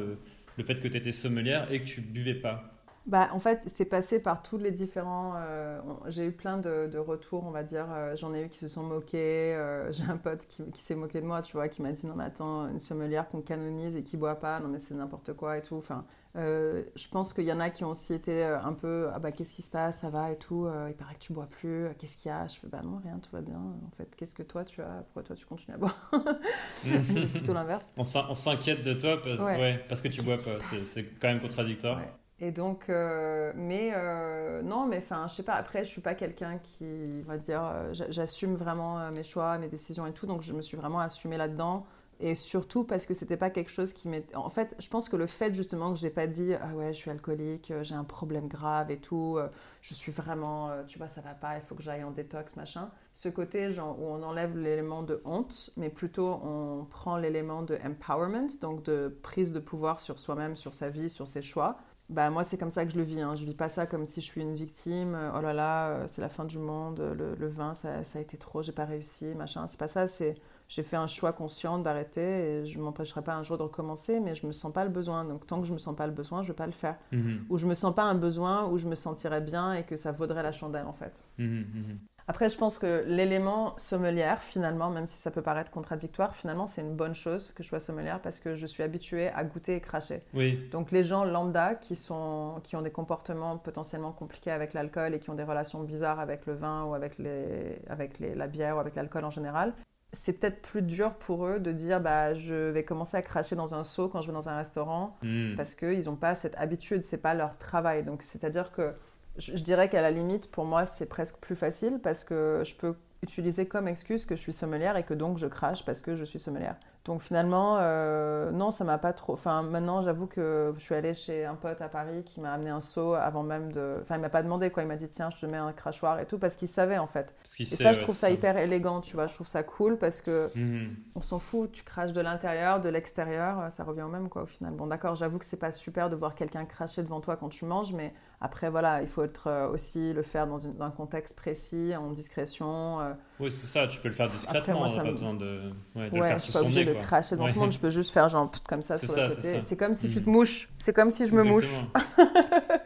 le 0.57 0.65
fait 0.65 0.81
que 0.81 0.89
tu 0.89 0.97
étais 0.97 1.13
sommelière 1.13 1.71
et 1.73 1.81
que 1.81 1.87
tu 1.87 2.01
buvais 2.01 2.35
pas? 2.35 2.74
Bah, 3.07 3.29
en 3.33 3.39
fait, 3.39 3.63
c'est 3.67 3.85
passé 3.85 4.19
par 4.19 4.43
tous 4.43 4.57
les 4.57 4.71
différents. 4.71 5.35
Euh, 5.37 5.79
j'ai 6.07 6.25
eu 6.27 6.33
plein 6.33 6.57
de, 6.57 6.97
retours, 6.97 7.45
on 7.45 7.51
va 7.51 7.63
dire. 7.63 7.87
Euh, 7.91 8.17
j'en 8.17 8.33
ai 8.33 8.45
eu 8.45 8.49
qui 8.49 8.59
se 8.59 8.69
sont 8.69 8.83
moqués. 8.83 9.55
Euh, 9.55 9.93
j'ai 9.93 10.05
un 10.05 10.17
pote 10.17 10.47
qui, 10.47 10.81
s'est 10.81 10.95
moqué 10.95 11.21
de 11.21 11.27
moi, 11.27 11.43
tu 11.43 11.53
vois, 11.53 11.69
qui 11.69 11.83
m'a 11.83 11.93
dit 11.93 12.07
Non, 12.07 12.15
mais 12.17 12.25
attends, 12.25 12.67
une 12.69 12.81
sommelière 12.81 13.29
qu'on 13.29 13.43
canonise 13.43 13.95
et 13.95 14.03
qui 14.03 14.17
boit 14.17 14.37
pas, 14.37 14.59
non, 14.61 14.69
mais 14.69 14.79
c'est 14.79 14.95
n'importe 14.95 15.35
quoi 15.35 15.59
et 15.59 15.63
tout. 15.63 15.77
Enfin, 15.77 16.07
je 16.35 17.09
pense 17.11 17.35
qu'il 17.35 17.45
y 17.45 17.53
en 17.53 17.61
a 17.61 17.69
qui 17.69 17.85
ont 17.85 17.91
aussi 17.91 18.15
été 18.15 18.43
un 18.43 18.73
peu 18.73 19.09
Ah, 19.13 19.19
bah, 19.19 19.33
qu'est-ce 19.33 19.53
qui 19.53 19.63
se 19.63 19.71
passe 19.71 19.99
Ça 19.99 20.09
va 20.09 20.33
et 20.33 20.37
tout. 20.37 20.67
il 20.89 20.95
paraît 20.95 21.15
que 21.15 21.21
tu 21.21 21.35
bois 21.35 21.47
plus. 21.47 21.89
Qu'est-ce 21.99 22.17
qu'il 22.17 22.31
y 22.31 22.33
a 22.33 22.47
Je 22.47 22.57
fais 22.57 22.69
Bah, 22.69 22.81
non, 22.83 23.03
rien, 23.05 23.19
tout 23.19 23.31
va 23.33 23.43
bien. 23.43 23.59
En 23.59 23.97
fait, 23.99 24.17
qu'est-ce 24.17 24.35
que 24.35 24.43
toi 24.43 24.65
tu 24.65 24.81
as 24.81 25.05
Pourquoi 25.05 25.25
toi 25.25 25.37
tu 25.37 25.45
continues 25.45 25.75
à 25.75 25.79
boire 25.79 26.11
Plutôt 27.33 27.53
l'inverse. 27.53 27.95
On 27.99 28.05
s'inquiète 28.05 28.83
de 28.83 28.95
toi 28.95 29.21
parce, 29.23 29.41
ouais. 29.41 29.85
parce 29.91 30.01
que 30.01 30.09
tu 30.09 30.23
bois 30.23 30.39
pas. 30.39 30.59
C'est 30.83 31.21
quand 31.21 31.29
même 31.29 31.41
contradictoire. 31.41 32.01
Et 32.41 32.51
donc, 32.51 32.91
euh, 32.91 33.53
mais 33.55 33.93
euh, 33.95 34.61
non, 34.63 34.87
mais 34.87 34.99
enfin, 34.99 35.27
je 35.29 35.35
sais 35.35 35.45
pas, 35.45 35.55
après, 35.55 35.85
je 35.85 35.89
suis 35.89 36.01
pas 36.01 36.15
quelqu'un 36.15 36.59
qui, 36.59 37.23
va 37.23 37.39
dire, 37.39 37.63
euh, 37.65 37.95
j'assume 38.11 38.57
vraiment 38.57 39.11
mes 39.13 39.23
choix, 39.23 39.57
mes 39.59 39.69
décisions 39.69 40.05
et 40.07 40.13
tout, 40.13 40.27
donc 40.27 40.43
je 40.43 40.53
me 40.53 40.61
suis 40.61 40.77
vraiment 40.77 40.99
assumée 40.99 41.37
là-dedans. 41.37 41.87
Et 42.21 42.37
surtout 42.37 42.85
parce 42.85 43.07
que 43.07 43.15
c'était 43.15 43.37
pas 43.37 43.51
quelque 43.51 43.71
chose 43.71 43.93
qui 43.93 44.09
m'est. 44.09 44.35
En 44.37 44.49
fait, 44.49 44.77
je 44.79 44.89
pense 44.89 45.09
que 45.09 45.17
le 45.17 45.27
fait 45.27 45.53
justement 45.53 45.93
que 45.93 45.99
j'ai 45.99 46.11
pas 46.11 46.29
dit, 46.29 46.55
ah 46.55 46.69
ouais, 46.75 46.93
je 46.93 46.99
suis 46.99 47.11
alcoolique, 47.11 47.73
j'ai 47.83 47.95
un 47.97 48.05
problème 48.05 48.47
grave 48.47 48.93
et 48.93 48.99
tout, 48.99 49.37
je 49.83 49.95
suis 49.95 50.13
vraiment, 50.13 50.71
tu 50.87 50.97
vois, 50.97 51.09
ça 51.09 51.21
va 51.21 51.35
pas, 51.35 51.57
il 51.57 51.63
faut 51.63 51.75
que 51.75 51.83
j'aille 51.83 52.05
en 52.05 52.13
détox, 52.13 52.55
machin. 52.55 52.89
Ce 53.13 53.29
côté, 53.29 53.73
genre, 53.73 54.01
où 54.01 54.07
on 54.07 54.23
enlève 54.23 54.57
l'élément 54.57 55.03
de 55.03 55.21
honte, 55.25 55.71
mais 55.77 55.91
plutôt 55.91 56.41
on 56.45 56.87
prend 56.89 57.17
l'élément 57.17 57.63
de 57.63 57.77
empowerment, 57.85 58.49
donc 58.61 58.85
de 58.85 59.19
prise 59.23 59.53
de 59.53 59.59
pouvoir 59.59 60.01
sur 60.01 60.21
soi-même, 60.21 60.55
sur 60.55 60.73
sa 60.73 60.91
vie, 60.91 61.11
sur 61.11 61.27
ses 61.27 61.43
choix 61.43 61.79
bah, 62.11 62.31
moi, 62.31 62.45
c'est 62.45 62.59
comme 62.59 62.71
ça 62.71 62.85
que 62.85 62.93
je 62.93 62.97
le 62.97 63.03
vis. 63.03 63.21
Hein. 63.21 63.35
Je 63.35 63.45
vis 63.45 63.55
pas 63.55 63.69
ça 63.69 63.87
comme 63.87 64.07
si 64.07 64.21
je 64.21 64.27
suis 64.27 64.43
une 64.43 64.55
victime. 64.55 65.17
Oh 65.37 65.41
là 65.41 65.53
là, 65.53 65.89
euh, 65.89 66.05
c'est 66.07 66.21
la 66.21 66.29
fin 66.29 66.45
du 66.45 66.59
monde. 66.59 67.01
Le, 67.01 67.49
vin, 67.49 67.75
ça, 67.75 68.05
ça, 68.05 68.19
a 68.19 68.23
été 68.23 68.37
trop. 68.37 68.63
J'ai 68.63 68.73
pas 68.73 68.85
réussi, 68.85 69.27
machin. 69.35 69.67
C'est 69.67 69.79
pas 69.79 69.89
ça. 69.89 70.07
C'est 70.07 70.37
j'ai 70.69 70.83
fait 70.83 70.97
un 70.97 71.07
choix 71.07 71.33
conscient 71.33 71.79
d'arrêter 71.79 72.21
et 72.21 72.67
je 72.67 72.81
m'empêcherai 72.81 73.23
pas 73.23 73.35
un 73.35 73.43
jour 73.43 73.59
de 73.59 73.63
recommencer, 73.63 74.21
mais 74.21 74.35
je 74.35 74.47
me 74.47 74.53
sens 74.53 74.73
pas 74.73 74.85
le 74.85 74.91
besoin. 74.91 75.25
Donc 75.25 75.47
tant 75.47 75.61
que 75.61 75.67
je 75.67 75.73
me 75.73 75.79
sens 75.79 75.95
pas 75.95 76.07
le 76.07 76.13
besoin, 76.13 76.43
je 76.43 76.49
vais 76.49 76.57
pas 76.57 76.67
le 76.67 76.73
faire. 76.73 76.97
Mhm. 77.13 77.47
Ou 77.51 77.59
je 77.59 77.67
me 77.67 77.75
sens 77.75 77.95
pas 77.95 78.05
un 78.05 78.15
besoin 78.15 78.67
où 78.69 78.79
je 78.79 78.89
me 78.89 78.95
sentirais 78.95 79.41
bien 79.41 79.75
et 79.75 79.85
que 79.85 79.97
ça 79.97 80.13
vaudrait 80.13 80.43
la 80.43 80.53
chandelle 80.53 80.87
en 80.87 80.93
fait. 80.93 81.23
Mhm, 81.39 81.67
mhm. 81.75 81.99
Après, 82.27 82.49
je 82.49 82.57
pense 82.57 82.79
que 82.79 83.05
l'élément 83.07 83.79
sommelière, 83.79 84.43
finalement, 84.43 84.89
même 84.89 85.07
si 85.07 85.19
ça 85.19 85.31
peut 85.31 85.43
paraître 85.43 85.71
contradictoire, 85.71 86.35
finalement, 86.35 86.67
c'est 86.67 86.81
une 86.81 86.95
bonne 86.95 87.15
chose 87.15 87.53
que 87.53 87.63
je 87.63 87.69
sois 87.69 87.81
sommelière 87.81 88.21
parce 88.21 88.41
que 88.41 88.55
je 88.55 88.67
suis 88.67 88.83
habituée 88.83 89.29
à 89.29 89.45
goûter 89.45 89.77
et 89.77 89.81
cracher. 89.81 90.23
Oui. 90.33 90.59
Donc, 90.73 90.91
les 90.91 91.05
gens 91.05 91.25
lambda 91.25 91.75
qui, 91.75 91.97
sont, 91.97 92.61
qui 92.65 92.77
ont 92.77 92.83
des 92.83 92.91
comportements 92.91 93.59
potentiellement 93.59 94.13
compliqués 94.13 94.51
avec 94.51 94.73
l'alcool 94.73 95.15
et 95.15 95.19
qui 95.19 95.29
ont 95.29 95.35
des 95.35 95.45
relations 95.45 95.83
bizarres 95.83 96.19
avec 96.19 96.47
le 96.47 96.55
vin 96.55 96.85
ou 96.85 96.95
avec, 96.95 97.19
les, 97.19 97.79
avec 97.89 98.19
les, 98.19 98.35
la 98.35 98.47
bière 98.47 98.77
ou 98.77 98.81
avec 98.81 98.95
l'alcool 98.95 99.25
en 99.25 99.31
général, 99.31 99.75
c'est 100.15 100.35
peut-être 100.35 100.63
plus 100.63 100.83
dur 100.83 101.15
pour 101.15 101.47
eux 101.47 101.59
de 101.59 101.73
dire 101.73 102.01
bah, 102.01 102.35
je 102.35 102.71
vais 102.71 102.85
commencer 102.85 103.17
à 103.17 103.23
cracher 103.23 103.57
dans 103.57 103.75
un 103.75 103.85
seau 103.85 104.09
quand 104.09 104.23
je 104.23 104.29
vais 104.29 104.33
dans 104.33 104.49
un 104.49 104.57
restaurant 104.57 105.17
hmm. 105.23 105.57
parce 105.57 105.75
qu'ils 105.75 106.05
n'ont 106.05 106.17
pas 106.17 106.35
cette 106.35 106.57
habitude, 106.57 107.03
c'est 107.05 107.19
pas 107.19 107.35
leur 107.35 107.59
travail. 107.59 108.05
Donc, 108.05 108.23
c'est-à-dire 108.23 108.73
que 108.73 108.95
je, 109.39 109.53
dirais 109.55 109.89
qu'à 109.89 110.03
la 110.03 110.11
limite, 110.11 110.51
pour 110.51 110.65
moi, 110.65 110.87
c'est 110.87 111.07
presque 111.07 111.39
plus 111.39 111.57
facile 111.57 112.01
parce 112.03 112.25
que 112.25 112.63
je 112.65 112.75
peux 112.75 112.95
utiliser 113.23 113.67
comme 113.67 113.89
excuse 113.89 114.27
que 114.27 114.37
je 114.37 114.41
suis 114.41 114.53
sommelière 114.53 114.97
et 114.97 115.05
que 115.05 115.15
donc 115.15 115.39
je 115.39 115.47
crache 115.47 115.85
parce 115.85 116.03
que 116.03 116.15
je 116.15 116.25
suis 116.25 116.39
sommelière. 116.39 116.77
Donc 117.05 117.21
finalement, 117.21 117.77
euh, 117.81 118.51
non, 118.51 118.71
ça 118.71 118.83
m'a 118.83 118.97
pas 118.97 119.13
trop. 119.13 119.35
Enfin, 119.35 119.63
maintenant, 119.63 120.03
j'avoue 120.03 120.27
que 120.27 120.73
je 120.79 120.83
suis 120.83 120.95
allée 120.95 121.13
chez 121.13 121.45
un 121.45 121.55
pote 121.55 121.83
à 121.83 121.89
Paris 121.91 122.25
qui 122.25 122.41
m'a 122.41 122.53
amené 122.53 122.71
un 122.71 122.81
seau 122.81 123.13
avant 123.13 123.43
même 123.43 123.73
de. 123.73 123.99
Enfin, 124.01 124.17
il 124.17 124.23
m'a 124.23 124.31
pas 124.31 124.43
demandé 124.43 124.71
quoi. 124.71 124.83
Il 124.83 124.87
m'a 124.87 124.97
dit 124.97 125.09
tiens, 125.09 125.29
je 125.29 125.37
te 125.37 125.45
mets 125.45 125.59
un 125.59 125.73
crachoir 125.75 126.19
et 126.21 126.25
tout 126.25 126.39
parce 126.39 126.57
qu'il 126.57 126.69
savait 126.69 126.97
en 126.97 127.07
fait. 127.07 127.35
et 127.59 127.65
ça, 127.67 127.93
je 127.93 128.01
trouve 128.01 128.17
ça, 128.17 128.31
hyper 128.31 128.57
élégant, 128.57 129.03
tu 129.03 129.17
vois. 129.17 129.27
Je 129.27 129.35
trouve 129.35 129.47
ça 129.47 129.63
cool 129.63 129.99
parce 129.99 130.23
que 130.23 130.51
mhm. 130.55 130.97
on 131.15 131.21
s'en 131.21 131.39
fout. 131.39 131.73
Tu 131.73 131.85
craches 131.85 132.15
de 132.15 132.23
l'intérieur, 132.23 132.81
de 132.81 132.89
l'extérieur, 132.89 133.71
ça 133.71 133.85
revient 133.85 134.03
au 134.03 134.09
même 134.09 134.31
quoi 134.31 134.45
au 134.45 134.47
final. 134.47 134.73
Bon, 134.73 134.87
d'accord, 134.87 135.15
j'avoue 135.15 135.39
que 135.39 135.45
c'est 135.45 135.59
pas 135.59 135.73
super 135.73 136.09
de 136.09 136.17
voir 136.17 136.35
quelqu'un 136.35 136.65
cracher 136.65 137.03
devant 137.03 137.21
toi 137.21 137.37
quand 137.37 137.51
tu 137.51 137.67
manges, 137.67 137.93
mais 137.93 138.15
après 138.41 138.71
voilà, 138.71 139.03
il 139.03 139.09
faut 139.09 139.23
être 139.23 139.47
euh, 139.47 139.69
aussi 139.69 140.13
le 140.13 140.23
faire 140.23 140.47
dans, 140.47 140.67
un 140.83 140.91
contexte 140.91 141.37
précis, 141.37 141.95
en 141.97 142.13
discrétion. 142.13 143.01
Euh. 143.01 143.13
Oui, 143.41 143.51
c'est 143.51 143.67
ça. 143.67 143.89
Tu 143.89 144.01
peux 144.01 144.09
le 144.09 144.15
faire 144.15 144.29
discrètement. 144.29 144.85
Après, 144.85 144.95
moi, 144.95 145.05
pas 145.05 145.11
besoin 145.11 145.35
de, 145.35 145.73
ouais, 145.97 146.11
de 146.11 146.17
le 146.17 146.23
faire 146.23 146.41
sous 146.41 146.53
son 146.53 146.69
nez 146.69 146.95
cracher 147.01 147.35
devant 147.35 147.49
tout 147.49 147.55
le 147.55 147.61
monde, 147.61 147.73
je 147.73 147.79
peux 147.79 147.91
juste 147.91 148.13
faire 148.13 148.29
genre 148.29 148.51
comme 148.69 148.83
ça 148.83 148.97
sur 148.97 149.09
le 149.09 149.29
côté. 149.29 149.61
C'est 149.61 149.77
comme 149.77 149.95
si 149.95 150.09
tu 150.09 150.23
te 150.23 150.29
mm. 150.29 150.33
mouches. 150.33 150.69
C'est 150.77 150.93
comme 150.93 151.11
si 151.11 151.27
je 151.27 151.35
me 151.35 151.43
mouche. 151.43 151.83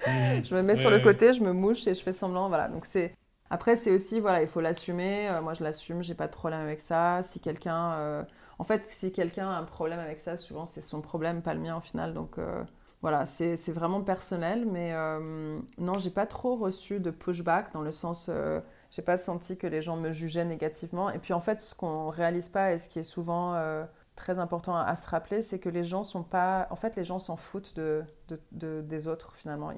Mm. 0.07 0.45
je 0.45 0.55
me 0.55 0.63
mets 0.63 0.77
sur 0.77 0.91
le 0.91 1.01
côté, 1.01 1.35
je 1.35 1.43
me 1.43 1.53
mouche 1.53 1.87
et 1.87 1.95
je 1.95 2.03
fais 2.03 2.13
semblant. 2.13 2.49
Voilà. 2.49 2.69
Donc 2.69 2.87
c'est. 2.87 3.15
Après, 3.51 3.77
c'est 3.77 3.91
aussi, 3.91 4.21
voilà, 4.21 4.43
il 4.43 4.49
faut 4.49 4.61
l'assumer. 4.61 5.29
Euh, 5.29 5.43
moi, 5.43 5.55
je 5.55 5.63
l'assume, 5.63 6.03
j'ai 6.03 6.15
pas 6.15 6.27
de 6.27 6.33
problème 6.33 6.61
avec 6.61 6.81
ça. 6.81 7.23
Si 7.23 7.41
quelqu'un. 7.41 7.93
Euh, 7.93 8.23
en 8.59 8.65
fait, 8.65 8.87
si 8.87 9.13
quelqu'un 9.13 9.51
a 9.51 9.59
un 9.59 9.65
problème 9.65 9.99
avec 9.99 10.19
ça, 10.19 10.37
souvent, 10.37 10.65
c'est 10.65 10.81
son 10.81 11.01
problème, 11.03 11.43
pas 11.43 11.55
le 11.55 11.61
mien, 11.61 11.77
au 11.77 11.81
final. 11.81 12.15
Donc, 12.15 12.39
euh, 12.39 12.63
voilà, 13.03 13.27
c'est 13.27 13.57
vraiment 13.73 14.01
personnel. 14.01 14.67
Mais 14.67 14.95
non, 15.79 15.99
j'ai 15.99 16.11
pas 16.11 16.27
trop 16.27 16.57
reçu 16.57 17.01
de 17.01 17.11
pushback 17.11 17.73
dans 17.73 17.83
le 17.83 17.93
sens 17.93 18.31
j'ai 18.91 19.03
pas 19.03 19.17
senti 19.17 19.57
que 19.57 19.67
les 19.67 19.83
gens 19.83 19.97
me 19.97 20.13
jugeaient 20.13 20.45
négativement. 20.45 21.11
Et 21.11 21.19
puis 21.19 21.33
en 21.33 21.41
fait, 21.41 21.61
ce 21.61 21.75
qu'on 21.75 22.09
réalise 22.09 22.49
pas 22.49 22.73
et 22.73 22.79
ce 22.79 22.89
qui 22.89 22.99
est 22.99 23.05
souvent 23.05 23.55
très 24.19 24.41
important 24.41 24.77
à, 24.77 24.97
se 24.97 25.09
rappeler, 25.09 25.43
c'est 25.43 25.61
que 25.61 25.69
les 25.69 25.85
gens 25.85 26.03
sont 26.03 26.25
pas. 26.25 26.67
En 26.71 26.77
fait, 26.77 26.97
les 26.97 27.05
gens 27.05 27.21
s'en 27.21 27.37
foutent 27.37 27.77
de, 27.77 28.03
de, 28.51 28.81
des 28.83 29.07
autres 29.07 29.37
finalement. 29.37 29.73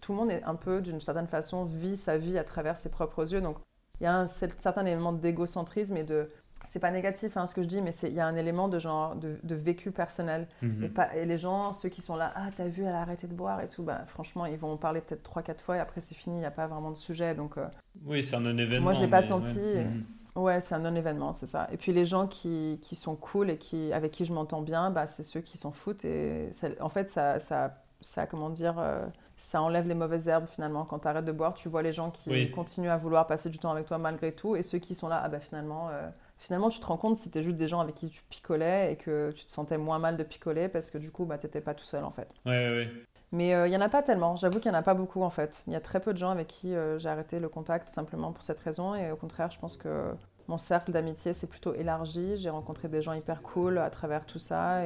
Tout 0.00 0.12
le 0.12 0.18
monde 0.18 0.30
est 0.30 0.42
un 0.44 0.54
peu, 0.54 0.80
d'une 0.80 1.00
certaine 1.00 1.28
façon, 1.28 1.64
vit 1.64 1.96
sa 1.96 2.16
vie 2.16 2.38
à 2.38 2.44
travers 2.44 2.78
ses 2.78 2.90
propres 2.90 3.32
yeux. 3.32 3.42
Donc, 3.42 3.58
il 4.00 4.04
y 4.04 4.06
a 4.06 4.16
un 4.16 4.26
certain 4.26 4.86
élément 4.86 5.12
d'égocentrisme 5.12 5.96
et 5.96 6.04
de. 6.04 6.30
C'est 6.66 6.80
pas 6.80 6.90
négatif 6.90 7.36
hein, 7.36 7.46
ce 7.46 7.54
que 7.54 7.62
je 7.62 7.68
dis, 7.68 7.82
mais 7.82 7.92
il 8.02 8.14
y 8.14 8.20
a 8.20 8.26
un 8.26 8.36
élément 8.36 8.68
de 8.68 8.78
genre 8.78 9.16
de, 9.16 9.38
de 9.42 9.54
vécu 9.54 9.90
personnel. 9.90 10.46
Mhm. 10.62 10.84
et, 10.84 10.88
pas, 10.88 11.14
et, 11.16 11.24
les 11.26 11.38
gens, 11.38 11.72
ceux 11.72 11.88
qui 11.88 12.02
sont 12.02 12.16
là, 12.16 12.32
ah 12.36 12.48
t'as 12.56 12.68
vu, 12.68 12.82
elle 12.82 12.94
a 12.94 13.00
arrêté 13.00 13.26
de 13.26 13.34
boire 13.34 13.60
et 13.60 13.68
tout, 13.68 13.82
bah, 13.82 14.02
franchement, 14.06 14.46
ils 14.46 14.56
vont 14.58 14.76
parler 14.76 15.00
peut-être 15.00 15.22
3-4 15.22 15.60
fois 15.60 15.76
et 15.76 15.80
après 15.80 16.00
c'est 16.00 16.14
fini, 16.14 16.36
il 16.36 16.40
n'y 16.40 16.46
a 16.46 16.50
pas 16.50 16.66
vraiment 16.66 16.90
de 16.90 16.96
sujet. 16.96 17.34
Donc, 17.34 17.58
euh, 17.58 17.66
oui, 18.04 18.22
c'est 18.22 18.36
un 18.36 18.44
événement. 18.56 18.82
Moi, 18.82 18.92
je 18.92 19.00
l'ai 19.00 19.08
pas 19.08 19.22
senti. 19.22 19.60
Mhm. 19.60 20.04
Ouais, 20.36 20.60
c'est 20.60 20.74
un 20.74 20.80
non-événement, 20.80 21.32
c'est 21.32 21.46
ça. 21.46 21.68
Et 21.70 21.76
puis 21.76 21.92
les 21.92 22.04
gens 22.04 22.26
qui, 22.26 22.80
qui, 22.82 22.96
sont 22.96 23.14
cool 23.14 23.50
et 23.50 23.56
qui, 23.56 23.92
avec 23.92 24.10
qui 24.10 24.24
je 24.24 24.32
m'entends 24.32 24.62
bien, 24.62 24.90
bah, 24.90 25.06
c'est 25.06 25.22
ceux 25.22 25.40
qui 25.40 25.58
s'en 25.58 25.70
foutent. 25.70 26.04
Et 26.04 26.50
en 26.80 26.88
fait, 26.88 27.08
ça, 27.08 27.38
ça, 27.38 27.84
ça, 28.00 28.26
comment 28.26 28.50
dire, 28.50 28.74
euh, 28.78 29.06
ça 29.36 29.62
enlève 29.62 29.86
les 29.86 29.94
mauvaises 29.94 30.26
herbes 30.26 30.48
finalement. 30.48 30.84
Quand 30.84 31.00
tu 31.00 31.08
arrêtes 31.08 31.24
de 31.24 31.32
boire, 31.32 31.54
tu 31.54 31.68
vois 31.68 31.82
les 31.82 31.92
gens 31.92 32.10
qui 32.10 32.50
continuent 32.50 32.90
à 32.90 32.96
vouloir 32.96 33.28
passer 33.28 33.48
du 33.48 33.58
temps 33.58 33.70
avec 33.70 33.86
toi 33.86 33.98
malgré 33.98 34.32
tout. 34.32 34.56
Et 34.56 34.62
ceux 34.62 34.78
qui 34.78 34.96
sont 34.96 35.06
là, 35.06 35.20
ah 35.22 35.28
bah 35.28 35.38
finalement, 35.38 35.88
euh, 35.90 36.08
finalement 36.38 36.68
tu 36.68 36.80
te 36.80 36.86
rends 36.86 36.96
compte 36.96 37.16
si 37.16 37.24
c'était 37.24 37.42
juste 37.42 37.56
des 37.56 37.68
gens 37.68 37.80
avec 37.80 37.94
qui 37.94 38.08
tu 38.08 38.22
picolais 38.28 38.92
et 38.92 38.96
que 38.96 39.32
tu 39.32 39.44
te 39.44 39.50
sentais 39.50 39.78
moins 39.78 39.98
mal 39.98 40.16
de 40.16 40.22
picoler 40.24 40.68
parce 40.68 40.90
que 40.90 40.98
du 40.98 41.10
coup, 41.10 41.24
bah, 41.24 41.38
tu 41.38 41.46
n'étais 41.46 41.60
pas 41.60 41.74
tout 41.74 41.84
seul 41.84 42.04
en 42.04 42.10
fait. 42.10 42.28
Ouais, 42.46 42.52
ouais, 42.52 42.76
ouais. 42.76 42.90
Mais 43.32 43.54
euh, 43.54 43.66
il 43.66 43.70
n'y 43.70 43.76
en 43.76 43.80
a 43.80 43.88
pas 43.88 44.02
tellement. 44.02 44.36
J'avoue 44.36 44.60
qu'il 44.60 44.70
n'y 44.70 44.76
en 44.76 44.80
a 44.80 44.84
pas 44.84 44.94
beaucoup 44.94 45.22
en 45.22 45.30
fait. 45.30 45.64
Il 45.66 45.72
y 45.72 45.76
a 45.76 45.80
très 45.80 46.00
peu 46.00 46.12
de 46.12 46.18
gens 46.18 46.30
avec 46.30 46.46
qui 46.46 46.74
j'ai 46.98 47.08
arrêté 47.08 47.40
le 47.40 47.48
contact 47.48 47.88
simplement 47.88 48.32
pour 48.32 48.44
cette 48.44 48.60
raison. 48.60 48.94
Et 48.94 49.10
au 49.10 49.16
contraire, 49.16 49.50
je 49.50 49.58
pense 49.58 49.76
que 49.76 50.14
mon 50.48 50.58
cercle 50.58 50.92
d'amitié 50.92 51.32
s'est 51.32 51.46
plutôt 51.46 51.74
élargi. 51.74 52.36
J'ai 52.36 52.50
rencontré 52.50 52.88
des 52.88 53.00
gens 53.02 53.12
hyper 53.12 53.42
cool 53.42 53.78
à 53.78 53.90
travers 53.90 54.26
tout 54.26 54.38
ça. 54.38 54.80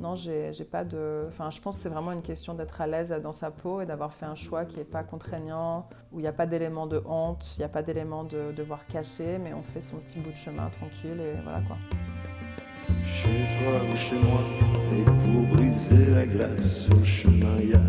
Non, 0.00 0.14
j'ai 0.14 0.52
pas 0.70 0.84
de. 0.84 1.24
Enfin, 1.28 1.50
je 1.50 1.60
pense 1.60 1.76
que 1.76 1.82
c'est 1.82 1.88
vraiment 1.88 2.12
une 2.12 2.22
question 2.22 2.54
d'être 2.54 2.80
à 2.80 2.86
l'aise 2.86 3.14
dans 3.22 3.32
sa 3.32 3.50
peau 3.50 3.80
et 3.80 3.86
d'avoir 3.86 4.12
fait 4.12 4.26
un 4.26 4.34
choix 4.34 4.64
qui 4.64 4.76
n'est 4.78 4.84
pas 4.84 5.02
contraignant, 5.02 5.88
où 6.12 6.18
il 6.18 6.22
n'y 6.22 6.28
a 6.28 6.32
pas 6.32 6.46
d'élément 6.46 6.86
de 6.86 7.02
honte, 7.06 7.56
il 7.56 7.60
n'y 7.60 7.64
a 7.64 7.68
pas 7.68 7.82
d'élément 7.82 8.24
de 8.24 8.52
devoir 8.52 8.86
cacher, 8.86 9.38
mais 9.38 9.54
on 9.54 9.62
fait 9.62 9.80
son 9.80 9.96
petit 9.96 10.18
bout 10.18 10.32
de 10.32 10.36
chemin 10.36 10.68
tranquille 10.68 11.20
et 11.20 11.40
voilà 11.42 11.60
quoi. 11.66 11.76
Chez 13.06 13.46
toi 13.58 13.80
ou 13.90 13.96
chez 13.96 14.16
moi, 14.16 14.40
et 14.92 15.02
pour 15.02 15.56
briser 15.56 16.10
la 16.10 16.26
glace 16.26 16.88
le 16.90 17.02
chemin, 17.02 17.58
y 17.60 17.72
a 17.74 17.80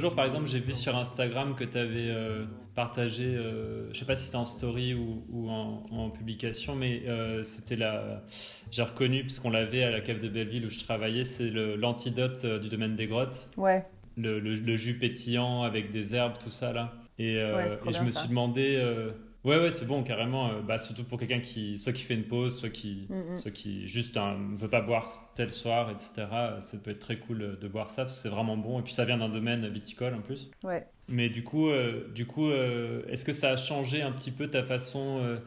jour 0.00 0.14
par 0.14 0.24
exemple, 0.24 0.48
j'ai 0.48 0.58
vu 0.58 0.72
sur 0.72 0.96
Instagram 0.96 1.54
que 1.54 1.64
tu 1.64 1.78
avais 1.78 2.08
euh, 2.08 2.44
partagé, 2.74 3.24
euh, 3.24 3.92
je 3.92 3.98
sais 3.98 4.04
pas 4.04 4.16
si 4.16 4.24
c'était 4.24 4.36
en 4.36 4.44
story 4.44 4.94
ou, 4.94 5.48
en, 5.48 6.10
publication, 6.10 6.74
mais 6.74 7.02
c'était 7.44 7.76
la. 7.76 8.22
J'ai 8.70 8.82
reconnu, 8.82 9.22
puisqu'on 9.22 9.50
l'avait 9.50 9.84
à 9.84 9.90
la 9.90 10.00
cave 10.00 10.18
de 10.18 10.28
Belleville 10.28 10.66
où 10.66 10.70
je 10.70 10.80
travaillais, 10.80 11.24
c'est 11.24 11.50
l'antidote 11.50 12.44
du 12.60 12.68
domaine 12.68 12.96
des 12.96 13.06
grottes. 13.06 13.48
Ouais. 13.56 13.84
Le, 14.16 14.40
le, 14.40 14.74
jus 14.74 14.98
pétillant 14.98 15.62
avec 15.62 15.92
des 15.92 16.14
herbes, 16.14 16.36
tout 16.38 16.50
ça 16.50 16.72
là. 16.72 16.92
Et, 17.20 17.36
euh, 17.36 17.68
je 17.90 18.02
me 18.02 18.10
suis 18.10 18.28
demandé, 18.28 18.76
euh, 18.78 19.10
Ouais, 19.42 19.58
ouais, 19.58 19.70
c'est 19.70 19.86
bon, 19.86 20.02
carrément. 20.02 20.60
bah, 20.62 20.78
surtout 20.78 21.04
pour 21.04 21.18
quelqu'un 21.18 21.40
qui, 21.40 21.78
soit 21.78 21.92
qui 21.92 22.02
fait 22.02 22.14
une 22.14 22.24
pause, 22.24 22.58
soit 22.58 22.68
qui, 22.68 23.06
mm, 23.08 23.32
mm. 23.32 23.36
soit 23.36 23.50
qui 23.50 23.86
juste 23.86 24.16
ne 24.16 24.20
hein, 24.20 24.38
veut 24.54 24.68
pas 24.68 24.82
boire 24.82 25.30
tel 25.34 25.50
soir, 25.50 25.90
etc. 25.90 26.26
Ça 26.60 26.78
peut 26.82 26.90
être 26.90 26.98
très 26.98 27.18
cool 27.18 27.58
de 27.58 27.68
boire 27.68 27.90
ça 27.90 28.04
parce 28.04 28.16
que 28.16 28.22
c'est 28.22 28.28
vraiment 28.28 28.56
bon. 28.56 28.80
Et 28.80 28.82
puis 28.82 28.92
ça 28.92 29.04
vient 29.04 29.18
d'un 29.18 29.30
domaine 29.30 29.66
viticole 29.68 30.14
en 30.14 30.20
plus. 30.20 30.50
Ouais. 30.62 30.86
Mais 31.08 31.30
du 31.30 31.42
coup, 31.42 31.70
du 32.14 32.26
coup 32.26 32.50
est-ce 32.52 33.24
que 33.24 33.32
ça 33.32 33.50
a 33.50 33.56
changé 33.56 34.02
un 34.02 34.12
petit 34.12 34.30
peu 34.30 34.48
ta 34.48 34.62
façon 34.62 35.38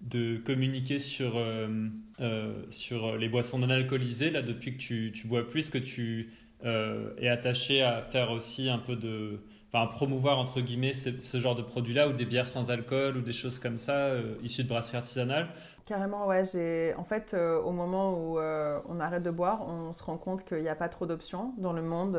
de 0.00 0.36
communiquer 0.36 0.98
sur, 0.98 1.36
euh, 1.36 1.88
euh, 2.20 2.54
sur 2.70 3.16
les 3.16 3.28
boissons 3.28 3.58
non 3.58 3.70
alcoolisées, 3.70 4.30
là, 4.30 4.42
depuis 4.42 4.72
que 4.72 4.78
tu, 4.78 5.12
tu 5.14 5.26
bois 5.26 5.46
plus, 5.46 5.68
que 5.68 5.78
tu 5.78 6.32
euh, 6.64 7.10
es 7.18 7.28
attaché 7.28 7.82
à 7.82 8.02
faire 8.02 8.30
aussi 8.30 8.68
un 8.68 8.78
peu 8.78 8.96
de... 8.96 9.40
Enfin, 9.76 9.84
à 9.84 9.88
promouvoir, 9.88 10.38
entre 10.38 10.62
guillemets, 10.62 10.94
ce, 10.94 11.38
genre 11.38 11.54
de 11.54 11.62
produits-là, 11.62 12.08
ou 12.08 12.12
des 12.12 12.24
bières 12.24 12.46
sans 12.46 12.70
alcool, 12.70 13.18
ou 13.18 13.20
des 13.20 13.32
choses 13.32 13.58
comme 13.58 13.76
ça, 13.76 14.12
issues 14.42 14.64
de 14.64 14.68
brasseries 14.68 14.96
artisanales 14.96 15.48
Carrément, 15.84 16.26
ouais. 16.26 16.44
J'ai... 16.44 16.94
En 16.96 17.04
fait, 17.04 17.34
au 17.34 17.72
moment 17.72 18.14
où 18.14 18.38
on 18.38 19.00
arrête 19.00 19.22
de 19.22 19.30
boire, 19.30 19.68
on 19.68 19.92
se 19.92 20.02
rend 20.02 20.16
compte 20.16 20.44
qu'il 20.44 20.62
n'y 20.62 20.68
a 20.68 20.74
pas 20.74 20.88
trop 20.88 21.04
d'options 21.04 21.52
dans 21.58 21.74
le 21.74 21.82
monde, 21.82 22.18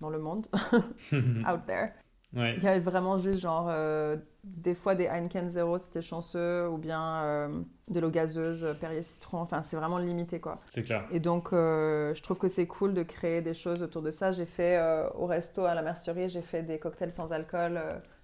dans 0.00 0.10
le 0.10 0.18
monde, 0.18 0.46
out 1.12 1.60
there. 1.66 1.92
Ouais. 2.34 2.54
Il 2.56 2.62
y 2.62 2.68
a 2.68 2.78
vraiment 2.78 3.18
juste 3.18 3.42
genre 3.42 3.70
des 4.44 4.74
fois 4.74 4.94
des 4.94 5.06
Heineken 5.06 5.50
Zero, 5.50 5.78
c'était 5.78 6.02
chanceux, 6.02 6.68
ou 6.68 6.78
bien 6.78 7.16
euh, 7.22 7.60
de 7.88 8.00
l'eau 8.00 8.10
gazeuse, 8.10 8.76
Perrier 8.80 9.02
Citron, 9.02 9.38
enfin 9.38 9.62
c'est 9.62 9.76
vraiment 9.76 9.98
limité 9.98 10.40
quoi. 10.40 10.60
C'est 10.70 10.82
clair. 10.82 11.04
Et 11.10 11.20
donc 11.20 11.52
euh, 11.52 12.14
je 12.14 12.22
trouve 12.22 12.38
que 12.38 12.48
c'est 12.48 12.66
cool 12.66 12.94
de 12.94 13.02
créer 13.02 13.40
des 13.40 13.54
choses 13.54 13.82
autour 13.82 14.02
de 14.02 14.10
ça. 14.10 14.32
J'ai 14.32 14.46
fait 14.46 14.76
euh, 14.76 15.08
au 15.14 15.26
resto 15.26 15.64
à 15.64 15.74
la 15.74 15.82
mercerie, 15.82 16.28
j'ai 16.28 16.42
fait 16.42 16.62
des 16.62 16.78
cocktails 16.78 17.12
sans 17.12 17.32
alcool 17.32 17.80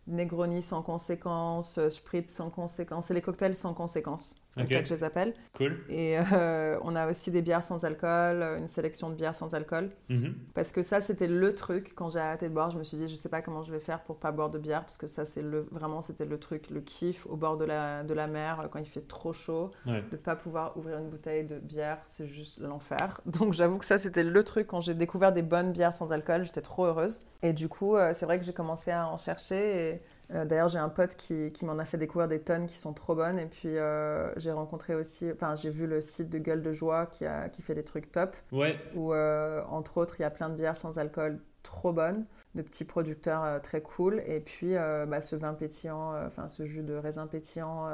Negroni 0.07 0.63
sans 0.63 0.83
conséquence, 0.83 1.79
euh, 1.79 1.89
Spritz 1.89 2.33
sans 2.33 2.51
conséquence. 2.51 3.07
C'est 3.07 3.15
les 3.15 3.23
cocktails 3.23 3.55
sans 3.55 3.75
conséquence. 3.75 4.37
C'est 4.51 4.61
comme 4.61 4.69
ça 4.69 4.81
que 4.81 4.89
je 4.89 4.95
les 4.95 5.05
appelle. 5.05 5.35
Cool. 5.55 5.79
Et 5.89 6.19
euh, 6.19 6.77
on 6.83 6.97
a 6.97 7.09
aussi 7.09 7.31
des 7.31 7.41
bières 7.41 7.63
sans 7.63 7.85
alcool, 7.85 8.43
une 8.59 8.67
sélection 8.67 9.09
de 9.09 9.15
bières 9.15 9.37
sans 9.37 9.55
alcool. 9.55 9.91
Mhm. 10.09 10.35
Parce 10.55 10.73
que 10.73 10.83
ça, 10.83 11.01
c'était 11.01 11.29
le 11.29 11.55
truc. 11.55 11.93
Quand 11.95 12.11
j'ai 12.11 12.19
arrêté 12.19 12.49
de 12.49 12.55
boire, 12.55 12.71
je 12.71 12.79
me 12.79 12.83
suis 12.83 12.97
dit, 12.97 13.07
je 13.07 13.15
sais 13.15 13.29
pas 13.29 13.43
comment 13.43 13.63
je 13.63 13.71
vais 13.71 13.79
faire 13.79 14.01
pour 14.03 14.17
pas 14.17 14.33
boire 14.33 14.51
de 14.51 14.59
bière. 14.59 14.81
Parce 14.81 14.97
que 14.97 15.07
ça, 15.07 15.25
c'est 15.25 15.43
le, 15.43 15.69
vraiment, 15.71 16.01
c'était 16.01 16.25
le 16.25 16.37
truc, 16.39 16.69
le 16.69 16.81
kiff 16.81 17.27
au 17.27 17.37
bord 17.37 17.59
de 17.59 17.65
la, 17.65 18.03
de 18.03 18.13
la 18.13 18.27
mer, 18.27 18.69
quand 18.73 18.81
il 18.81 18.89
fait 18.89 19.07
trop 19.07 19.33
chaud. 19.33 19.71
Ouais. 19.87 20.03
De 20.11 20.17
pas 20.17 20.35
pouvoir 20.35 20.77
ouvrir 20.77 20.99
une 20.99 21.11
bouteille 21.11 21.45
de 21.45 21.61
bière, 21.61 21.99
c'est 22.05 22.27
juste 22.27 22.59
l'enfer. 22.59 23.21
Donc 23.27 23.53
j'avoue 23.53 23.79
que 23.79 23.85
ça, 23.85 23.99
c'était 23.99 24.25
le 24.25 24.43
truc. 24.43 24.67
Quand 24.67 24.81
j'ai 24.81 24.95
découvert 24.95 25.33
des 25.33 25.43
bonnes 25.43 25.71
bières 25.71 25.93
sans 25.93 26.11
alcool, 26.11 26.43
j'étais 26.43 26.61
trop 26.61 26.87
heureuse. 26.87 27.23
Et 27.43 27.53
du 27.53 27.69
coup, 27.69 27.95
euh, 27.95 28.13
c'est 28.15 28.27
vrai 28.27 28.41
que 28.41 28.45
j'ai 28.45 28.53
commencé 28.53 28.91
à 28.91 29.07
en 29.07 29.17
chercher. 29.17 29.91
Et 29.93 30.03
euh, 30.35 30.45
d'ailleurs, 30.45 30.69
j'ai 30.69 30.79
un 30.79 30.89
pote 30.89 31.17
qui, 31.17 31.51
qui 31.53 31.65
m'en 31.65 31.79
a 31.79 31.85
fait 31.85 31.99
découvrir 31.99 32.29
des 32.29 32.41
tonnes 32.41 32.67
qui 32.67 32.77
sont 32.77 32.93
trop 32.93 33.15
bonnes. 33.15 33.39
Et 33.39 33.47
puis, 33.47 33.77
euh, 33.77 34.33
j'ai 34.39 34.53
rencontré 34.53 34.95
aussi, 34.95 35.31
enfin, 35.33 35.57
j'ai 35.57 35.71
vu 35.71 35.87
le 35.87 36.01
site 36.01 36.31
de 36.31 36.39
Gueule 36.39 36.63
de 36.63 36.73
Joie 36.73 37.07
qui, 37.07 37.27
a, 37.27 37.49
qui 37.49 37.63
fait 37.63 37.75
des 37.75 37.85
trucs 37.85 38.13
top. 38.13 38.37
Ouais. 38.53 38.79
Où, 38.95 39.13
euh, 39.13 39.63
entre 39.69 39.99
autres, 39.99 40.17
il 40.19 40.23
y 40.23 40.27
a 40.27 40.31
plein 40.31 40.49
de 40.49 40.55
bières 40.55 40.77
sans 40.77 40.99
alcool 40.99 41.41
trop 41.63 41.93
bonnes, 41.93 42.25
de 42.55 42.63
petits 42.63 42.85
producteurs 42.85 43.61
très 43.63 43.83
cool. 43.83 44.23
Et 44.27 44.41
puis, 44.41 44.75
bah, 44.75 45.21
ce 45.21 45.37
vin 45.37 45.53
pétillant, 45.53 46.15
enfin, 46.27 46.49
ce 46.49 46.65
jus 46.65 46.83
de 46.83 46.95
raisin 46.95 47.27
pétillant 47.27 47.87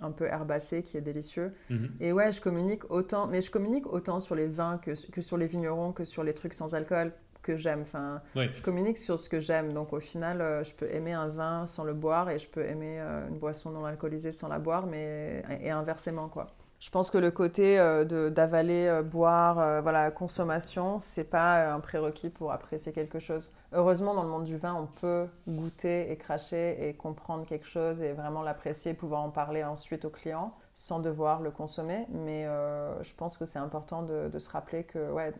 un 0.00 0.10
peu 0.12 0.24
herbacé 0.24 0.82
qui 0.82 0.96
est 0.96 1.02
délicieux. 1.02 1.52
Mhm. 1.68 1.90
Et 2.00 2.12
ouais, 2.12 2.32
je 2.32 2.40
communique 2.40 2.90
autant, 2.90 3.26
mais 3.26 3.42
je 3.42 3.50
communique 3.50 3.86
autant 3.92 4.18
sur 4.18 4.34
les 4.34 4.46
vins 4.46 4.78
que, 4.78 4.92
que 5.10 5.20
sur 5.20 5.36
les 5.36 5.46
vignerons, 5.46 5.92
que 5.92 6.04
sur 6.04 6.24
les 6.24 6.32
trucs 6.32 6.54
sans 6.54 6.74
alcool 6.74 7.12
que 7.42 7.56
j'aime. 7.56 7.82
Enfin, 7.82 8.22
Je 8.34 8.62
communique 8.62 8.98
sur 8.98 9.18
ce 9.18 9.28
que 9.28 9.40
j'aime. 9.40 9.72
Donc 9.72 9.92
au 9.92 10.00
final, 10.00 10.40
euh, 10.40 10.64
je 10.64 10.74
peux 10.74 10.90
aimer 10.90 11.12
un 11.12 11.28
vin 11.28 11.66
sans 11.66 11.84
le 11.84 11.94
boire 11.94 12.30
et 12.30 12.38
je 12.38 12.48
peux 12.48 12.64
aimer 12.64 13.00
euh, 13.00 13.28
une 13.28 13.38
boisson 13.38 13.70
non 13.70 13.84
alcoolisée 13.84 14.32
sans 14.32 14.48
la 14.48 14.58
boire, 14.58 14.86
mais 14.86 15.42
et 15.60 15.70
inversement 15.70 16.28
quoi. 16.28 16.48
Je 16.78 16.90
pense 16.90 17.12
que 17.12 17.18
le 17.18 17.30
côté 17.30 17.78
euh, 17.78 18.30
d'avaler, 18.30 19.02
boire, 19.04 19.82
voilà, 19.82 20.10
consommation, 20.10 20.98
c'est 20.98 21.30
pas 21.30 21.72
un 21.72 21.78
prérequis 21.78 22.28
pour 22.28 22.50
apprécier 22.50 22.90
quelque 22.90 23.20
chose. 23.20 23.52
Heureusement, 23.72 24.14
dans 24.14 24.24
le 24.24 24.28
monde 24.28 24.44
du 24.44 24.56
vin, 24.56 24.74
on 24.74 24.86
peut 24.86 25.28
goûter 25.46 26.10
et 26.10 26.16
cracher 26.16 26.88
et 26.88 26.94
comprendre 26.94 27.46
quelque 27.46 27.68
chose 27.68 28.02
et 28.02 28.12
vraiment 28.14 28.42
l'apprécier, 28.42 28.94
pouvoir 28.94 29.20
en 29.22 29.30
parler 29.30 29.62
ensuite 29.62 30.04
aux 30.04 30.10
clients 30.10 30.52
sans 30.74 31.00
devoir 31.00 31.40
le 31.40 31.50
consommer. 31.50 32.06
Mais 32.10 32.46
euh, 32.46 33.02
je 33.02 33.14
pense 33.14 33.36
que 33.36 33.46
c'est 33.46 33.58
important 33.58 34.02
de, 34.02 34.38
se 34.38 34.50
rappeler 34.50 34.84
que 34.84 35.10
ouais, 35.10 35.32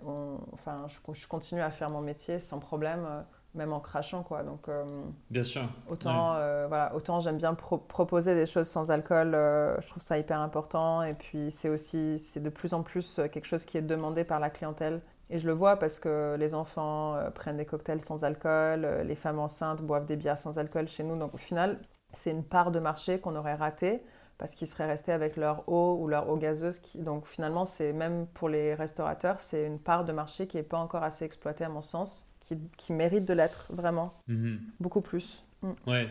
enfin, 0.53 0.87
je, 0.89 1.27
continue 1.27 1.61
à 1.61 1.71
faire 1.71 1.91
mon 1.91 2.01
métier 2.01 2.39
sans 2.39 2.59
problème, 2.59 3.05
euh, 3.07 3.21
même 3.55 3.73
en 3.73 3.81
crachant. 3.81 4.23
Quoi. 4.23 4.43
Donc, 4.43 4.69
euh, 4.69 4.85
bien 5.31 5.43
sûr. 5.43 5.63
Autant, 5.89 6.35
voilà, 6.69 6.93
autant 6.95 7.21
j'aime 7.21 7.39
bien 7.39 7.55
proposer 7.55 8.35
des 8.35 8.47
choses 8.47 8.69
sans 8.69 8.91
alcool, 8.91 9.33
je 9.33 9.87
trouve 9.87 10.03
ça 10.03 10.19
hyper 10.19 10.41
important. 10.41 11.03
Et 11.03 11.15
puis 11.15 11.51
c'est 11.51 11.69
aussi 11.69 12.19
c'est 12.19 12.41
de 12.41 12.51
plus 12.51 12.75
en 12.75 12.83
plus 12.83 13.21
quelque 13.33 13.47
chose 13.47 13.65
qui 13.65 13.79
est 13.79 13.83
demandé 13.83 14.25
par 14.25 14.41
la 14.41 14.51
clientèle. 14.51 15.01
Et 15.31 15.39
je 15.39 15.47
le 15.47 15.55
vois 15.55 15.77
parce 15.77 15.99
que 15.99 16.37
les 16.39 16.55
enfants 16.55 17.17
prennent 17.35 17.57
des 17.57 17.65
cocktails 17.65 18.03
sans 18.03 18.23
alcool, 18.23 18.87
les 19.05 19.15
femmes 19.15 19.39
enceintes 19.39 19.81
boivent 19.81 20.05
des 20.05 20.17
bières 20.17 20.39
sans 20.39 20.59
alcool 20.59 20.89
chez 20.89 21.05
nous. 21.05 21.19
Donc 21.19 21.33
au 21.33 21.39
final, 21.39 21.81
c'est 22.13 22.31
une 22.31 22.45
part 22.45 22.71
de 22.71 22.79
marché 22.79 23.19
qu'on 23.19 23.35
aurait 23.35 23.55
ratée 23.55 24.03
parce 24.43 24.57
qu'ils 24.57 24.67
seraient 24.67 24.89
restés 24.89 25.13
avec 25.13 25.37
leur 25.37 25.69
eau 25.69 25.99
ou 26.01 26.09
leur 26.09 26.29
eau 26.29 26.37
gazeuse. 26.37 26.81
Donc 26.97 27.29
finalement, 27.29 27.65
c'est 27.65 27.93
même 27.93 28.27
pour 28.35 28.49
les 28.49 28.75
restaurateurs, 28.75 29.39
c'est 29.39 29.65
une 29.65 29.79
part 29.79 30.05
de 30.05 30.13
marché 30.13 30.49
qui 30.49 30.57
n'est 30.57 30.65
pas 30.65 30.79
encore 30.79 31.05
assez 31.05 31.25
exploitée 31.25 31.63
à 31.63 31.69
mon 31.69 31.81
sens, 31.81 32.35
qui, 32.41 32.93
mérite 32.93 33.25
de 33.25 33.35
l'être 33.35 33.73
vraiment, 33.73 34.13
mhm. 34.27 34.59
beaucoup 34.81 35.01
plus. 35.01 35.45
Mm. 35.63 35.71
Ouais. 35.87 36.09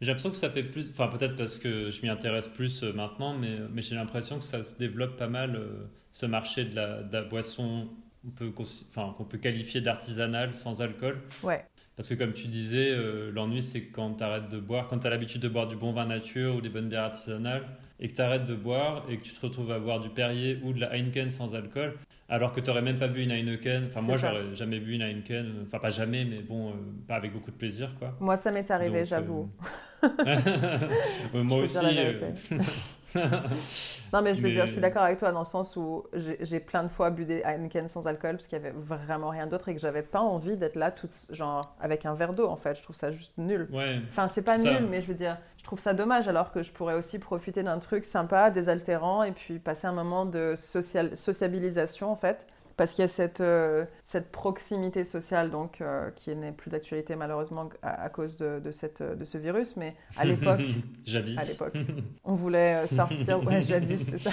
J'ai 0.00 0.06
l'impression 0.06 0.30
que 0.30 0.36
ça 0.36 0.48
fait 0.48 0.62
plus, 0.62 0.90
enfin 0.90 1.08
peut-être 1.08 1.34
parce 1.34 1.58
que 1.58 1.90
je 1.90 2.02
m'y 2.02 2.08
intéresse 2.08 2.46
plus 2.46 2.84
euh, 2.84 2.92
maintenant, 2.92 3.34
mais, 3.34 3.58
mais 3.72 3.82
j'ai 3.82 3.96
l'impression 3.96 4.38
que 4.38 4.44
ça 4.44 4.62
se 4.62 4.78
développe 4.78 5.16
pas 5.16 5.28
mal, 5.28 5.56
euh, 5.56 5.90
ce 6.12 6.26
marché 6.26 6.64
de 6.64 6.76
la, 6.76 7.02
de 7.02 7.12
la 7.12 7.22
boisson 7.24 7.88
qu'on 8.22 8.30
peut, 8.30 8.52
enfin, 8.96 9.16
peut 9.28 9.38
qualifier 9.38 9.80
d'artisanal 9.80 10.54
sans 10.54 10.82
alcool. 10.82 11.20
Ouais. 11.42 11.66
Parce 12.02 12.08
que 12.08 12.14
comme 12.14 12.32
tu 12.32 12.48
disais, 12.48 12.90
euh, 12.90 13.30
l'ennui 13.32 13.62
c'est 13.62 13.82
quand 13.82 14.14
tu 14.14 14.24
arrêtes 14.24 14.48
de 14.48 14.58
boire, 14.58 14.88
quand 14.88 14.98
tu 14.98 15.06
as 15.06 15.10
l'habitude 15.10 15.40
de 15.40 15.46
boire 15.46 15.68
du 15.68 15.76
bon 15.76 15.92
vin 15.92 16.04
nature 16.04 16.56
ou 16.56 16.60
des 16.60 16.68
bonnes 16.68 16.88
bières 16.88 17.04
artisanales, 17.04 17.62
et 18.00 18.08
que 18.08 18.12
tu 18.12 18.20
arrêtes 18.20 18.44
de 18.44 18.56
boire 18.56 19.04
et 19.08 19.18
que 19.18 19.22
tu 19.22 19.32
te 19.32 19.40
retrouves 19.40 19.70
à 19.70 19.78
boire 19.78 20.00
du 20.00 20.08
Perrier 20.08 20.58
ou 20.64 20.72
de 20.72 20.80
la 20.80 20.96
Heineken 20.96 21.30
sans 21.30 21.54
alcool, 21.54 21.94
alors 22.28 22.50
que 22.50 22.58
tu 22.58 22.70
n'aurais 22.70 22.82
même 22.82 22.98
pas 22.98 23.06
bu 23.06 23.22
une 23.22 23.30
Heineken. 23.30 23.84
Enfin, 23.86 24.00
moi, 24.00 24.16
j'aurais 24.16 24.52
jamais 24.56 24.80
bu 24.80 24.94
une 24.94 25.02
Heineken. 25.02 25.62
Enfin, 25.62 25.78
pas 25.78 25.90
jamais, 25.90 26.24
mais 26.24 26.40
bon, 26.40 26.70
euh, 26.70 26.72
pas 27.06 27.14
avec 27.14 27.32
beaucoup 27.32 27.52
de 27.52 27.56
plaisir, 27.56 27.94
quoi. 28.00 28.16
Moi, 28.18 28.36
ça 28.36 28.50
m'est 28.50 28.68
arrivé, 28.68 29.04
j'avoue. 29.04 29.48
Euh, 30.02 30.36
moi 31.34 31.58
aussi. 31.58 31.86
non, 34.12 34.22
mais 34.22 34.34
je 34.34 34.40
veux 34.42 34.50
dire, 34.50 34.66
je 34.66 34.72
suis 34.72 34.80
d'accord 34.80 35.02
avec 35.02 35.18
toi 35.18 35.32
dans 35.32 35.40
le 35.40 35.44
sens 35.44 35.76
où 35.76 36.04
j'ai 36.14 36.60
plein 36.60 36.82
de 36.82 36.88
fois 36.88 37.10
bu 37.10 37.24
des 37.24 37.42
Heineken 37.42 37.88
sans 37.88 38.06
alcool 38.06 38.36
parce 38.36 38.46
qu'il 38.46 38.58
y 38.58 38.60
avait 38.60 38.74
vraiment 38.74 39.28
rien 39.28 39.46
d'autre 39.46 39.68
et 39.68 39.74
que 39.74 39.80
j'avais 39.80 40.02
pas 40.02 40.20
envie 40.20 40.56
d'être 40.56 40.76
là 40.76 40.94
genre 41.30 41.62
avec 41.80 42.06
un 42.06 42.14
verre 42.14 42.32
d'eau 42.32 42.48
en 42.48 42.56
fait. 42.56 42.76
Je 42.76 42.82
trouve 42.82 42.96
ça 42.96 43.10
juste 43.10 43.32
nul. 43.38 43.68
enfin, 44.08 44.28
c'est 44.28 44.42
pas 44.42 44.58
nul, 44.58 44.86
mais 44.90 45.00
je 45.00 45.06
veux 45.06 45.14
dire, 45.14 45.38
je 45.58 45.64
trouve 45.64 45.78
ça 45.78 45.94
dommage 45.94 46.28
alors 46.28 46.52
que 46.52 46.62
je 46.62 46.72
pourrais 46.72 46.94
aussi 46.94 47.18
profiter 47.18 47.62
d'un 47.62 47.78
truc 47.78 48.04
sympa, 48.04 48.50
désaltérant 48.50 49.22
et 49.22 49.32
puis 49.32 49.58
passer 49.58 49.86
un 49.86 49.92
moment 49.92 50.26
de 50.26 50.54
social, 50.56 51.16
sociabilisation 51.16 52.10
en 52.10 52.16
fait 52.16 52.46
parce 52.82 52.94
qu'il 52.94 53.02
y 53.02 53.04
a 53.04 53.08
cette, 53.08 53.40
euh, 53.40 53.84
cette 54.02 54.32
proximité 54.32 55.04
sociale 55.04 55.52
donc, 55.52 55.80
euh, 55.80 56.10
qui 56.16 56.34
n'est 56.34 56.50
plus 56.50 56.68
d'actualité 56.68 57.14
malheureusement 57.14 57.68
à, 57.80 58.08
cause 58.08 58.36
de, 58.38 58.58
de, 58.58 58.72
cette, 58.72 59.04
de 59.04 59.24
ce 59.24 59.38
virus, 59.38 59.76
mais 59.76 59.94
à 60.16 60.24
l'époque, 60.24 60.62
jadis, 61.04 61.38
à 61.38 61.44
l'époque, 61.44 61.78
on 62.24 62.34
voulait 62.34 62.82
euh, 62.82 62.86
sortir, 62.88 63.40
ouais, 63.46 63.62
jadis, 63.62 64.04
c'est 64.04 64.18
ça. 64.18 64.32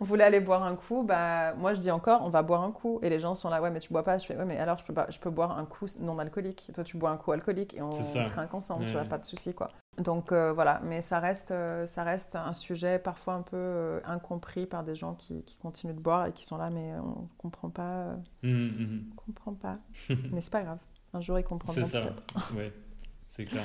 on 0.00 0.06
voulait 0.06 0.24
aller 0.24 0.40
boire 0.40 0.62
un 0.62 0.74
coup, 0.74 1.02
bah, 1.02 1.52
moi 1.52 1.74
je 1.74 1.80
dis 1.80 1.90
encore, 1.90 2.22
on 2.24 2.30
va 2.30 2.40
boire 2.40 2.62
un 2.62 2.72
coup. 2.72 2.98
Et 3.02 3.10
les 3.10 3.20
gens 3.20 3.34
sont 3.34 3.50
là, 3.50 3.60
ouais, 3.60 3.70
mais 3.70 3.80
tu 3.80 3.92
bois 3.92 4.04
pas. 4.04 4.16
Je 4.16 4.24
fais, 4.24 4.38
ouais, 4.38 4.46
mais 4.46 4.56
alors 4.56 4.78
je 4.78 4.84
peux, 4.86 4.94
pas, 4.94 5.06
je 5.10 5.18
peux 5.18 5.28
boire 5.28 5.58
un 5.58 5.66
coup 5.66 5.84
non 6.00 6.18
alcoolique. 6.18 6.70
Toi, 6.72 6.82
tu 6.82 6.96
bois 6.96 7.10
un 7.10 7.18
coup 7.18 7.32
alcoolique 7.32 7.76
et 7.76 7.82
on, 7.82 7.90
trinque 7.90 8.54
ensemble, 8.54 8.86
tu 8.86 8.92
vois, 8.92 9.04
pas 9.04 9.18
de 9.18 9.26
souci, 9.26 9.52
quoi. 9.52 9.70
Donc 10.00 10.32
euh, 10.32 10.52
voilà, 10.52 10.80
mais 10.84 11.02
ça 11.02 11.20
reste, 11.20 11.50
euh, 11.50 11.86
ça 11.86 12.04
reste 12.04 12.36
un 12.36 12.52
sujet 12.52 12.98
parfois 12.98 13.34
un 13.34 13.42
peu 13.42 13.56
euh, 13.56 14.00
incompris 14.04 14.66
par 14.66 14.84
des 14.84 14.94
gens 14.94 15.14
qui, 15.14 15.42
qui, 15.44 15.58
continuent 15.58 15.94
de 15.94 16.00
boire 16.00 16.26
et 16.26 16.32
qui 16.32 16.44
sont 16.44 16.56
là, 16.56 16.70
mais 16.70 16.94
on 16.94 17.28
comprend 17.38 17.70
pas. 17.70 18.16
Mmh, 18.42 18.62
mmh. 18.62 19.04
On 19.12 19.20
comprend 19.26 19.54
pas. 19.54 19.78
mais 20.32 20.40
c'est 20.40 20.52
pas 20.52 20.62
grave. 20.62 20.78
Un 21.12 21.20
jour, 21.20 21.38
ils 21.38 21.44
comprendront. 21.44 21.82
C'est 21.82 21.88
ça, 21.88 22.00
ouais, 22.56 22.72
c'est 23.26 23.44
clair. 23.44 23.64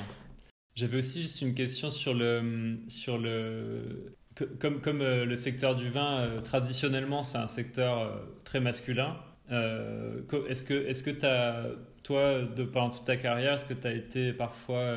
J'avais 0.74 0.98
aussi 0.98 1.22
juste 1.22 1.40
une 1.40 1.54
question 1.54 1.90
sur 1.90 2.12
le, 2.12 2.78
sur 2.88 3.16
le, 3.16 4.14
comme, 4.60 4.80
comme 4.80 4.98
le 4.98 5.36
secteur 5.36 5.74
du 5.74 5.88
vin, 5.88 6.42
traditionnellement, 6.44 7.22
c'est 7.22 7.38
un 7.38 7.46
secteur 7.46 8.12
très 8.44 8.60
masculin. 8.60 9.16
est-ce 9.48 10.64
que, 10.64 10.74
est-ce 10.74 11.02
que 11.02 11.24
as, 11.24 11.68
toi, 12.06 12.42
de, 12.42 12.64
pendant 12.64 12.90
toute 12.90 13.04
ta 13.04 13.16
carrière, 13.16 13.54
est-ce 13.54 13.66
que 13.66 13.74
tu 13.74 13.86
as 13.86 13.92
été 13.92 14.32
parfois, 14.32 14.96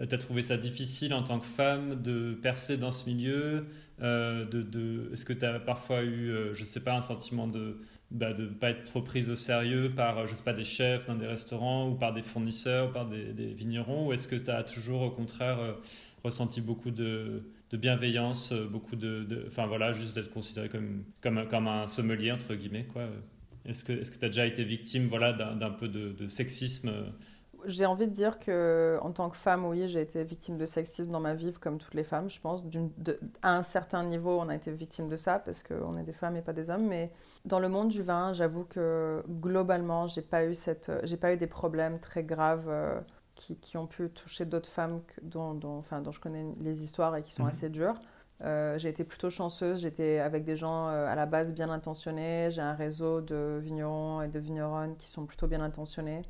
as 0.00 0.18
trouvé 0.18 0.42
ça 0.42 0.56
difficile 0.56 1.12
en 1.14 1.22
tant 1.22 1.38
que 1.38 1.46
femme 1.46 2.02
de 2.02 2.34
percer 2.34 2.76
dans 2.76 2.92
ce 2.92 3.08
milieu 3.08 3.66
de, 4.00 4.44
de, 4.62 5.10
Est-ce 5.12 5.24
que 5.24 5.32
tu 5.32 5.44
as 5.44 5.60
parfois 5.60 6.02
eu, 6.02 6.32
je 6.54 6.64
sais 6.64 6.80
pas, 6.80 6.94
un 6.94 7.02
sentiment 7.02 7.46
de 7.46 7.80
bah, 8.10 8.32
de 8.32 8.42
ne 8.42 8.48
pas 8.48 8.70
être 8.70 8.82
trop 8.82 9.02
prise 9.02 9.30
au 9.30 9.36
sérieux 9.36 9.92
par, 9.94 10.26
je 10.26 10.34
sais 10.34 10.42
pas, 10.42 10.52
des 10.52 10.64
chefs 10.64 11.06
dans 11.06 11.14
des 11.14 11.28
restaurants 11.28 11.88
ou 11.90 11.94
par 11.94 12.12
des 12.12 12.22
fournisseurs 12.22 12.88
ou 12.88 12.92
par 12.92 13.06
des, 13.06 13.54
vignerons 13.54 14.08
Ou 14.08 14.12
est-ce 14.12 14.26
que 14.26 14.34
tu 14.34 14.50
as 14.50 14.64
toujours, 14.64 15.02
au 15.02 15.10
contraire, 15.10 15.76
ressenti 16.24 16.60
beaucoup 16.60 16.90
de, 16.90 17.44
de 17.70 17.76
bienveillance, 17.76 18.52
beaucoup 18.52 18.96
de, 18.96 19.44
enfin 19.46 19.66
voilà, 19.66 19.92
juste 19.92 20.14
d'être 20.14 20.32
considéré 20.32 20.68
comme, 20.68 21.04
comme, 21.20 21.46
comme 21.48 21.68
un 21.68 21.86
sommelier 21.88 22.32
entre 22.32 22.54
guillemets 22.54 22.84
quoi. 22.84 23.02
Est-ce 23.64 23.84
que 23.84 23.92
tu 23.92 24.24
as 24.24 24.28
déjà 24.28 24.46
été 24.46 24.64
victime 24.64 25.06
voilà, 25.06 25.32
d'un 25.32 25.70
peu 25.70 25.88
de, 25.88 26.28
sexisme 26.28 26.90
j'ai 27.66 27.84
envie 27.84 28.06
de 28.06 28.12
dire 28.12 28.38
que 28.38 28.98
en 29.02 29.12
tant 29.12 29.28
que 29.28 29.36
femme, 29.36 29.66
oui, 29.66 29.86
j'ai 29.88 30.00
été 30.00 30.24
victime 30.24 30.56
de 30.56 30.66
sexisme 30.66 31.10
dans 31.10 31.20
ma 31.20 31.34
vie, 31.34 31.52
comme 31.52 31.78
toutes 31.78 31.94
les 31.94 32.04
femmes, 32.04 32.30
je 32.30 32.40
pense. 32.40 32.62
à 33.42 33.56
un 33.56 33.62
certain 33.62 34.02
niveau, 34.04 34.38
on 34.40 34.48
a 34.48 34.54
été 34.54 34.70
victime 34.72 35.08
de 35.08 35.16
ça 35.16 35.38
parce 35.38 35.62
qu'on 35.62 35.96
est 35.98 36.02
des 36.02 36.12
femmes 36.12 36.36
et 36.36 36.42
pas 36.42 36.52
des 36.52 36.70
hommes. 36.70 36.86
Mais 36.86 37.12
dans 37.44 37.60
le 37.60 37.68
monde 37.68 37.88
du 37.88 38.02
vin, 38.02 38.32
j'avoue 38.32 38.64
que 38.64 39.22
globalement, 39.28 40.06
j'ai 40.06 40.22
pas 40.22 40.46
eu 40.46 40.54
cette, 40.54 40.90
j'ai 41.04 41.16
pas 41.16 41.34
eu 41.34 41.36
des 41.36 41.46
problèmes 41.46 41.98
très 42.00 42.24
graves 42.24 42.68
euh, 42.68 43.00
qui, 43.34 43.56
qui, 43.56 43.76
ont 43.76 43.86
pu 43.86 44.08
toucher 44.10 44.44
d'autres 44.44 44.68
femmes 44.68 45.02
dont, 45.22 45.54
dont, 45.54 45.78
enfin, 45.78 46.00
dont 46.00 46.12
je 46.12 46.20
connais 46.20 46.44
les 46.60 46.82
histoires 46.82 47.16
et 47.16 47.22
qui 47.22 47.32
sont 47.32 47.44
mhm. 47.44 47.50
assez 47.50 47.68
dures. 47.68 48.00
Euh, 48.42 48.78
j'ai 48.78 48.88
été 48.88 49.04
plutôt 49.04 49.28
chanceuse, 49.28 49.82
j'étais 49.82 50.18
avec 50.18 50.44
des 50.44 50.56
gens 50.56 50.88
euh, 50.88 51.06
à 51.06 51.14
la 51.14 51.26
base 51.26 51.52
bien 51.52 51.68
intentionnés, 51.68 52.50
j'ai 52.50 52.62
un 52.62 52.72
réseau 52.72 53.20
de 53.20 53.60
vignerons 53.62 54.22
et 54.22 54.28
de 54.28 54.38
vigneronnes 54.38 54.96
qui 54.96 55.08
sont 55.08 55.26
plutôt 55.26 55.46
bien 55.46 55.60
intentionnés. 55.60 56.22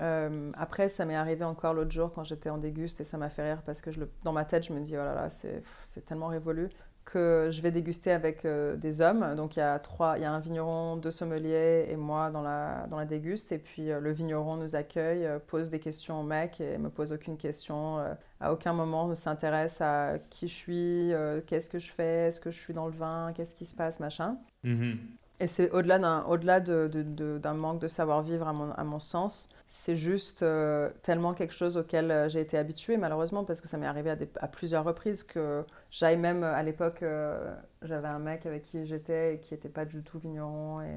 Euh, 0.00 0.50
après, 0.56 0.88
ça 0.88 1.04
m'est 1.04 1.16
arrivé 1.16 1.44
encore 1.44 1.74
l'autre 1.74 1.90
jour 1.90 2.12
quand 2.14 2.24
j'étais 2.24 2.50
en 2.50 2.58
déguste 2.58 3.00
et 3.00 3.04
ça 3.04 3.18
m'a 3.18 3.28
fait 3.28 3.50
rire 3.52 3.62
parce 3.66 3.82
que 3.82 3.90
je 3.90 4.00
dans 4.22 4.32
ma 4.32 4.44
tête, 4.44 4.64
je 4.64 4.72
me 4.72 4.80
dis, 4.80 4.96
oh 4.96 5.00
là 5.00 5.14
là, 5.14 5.28
c'est 5.28 6.04
tellement 6.06 6.28
révolu 6.28 6.70
que 7.08 7.48
je 7.50 7.62
vais 7.62 7.70
déguster 7.70 8.12
avec 8.12 8.44
euh, 8.44 8.76
des 8.76 9.00
hommes. 9.00 9.34
Donc 9.34 9.56
il 9.56 9.60
y 9.60 9.62
a 9.62 9.78
trois, 9.78 10.18
il 10.18 10.22
y 10.22 10.24
a 10.24 10.32
un 10.32 10.40
vigneron, 10.40 10.96
deux 10.96 11.10
sommeliers 11.10 11.86
et 11.88 11.96
moi 11.96 12.30
dans 12.30 12.42
la, 12.42 12.86
dans 12.90 12.98
la 12.98 13.06
déguste. 13.06 13.50
Et 13.50 13.58
puis 13.58 13.90
euh, 13.90 13.98
le 13.98 14.12
vigneron 14.12 14.56
nous 14.56 14.76
accueille, 14.76 15.24
euh, 15.24 15.38
pose 15.38 15.70
des 15.70 15.80
questions 15.80 16.20
au 16.20 16.22
mec 16.22 16.60
et 16.60 16.76
me 16.76 16.90
pose 16.90 17.12
aucune 17.12 17.38
question. 17.38 17.98
à 18.40 18.52
aucun 18.52 18.74
moment 18.74 19.08
ne 19.08 19.14
s'intéresse 19.14 19.80
à 19.80 20.18
qui 20.30 20.48
je 20.48 20.54
suis, 20.54 21.12
qu'est-ce 21.46 21.70
que 21.70 21.78
je 21.78 21.90
fais, 21.90 22.28
est-ce 22.28 22.40
que 22.40 22.50
je 22.50 22.58
suis 22.58 22.74
dans 22.74 22.86
le 22.86 22.92
vin, 22.92 23.32
qu'est-ce 23.34 23.56
qui 23.56 23.64
se 23.64 23.74
passe, 23.74 24.00
machin. 24.00 24.36
Mm-hmm. 24.64 24.96
Et 25.40 25.46
c'est 25.46 25.70
au-delà 25.70 25.98
d'un 25.98 26.24
au-delà 26.24 26.60
de, 26.60 27.40
manque 27.54 27.80
de 27.80 27.88
savoir-vivre 27.88 28.48
à 28.48 28.52
mon, 28.52 28.72
à 28.72 28.84
mon 28.84 28.98
sens, 28.98 29.48
c'est 29.68 29.94
juste 29.94 30.42
euh, 30.42 30.90
tellement 31.02 31.32
quelque 31.32 31.54
chose 31.54 31.76
auquel 31.76 32.10
euh, 32.10 32.28
j'ai 32.28 32.40
été 32.40 32.58
habituée 32.58 32.96
malheureusement 32.96 33.44
parce 33.44 33.60
que 33.60 33.68
ça 33.68 33.76
m'est 33.76 33.86
arrivé 33.86 34.10
à, 34.40 34.48
plusieurs 34.48 34.82
reprises 34.82 35.22
que 35.22 35.64
j'avais 35.90 36.16
même 36.16 36.42
à 36.42 36.62
l'époque 36.62 37.02
euh, 37.02 37.54
j'avais 37.82 38.08
un 38.08 38.18
mec 38.18 38.46
avec 38.46 38.62
qui 38.62 38.84
j'étais 38.86 39.34
et 39.34 39.38
qui 39.38 39.54
n'était 39.54 39.68
pas 39.68 39.84
du 39.84 40.02
tout 40.02 40.18
vigneron 40.18 40.80
et 40.80 40.96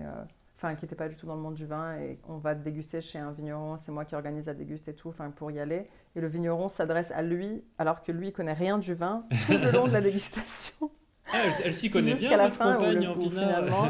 enfin 0.57 0.73
qui 0.75 0.85
n'était 0.85 0.95
pas 0.95 1.09
du 1.09 1.15
tout 1.15 1.27
dans 1.27 1.35
le 1.35 1.41
monde 1.41 1.55
du 1.55 1.65
vin 1.65 1.97
et 1.97 2.17
on 2.27 2.37
va 2.37 2.55
déguster 2.55 3.01
chez 3.01 3.19
un 3.19 3.31
vigneron, 3.31 3.77
c'est 3.77 3.91
moi 3.91 4.05
qui 4.05 4.15
organise 4.15 4.47
la 4.47 4.53
déguste 4.53 4.87
et 4.87 4.95
tout, 4.95 5.09
enfin 5.09 5.29
pour 5.31 5.51
y 5.51 5.59
aller 5.59 5.87
et 6.15 6.21
le 6.21 6.27
vigneron 6.27 6.67
s'adresse 6.67 7.11
à 7.11 7.21
lui 7.21 7.63
alors 7.77 8.01
que 8.01 8.11
lui 8.11 8.29
il 8.29 8.33
connaît 8.33 8.53
rien 8.53 8.79
du 8.79 8.93
vin 8.95 9.25
tout 9.45 9.51
le 9.51 9.71
long 9.71 9.87
de 9.87 9.93
la 9.93 10.01
dégustation. 10.01 10.89
Ah, 11.34 11.38
elle, 11.63 11.73
s'y 11.73 11.89
connaît 11.89 12.13
bien, 12.13 12.38
votre 12.38 12.57
compagne 12.57 13.07
en 13.07 13.19
Finalement... 13.19 13.89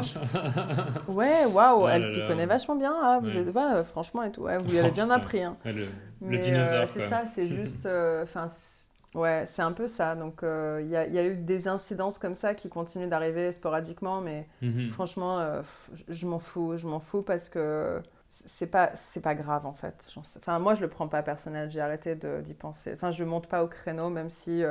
ouais, 1.08 1.44
waouh, 1.44 1.88
elle 1.88 2.04
s'y 2.04 2.20
connaît 2.26 2.46
vachement 2.46 2.76
bien. 2.76 2.94
Ah, 3.02 3.18
vous 3.22 3.36
êtes, 3.36 3.54
ouais, 3.54 3.84
franchement, 3.84 4.22
et 4.22 4.30
tout. 4.30 4.42
Ouais, 4.42 4.58
vous 4.58 4.70
lui 4.70 4.78
avez 4.78 4.90
bien 4.90 5.10
appris. 5.10 5.42
Hein. 5.42 5.56
le, 5.64 5.86
le, 6.26 6.38
dinosaure. 6.38 6.82
Euh, 6.82 6.86
c'est 6.86 7.08
ça, 7.08 7.24
c'est 7.24 7.48
juste. 7.48 7.86
Euh, 7.86 8.22
enfin, 8.22 8.46
ouais, 9.14 9.44
c'est 9.46 9.62
un 9.62 9.72
peu 9.72 9.86
ça. 9.86 10.14
Donc, 10.14 10.40
il 10.42 10.48
euh, 10.48 10.82
y, 10.82 10.96
a, 10.96 11.06
y, 11.06 11.18
a 11.18 11.26
eu 11.26 11.36
des 11.36 11.68
incidences 11.68 12.18
comme 12.18 12.34
ça 12.34 12.54
qui 12.54 12.68
continuent 12.68 13.08
d'arriver 13.08 13.52
sporadiquement, 13.52 14.20
mais 14.20 14.46
mhm. 14.60 14.90
franchement, 14.90 15.44
je 16.08 16.26
m'en 16.26 16.38
fous. 16.38 16.76
Je 16.76 16.86
m'en 16.86 17.00
fous 17.00 17.22
parce 17.22 17.48
que 17.48 18.00
c'est 18.34 18.68
pas 18.68 18.92
c'est 18.94 19.20
pas 19.20 19.34
grave 19.34 19.66
en 19.66 19.74
fait 19.74 20.06
enfin 20.38 20.58
moi 20.58 20.72
je 20.72 20.80
le 20.80 20.88
prends 20.88 21.06
pas 21.06 21.22
personnel 21.22 21.70
j'ai 21.70 21.82
arrêté 21.82 22.16
d'y 22.42 22.54
penser 22.54 22.92
enfin 22.94 23.10
je 23.10 23.24
monte 23.24 23.46
pas 23.46 23.62
au 23.62 23.68
créneau 23.68 24.08
même 24.08 24.30
si 24.30 24.64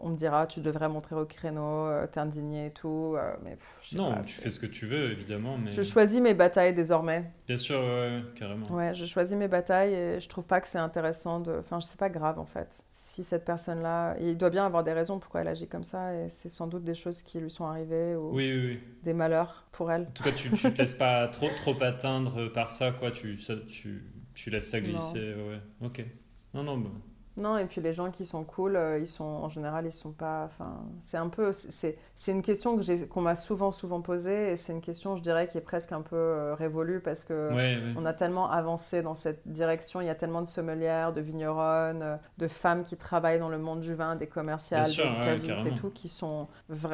on 0.00 0.10
me 0.10 0.16
dira 0.16 0.46
tu 0.46 0.60
devrais 0.60 0.88
montrer 0.88 1.16
au 1.16 1.26
créneau, 1.26 1.86
euh, 1.86 2.06
t'es 2.06 2.20
indigné 2.20 2.66
et 2.66 2.70
tout. 2.70 3.14
Euh, 3.16 3.34
mais 3.42 3.58
non, 3.94 4.22
tu 4.22 4.32
fais 4.32 4.50
ce 4.50 4.60
que 4.60 4.66
tu 4.66 4.86
veux 4.86 5.10
évidemment. 5.10 5.58
Mais... 5.58 5.72
Je 5.72 5.82
choisis 5.82 6.20
mes 6.20 6.34
batailles 6.34 6.74
désormais. 6.74 7.30
Bien 7.46 7.56
sûr, 7.56 7.80
ouais, 7.80 8.22
carrément. 8.36 8.66
Ouais, 8.70 8.94
je 8.94 9.04
choisis 9.06 9.36
mes 9.36 9.48
batailles 9.48 9.94
et 9.94 10.20
je 10.20 10.28
trouve 10.28 10.46
pas 10.46 10.60
que 10.60 10.68
c'est 10.68 10.78
intéressant 10.78 11.40
de. 11.40 11.58
Enfin, 11.60 11.80
c'est 11.80 11.98
pas 11.98 12.10
grave 12.10 12.38
en 12.38 12.46
fait. 12.46 12.84
Si 12.90 13.24
cette 13.24 13.44
personne-là, 13.44 14.16
il 14.20 14.36
doit 14.36 14.50
bien 14.50 14.66
avoir 14.66 14.84
des 14.84 14.92
raisons 14.92 15.18
pourquoi 15.18 15.40
elle 15.40 15.48
agit 15.48 15.68
comme 15.68 15.84
ça 15.84 16.14
et 16.14 16.30
c'est 16.30 16.50
sans 16.50 16.66
doute 16.66 16.84
des 16.84 16.94
choses 16.94 17.22
qui 17.22 17.40
lui 17.40 17.50
sont 17.50 17.64
arrivées 17.64 18.14
ou 18.14 18.30
oui, 18.34 18.52
oui, 18.52 18.66
oui. 18.66 18.80
des 19.02 19.12
malheurs 19.12 19.66
pour 19.72 19.90
elle. 19.90 20.02
En 20.02 20.12
tout 20.12 20.22
cas, 20.22 20.32
tu, 20.32 20.50
tu 20.50 20.72
te 20.72 20.78
laisses 20.78 20.94
pas 20.94 21.28
trop 21.28 21.48
trop 21.56 21.74
atteindre 21.82 22.48
par 22.48 22.70
ça, 22.70 22.92
quoi. 22.92 23.10
Tu 23.10 23.38
tu, 23.68 24.04
tu 24.34 24.50
laisses 24.50 24.70
ça 24.70 24.80
glisser, 24.80 25.34
ouais. 25.34 25.60
Ok. 25.84 26.04
Non, 26.54 26.62
non. 26.62 26.78
Bah... 26.78 26.90
Non, 27.38 27.56
et 27.56 27.66
puis 27.66 27.80
les 27.80 27.92
gens 27.92 28.10
qui 28.10 28.24
sont 28.24 28.42
cool, 28.42 28.74
euh, 28.74 28.98
ils 28.98 29.06
sont 29.06 29.24
en 29.24 29.48
général, 29.48 29.86
ils 29.86 29.92
sont 29.92 30.10
pas. 30.10 30.44
Enfin, 30.44 30.80
c'est 31.00 31.16
un 31.16 31.28
peu. 31.28 31.52
C'est 31.52 31.96
une 32.26 32.42
question 32.42 32.76
que 32.76 33.04
qu'on 33.04 33.20
m'a 33.20 33.36
souvent, 33.36 33.70
souvent 33.70 34.00
posée, 34.00 34.52
et 34.52 34.56
c'est 34.56 34.72
une 34.72 34.80
question, 34.80 35.14
je 35.14 35.22
dirais, 35.22 35.46
qui 35.46 35.56
est 35.56 35.62
presque 35.62 35.92
un 35.92 36.02
peu 36.02 36.16
euh, 36.16 36.54
révolue 36.54 37.00
parce 37.00 37.24
que 37.24 37.50
on 37.96 38.04
a 38.04 38.12
tellement 38.12 38.50
avancé 38.50 39.02
dans 39.02 39.14
cette 39.14 39.46
direction. 39.46 40.00
Il 40.00 40.08
y 40.08 40.10
a 40.10 40.16
tellement 40.16 40.42
de 40.42 40.48
sommelières, 40.48 41.12
de 41.12 41.20
vigneronnes, 41.20 42.02
euh, 42.02 42.16
de 42.38 42.48
femmes 42.48 42.82
qui 42.82 42.96
travaillent 42.96 43.38
dans 43.38 43.48
le 43.48 43.58
monde 43.58 43.80
du 43.80 43.94
vin, 43.94 44.16
des 44.16 44.26
commerciales, 44.26 44.86
des 44.86 44.96
cavistes 44.96 45.66
et 45.66 45.74
tout, 45.76 45.90
qui 45.90 46.08
sont 46.08 46.48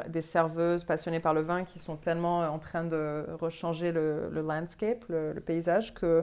des 0.09 0.23
serveuses 0.23 0.85
passionnées 0.85 1.21
par 1.21 1.33
le 1.33 1.41
vin, 1.41 1.65
qui 1.65 1.79
sont 1.79 1.97
tellement 1.97 2.41
en 2.41 2.59
train 2.59 2.85
de 2.85 3.25
rechanger 3.41 3.93
le, 3.93 4.29
landscape, 4.29 5.07
le, 5.09 5.33
le 5.33 5.41
paysage, 5.41 5.95
que 5.95 6.23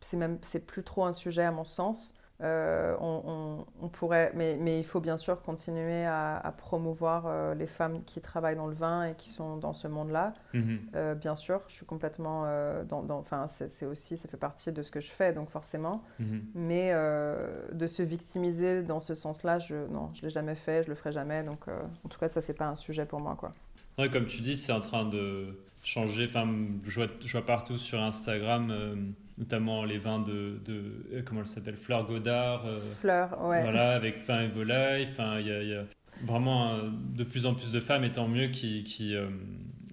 c'est 0.00 0.18
même 0.18 0.38
c'est 0.42 0.66
plus 0.66 0.82
trop 0.82 1.04
un 1.04 1.12
sujet 1.12 1.44
à 1.44 1.50
mon 1.50 1.64
sens. 1.64 2.14
Euh, 2.40 2.96
on, 3.00 3.88
pourrait, 3.88 4.32
mais, 4.34 4.56
mais, 4.60 4.78
il 4.78 4.84
faut 4.84 5.00
bien 5.00 5.16
sûr 5.16 5.40
continuer 5.42 6.04
à, 6.04 6.52
promouvoir 6.58 7.24
euh, 7.26 7.54
les 7.54 7.68
femmes 7.68 8.02
qui 8.04 8.20
travaillent 8.20 8.56
dans 8.56 8.66
le 8.66 8.74
vin 8.74 9.04
et 9.04 9.14
qui 9.14 9.30
sont 9.30 9.56
dans 9.56 9.72
ce 9.72 9.86
monde-là. 9.86 10.34
Mhm. 10.52 10.80
Euh, 10.96 11.14
bien 11.14 11.36
sûr, 11.36 11.60
je 11.68 11.74
suis 11.74 11.86
complètement 11.86 12.44
dans, 12.88 13.04
enfin, 13.10 13.46
c'est 13.46 13.86
aussi, 13.86 14.16
ça 14.16 14.28
fait 14.28 14.36
partie 14.36 14.72
de 14.72 14.82
ce 14.82 14.90
que 14.90 15.00
je 15.00 15.10
fais, 15.10 15.32
donc 15.32 15.50
forcément. 15.50 16.02
Mhm. 16.18 16.42
Mais 16.54 16.92
de 17.72 17.86
se 17.86 18.02
victimiser 18.02 18.82
dans 18.82 19.00
ce 19.00 19.14
sens-là, 19.14 19.58
je, 19.58 19.86
non, 19.90 20.10
je 20.14 20.22
l'ai 20.22 20.30
jamais 20.30 20.56
fait, 20.56 20.82
je 20.82 20.88
le 20.88 20.94
ferai 20.94 21.12
jamais. 21.12 21.44
Donc, 21.44 21.68
en 21.68 22.08
tout 22.08 22.18
cas, 22.18 22.28
ça 22.28 22.40
c'est 22.40 22.54
pas 22.54 22.66
un 22.66 22.76
sujet 22.76 23.06
pour 23.06 23.22
moi, 23.22 23.36
quoi. 23.38 23.54
Ouais, 23.96 24.10
comme 24.10 24.26
tu 24.26 24.40
dis, 24.40 24.56
c'est 24.56 24.72
en 24.72 24.80
train 24.80 25.04
de 25.04 25.56
changer. 25.84 26.26
Enfin, 26.28 26.48
je 26.82 26.94
vois, 27.00 27.08
je 27.20 27.30
vois 27.30 27.46
partout 27.46 27.78
sur 27.78 28.00
Instagram 28.00 29.14
notamment 29.38 29.84
les 29.84 29.98
vins 29.98 30.20
de, 30.20 30.60
de 30.64 31.06
euh, 31.12 31.22
comment 31.24 31.40
elle 31.40 31.46
s'appelle 31.46 31.76
Fleur 31.76 32.06
Godard 32.06 32.66
euh, 32.66 32.78
Fleur 33.00 33.40
ouais 33.44 33.62
voilà 33.62 33.94
avec 33.94 34.18
Fin 34.18 34.42
et 34.42 34.48
Volaille 34.48 35.08
enfin 35.10 35.40
il 35.40 35.46
y, 35.46 35.74
a 35.74 35.84
vraiment 36.22 36.78
de 36.78 37.24
plus 37.24 37.46
en 37.46 37.54
plus 37.54 37.72
de 37.72 37.80
femmes 37.80 38.04
et 38.04 38.12
tant 38.12 38.28
mieux 38.28 38.48
qui 38.48 38.84
qui, 38.84 39.16
euh, 39.16 39.28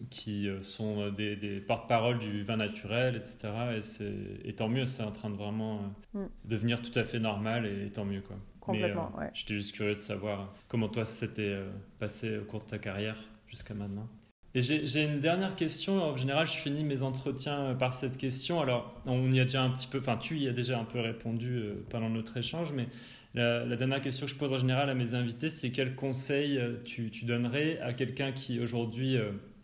qui 0.09 0.47
sont 0.61 1.09
des, 1.09 1.35
des 1.35 1.59
porte-parole 1.59 2.19
du 2.19 2.43
vin 2.43 2.57
naturel 2.57 3.15
etc 3.15 3.49
et 3.77 3.81
c'est 3.81 4.13
et 4.45 4.53
tant 4.53 4.69
mieux 4.69 4.85
c'est 4.85 5.03
en 5.03 5.11
train 5.11 5.29
de 5.29 5.35
vraiment 5.35 5.81
mm. 6.13 6.25
devenir 6.45 6.81
tout 6.81 6.97
à 6.97 7.03
fait 7.03 7.19
normal 7.19 7.65
et, 7.65 7.89
tant 7.89 8.05
mieux 8.05 8.21
quoi 8.21 8.37
complètement 8.59 9.11
ouais. 9.17 9.31
j'étais 9.33 9.55
juste 9.55 9.73
curieux 9.73 9.95
de 9.95 9.99
savoir 9.99 10.53
comment 10.67 10.87
toi 10.87 11.05
s'était 11.05 11.57
passé 11.97 12.37
au 12.37 12.43
cours 12.43 12.61
de 12.61 12.69
ta 12.69 12.77
carrière 12.77 13.17
jusqu'à 13.47 13.73
maintenant 13.73 14.07
et 14.53 14.61
j'ai 14.61 15.03
une 15.03 15.21
dernière 15.21 15.55
question. 15.55 16.03
En 16.03 16.15
général, 16.17 16.45
je 16.45 16.53
finis 16.53 16.83
mes 16.83 17.03
entretiens 17.03 17.59
euh, 17.59 17.73
par 17.73 17.93
cette 17.93 18.17
question. 18.17 18.59
Alors, 18.59 18.93
on 19.05 19.31
y 19.31 19.39
a 19.39 19.43
déjà 19.43 19.63
un 19.63 19.69
petit 19.69 19.87
peu, 19.87 19.99
enfin, 19.99 20.17
tu 20.17 20.37
y 20.37 20.47
as 20.49 20.51
déjà 20.51 20.77
un 20.77 20.83
peu 20.83 20.99
répondu 20.99 21.57
euh, 21.57 21.73
pendant 21.89 22.09
notre 22.09 22.35
échange, 22.35 22.73
mais 22.73 22.87
la, 23.33 23.77
dernière 23.77 24.01
question 24.01 24.25
que 24.25 24.31
je 24.33 24.37
pose 24.37 24.51
en 24.51 24.57
général 24.57 24.89
à 24.89 24.93
mes 24.93 25.13
invités, 25.13 25.49
c'est 25.49 25.71
quel 25.71 25.95
conseil 25.95 26.57
euh, 26.57 26.73
tu, 26.83 27.09
donnerais 27.23 27.79
à 27.79 27.93
quelqu'un 27.93 28.33
qui 28.33 28.59
aujourd'hui 28.59 29.17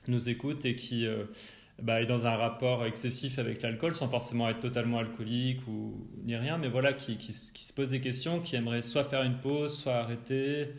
nous 0.07 0.29
écoute 0.29 0.63
et 0.63 0.75
qui 0.75 1.05
bah, 1.81 2.01
est 2.01 2.05
dans 2.05 2.25
un 2.25 2.38
rapport 2.38 2.85
excessif 2.85 3.39
avec 3.39 3.61
l'alcool, 3.61 3.93
sans 3.93 4.07
forcément 4.07 4.47
être 4.47 4.61
totalement 4.61 4.99
alcoolique 4.99 5.67
ou 5.67 6.07
ni 6.23 6.38
rien, 6.38 6.57
mais 6.57 6.69
voilà, 6.69 6.93
qui, 6.93 7.17
se 7.19 7.73
pose 7.73 7.89
des 7.89 7.99
questions, 7.99 8.39
qui 8.39 8.55
aimerait 8.55 8.81
soit 8.81 9.03
faire 9.03 9.23
une 9.23 9.35
pause, 9.35 9.77
soit 9.77 9.95
arrêter 9.95 10.69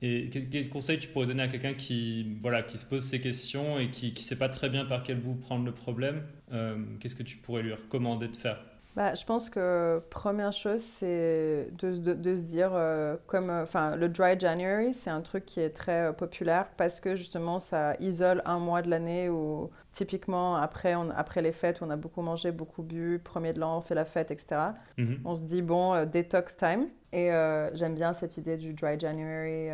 et 0.00 0.28
quel, 0.30 0.68
conseil 0.68 0.98
tu 0.98 1.08
pourrais 1.08 1.26
donner 1.26 1.42
à 1.42 1.48
quelqu'un 1.48 1.74
qui, 1.74 2.36
voilà, 2.40 2.62
qui 2.62 2.78
se 2.78 2.86
pose 2.86 3.02
ces 3.02 3.20
questions 3.20 3.78
et 3.78 3.90
qui 3.90 4.12
ne 4.12 4.20
sait 4.20 4.36
pas 4.36 4.48
très 4.48 4.68
bien 4.68 4.84
par 4.84 5.02
quel 5.02 5.20
bout 5.20 5.34
prendre 5.34 5.64
le 5.64 5.72
problème 5.72 6.22
euh, 6.52 6.76
Qu'est-ce 7.00 7.16
que 7.16 7.24
tu 7.24 7.36
pourrais 7.36 7.62
lui 7.62 7.72
recommander 7.72 8.28
de 8.28 8.36
faire? 8.36 8.60
Bah, 8.98 9.14
je 9.14 9.24
pense 9.24 9.48
que 9.48 10.02
première 10.10 10.52
chose, 10.52 10.80
c'est 10.80 11.68
de, 11.78 12.14
de, 12.14 12.34
se 12.34 12.42
dire, 12.42 12.70
euh, 12.74 13.16
comme 13.28 13.48
enfin, 13.48 13.94
le 13.94 14.08
Dry 14.08 14.38
January, 14.38 14.92
c'est 14.92 15.10
un 15.10 15.20
truc 15.20 15.46
qui 15.46 15.60
est 15.60 15.70
très 15.70 16.08
euh, 16.08 16.12
populaire 16.12 16.66
parce 16.76 17.00
que 17.00 17.14
justement, 17.14 17.58
ça 17.60 17.94
isole 18.00 18.42
un 18.44 18.58
mois 18.58 18.82
de 18.82 18.90
l'année 18.90 19.28
où 19.28 19.70
typiquement, 19.98 20.56
après, 20.56 20.94
on, 20.94 21.10
après 21.10 21.42
les 21.42 21.52
fêtes, 21.52 21.82
on 21.82 21.90
a 21.90 21.96
beaucoup 21.96 22.22
mangé, 22.22 22.52
beaucoup 22.52 22.82
bu, 22.82 23.20
premier 23.22 23.52
de 23.52 23.60
l'an, 23.60 23.78
on 23.78 23.80
fait 23.80 23.94
la 23.94 24.04
fête, 24.04 24.30
etc. 24.30 24.56
Mhm. 24.96 25.20
On 25.24 25.34
se 25.34 25.42
dit, 25.42 25.62
bon, 25.62 26.06
detox 26.06 26.56
time. 26.56 26.86
Et 27.12 27.30
j'aime 27.74 27.94
bien 27.94 28.12
cette 28.12 28.36
idée 28.36 28.56
du 28.56 28.74
Dry 28.74 28.98
January 28.98 29.70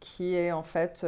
qui 0.00 0.36
est 0.36 0.52
en 0.52 0.62
fait 0.62 1.04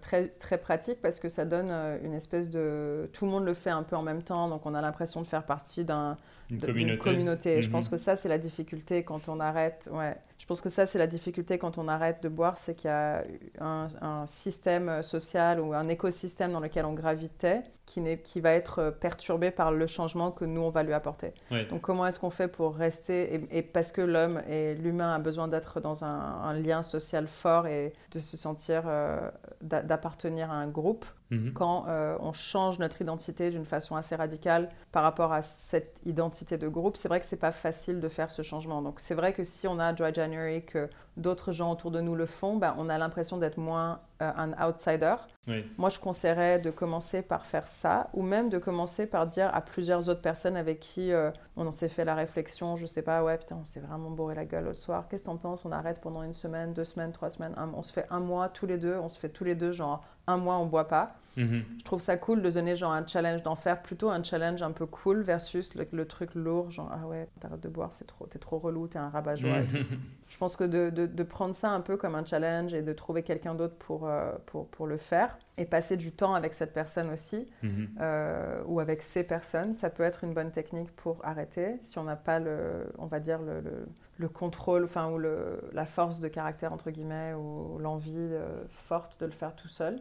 très, 0.00 0.28
très 0.28 0.58
pratique 0.58 1.02
parce 1.02 1.20
que 1.20 1.28
ça 1.28 1.44
donne 1.44 1.70
une 2.02 2.14
espèce 2.14 2.48
de... 2.48 3.10
Tout 3.12 3.26
le 3.26 3.30
monde 3.30 3.44
le 3.44 3.52
fait 3.52 3.70
un 3.70 3.82
peu 3.82 3.94
en 3.94 4.02
même 4.02 4.22
temps, 4.22 4.48
donc 4.48 4.64
on 4.64 4.74
a 4.74 4.80
l'impression 4.80 5.20
de 5.20 5.26
faire 5.26 5.44
partie 5.44 5.84
d'un 5.84 6.16
une 6.50 6.60
communauté. 6.60 6.98
communauté. 6.98 7.62
Je 7.62 7.70
pense 7.70 7.86
Mhm. 7.86 7.90
que 7.92 7.96
ça, 7.96 8.16
c'est 8.16 8.28
la 8.28 8.38
difficulté 8.38 9.02
quand 9.02 9.28
on 9.28 9.40
arrête. 9.40 9.88
Ouais. 9.92 10.16
Je 10.38 10.46
pense 10.46 10.60
que 10.60 10.68
ça, 10.68 10.86
c'est 10.86 10.98
la 10.98 11.06
difficulté 11.06 11.58
quand 11.58 11.78
on 11.78 11.88
arrête 11.88 12.22
de 12.22 12.28
boire, 12.28 12.56
c'est 12.58 12.74
qu'il 12.74 12.88
y 12.88 12.92
a 12.92 13.24
un, 13.60 13.88
un 14.00 14.26
système 14.26 15.02
social 15.02 15.60
ou 15.60 15.72
un 15.74 15.88
écosystème 15.88 16.52
dans 16.52 16.60
lequel 16.60 16.84
on 16.84 16.92
gravitait 16.92 17.62
qui, 17.86 18.02
qui 18.18 18.40
va 18.40 18.52
être 18.52 18.90
perturbé 19.00 19.50
par 19.50 19.72
le 19.72 19.86
changement 19.86 20.30
que 20.30 20.44
nous, 20.44 20.60
on 20.60 20.70
va 20.70 20.82
lui 20.82 20.92
apporter. 20.92 21.32
Ouais. 21.50 21.64
Donc 21.66 21.80
comment 21.80 22.06
est-ce 22.06 22.20
qu'on 22.20 22.30
fait 22.30 22.48
pour 22.48 22.76
rester 22.76 23.34
et, 23.34 23.58
et 23.58 23.62
parce 23.62 23.90
que 23.92 24.02
l'homme 24.02 24.42
et 24.48 24.74
l'humain 24.74 25.14
a 25.14 25.18
besoin 25.18 25.48
d'être 25.48 25.80
dans 25.80 26.04
un, 26.04 26.08
un 26.42 26.52
lien 26.54 26.82
social 26.82 27.26
fort 27.28 27.66
et 27.66 27.92
de 28.12 28.20
se 28.20 28.36
sentir 28.36 28.82
euh, 28.86 29.30
d'a- 29.62 29.82
d'appartenir 29.82 30.50
à 30.50 30.54
un 30.54 30.68
groupe 30.68 31.06
Mhm. 31.30 31.52
quand 31.54 31.86
euh, 31.88 32.16
on 32.20 32.32
change 32.32 32.78
notre 32.78 33.02
identité 33.02 33.50
d'une 33.50 33.64
façon 33.64 33.96
assez 33.96 34.14
radicale 34.14 34.68
par 34.92 35.02
rapport 35.02 35.32
à 35.32 35.42
cette 35.42 36.00
identité 36.04 36.56
de 36.56 36.68
groupe, 36.68 36.96
c'est 36.96 37.08
vrai 37.08 37.18
que 37.20 37.26
c'est 37.26 37.36
pas 37.36 37.52
facile 37.52 37.98
de 38.00 38.08
faire 38.08 38.30
ce 38.30 38.42
changement. 38.42 38.80
Donc 38.82 39.00
c'est 39.00 39.14
vrai 39.14 39.32
que 39.32 39.42
si 39.42 39.66
on 39.66 39.78
a 39.80 39.92
Dry 39.92 40.14
January, 40.14 40.64
que 40.64 40.88
d'autres 41.16 41.50
gens 41.50 41.72
autour 41.72 41.90
de 41.90 42.00
nous 42.00 42.14
le 42.14 42.26
font, 42.26 42.56
ben, 42.56 42.74
on 42.78 42.88
a 42.88 42.98
l'impression 42.98 43.38
d'être 43.38 43.56
moins 43.58 44.00
euh, 44.22 44.30
un 44.36 44.52
outsider. 44.68 45.16
Oui. 45.48 45.64
Moi, 45.78 45.90
je 45.90 45.98
conseillerais 45.98 46.58
de 46.58 46.70
commencer 46.70 47.22
par 47.22 47.46
faire 47.46 47.68
ça, 47.68 48.08
ou 48.14 48.22
même 48.22 48.48
de 48.48 48.58
commencer 48.58 49.06
par 49.06 49.26
dire 49.26 49.48
à 49.54 49.60
plusieurs 49.60 50.08
autres 50.08 50.20
personnes 50.20 50.56
avec 50.56 50.80
qui 50.80 51.12
euh, 51.12 51.30
on 51.56 51.70
s'est 51.70 51.88
fait 51.88 52.04
la 52.04 52.14
réflexion, 52.16 52.76
je 52.76 52.84
sais 52.86 53.02
pas, 53.02 53.22
ouais, 53.22 53.38
putain, 53.38 53.56
on 53.62 53.64
s'est 53.64 53.80
vraiment 53.80 54.10
bourré 54.10 54.34
la 54.34 54.44
gueule 54.44 54.64
le 54.64 54.74
soir, 54.74 55.06
qu'est-ce 55.08 55.22
que 55.22 55.28
t'en 55.28 55.36
penses? 55.36 55.64
On 55.64 55.72
arrête 55.72 56.00
pendant 56.00 56.22
une 56.22 56.32
semaine, 56.32 56.72
deux 56.74 56.84
semaines, 56.84 57.12
trois 57.12 57.30
semaines, 57.30 57.54
un- 57.56 57.70
on 57.74 57.82
se 57.82 57.92
fait 57.92 58.06
un 58.10 58.18
mois 58.20 58.48
tous 58.48 58.66
les 58.66 58.76
deux, 58.76 58.96
on 58.96 59.08
se 59.08 59.18
fait 59.20 59.28
tous 59.28 59.44
les 59.44 59.54
deux, 59.54 59.70
genre 59.72 60.02
un 60.26 60.36
mois 60.36 60.56
on 60.56 60.66
boit 60.66 60.88
pas. 60.88 61.14
Mhm. 61.36 61.64
Je 61.78 61.84
trouve 61.84 62.00
ça 62.00 62.16
cool 62.16 62.42
de 62.42 62.50
donner 62.50 62.76
genre 62.76 62.92
un 62.92 63.06
challenge, 63.06 63.42
d'en 63.42 63.56
faire 63.56 63.82
plutôt 63.82 64.10
un 64.10 64.22
challenge 64.22 64.62
un 64.62 64.72
peu 64.72 64.86
cool 64.86 65.20
versus 65.22 65.74
le, 65.74 65.86
le 65.92 66.06
truc 66.06 66.34
lourd, 66.34 66.70
genre 66.70 66.90
ah 66.92 67.06
ouais, 67.06 67.28
t'arrêtes 67.40 67.62
de 67.62 67.68
boire, 67.68 67.92
c'est 67.92 68.06
trop, 68.06 68.26
t'es 68.26 68.38
trop 68.38 68.58
relou, 68.58 68.88
t'es 68.88 68.98
un 68.98 69.10
rabat-joie. 69.10 69.60
Mhm. 69.60 69.66
Je 70.28 70.38
pense 70.38 70.56
que 70.56 70.64
de, 70.64 70.90
de- 70.90 71.06
de 71.06 71.22
prendre 71.22 71.54
ça 71.54 71.70
un 71.70 71.80
peu 71.80 71.96
comme 71.96 72.16
un 72.16 72.24
challenge 72.24 72.74
et 72.74 72.82
de 72.82 72.92
trouver 72.92 73.22
quelqu'un 73.22 73.54
d'autre 73.54 73.76
pour, 73.78 74.08
euh, 74.08 74.32
pour, 74.46 74.66
pour 74.68 74.86
le 74.88 74.96
faire 74.96 75.38
et 75.56 75.64
passer 75.64 75.96
du 75.96 76.10
temps 76.12 76.34
avec 76.34 76.52
cette 76.52 76.72
personne 76.74 77.10
aussi 77.10 77.46
Mhm. 77.62 77.88
euh, 78.00 78.60
ou 78.66 78.80
avec 78.80 79.02
ces 79.02 79.22
personnes, 79.22 79.76
ça 79.76 79.88
peut 79.88 80.02
être 80.02 80.24
une 80.24 80.34
bonne 80.34 80.50
technique 80.50 80.90
pour 80.96 81.24
arrêter 81.24 81.76
si 81.82 81.98
on 81.98 82.04
n'a 82.04 82.16
pas 82.16 82.40
le, 82.40 82.86
on 82.98 83.06
va 83.06 83.20
dire 83.20 83.40
le, 83.42 83.60
le- 83.60 83.86
le 84.18 84.28
contrôle, 84.30 84.84
enfin 84.84 85.10
ou 85.10 85.18
le, 85.18 85.60
la 85.74 85.84
force 85.84 86.20
de 86.20 86.28
caractère 86.28 86.72
entre 86.72 86.90
guillemets 86.90 87.34
ou 87.34 87.78
l'envie 87.78 88.14
euh, 88.16 88.64
forte 88.70 89.20
de 89.20 89.26
le 89.26 89.32
faire 89.32 89.54
tout 89.54 89.68
seul. 89.68 90.00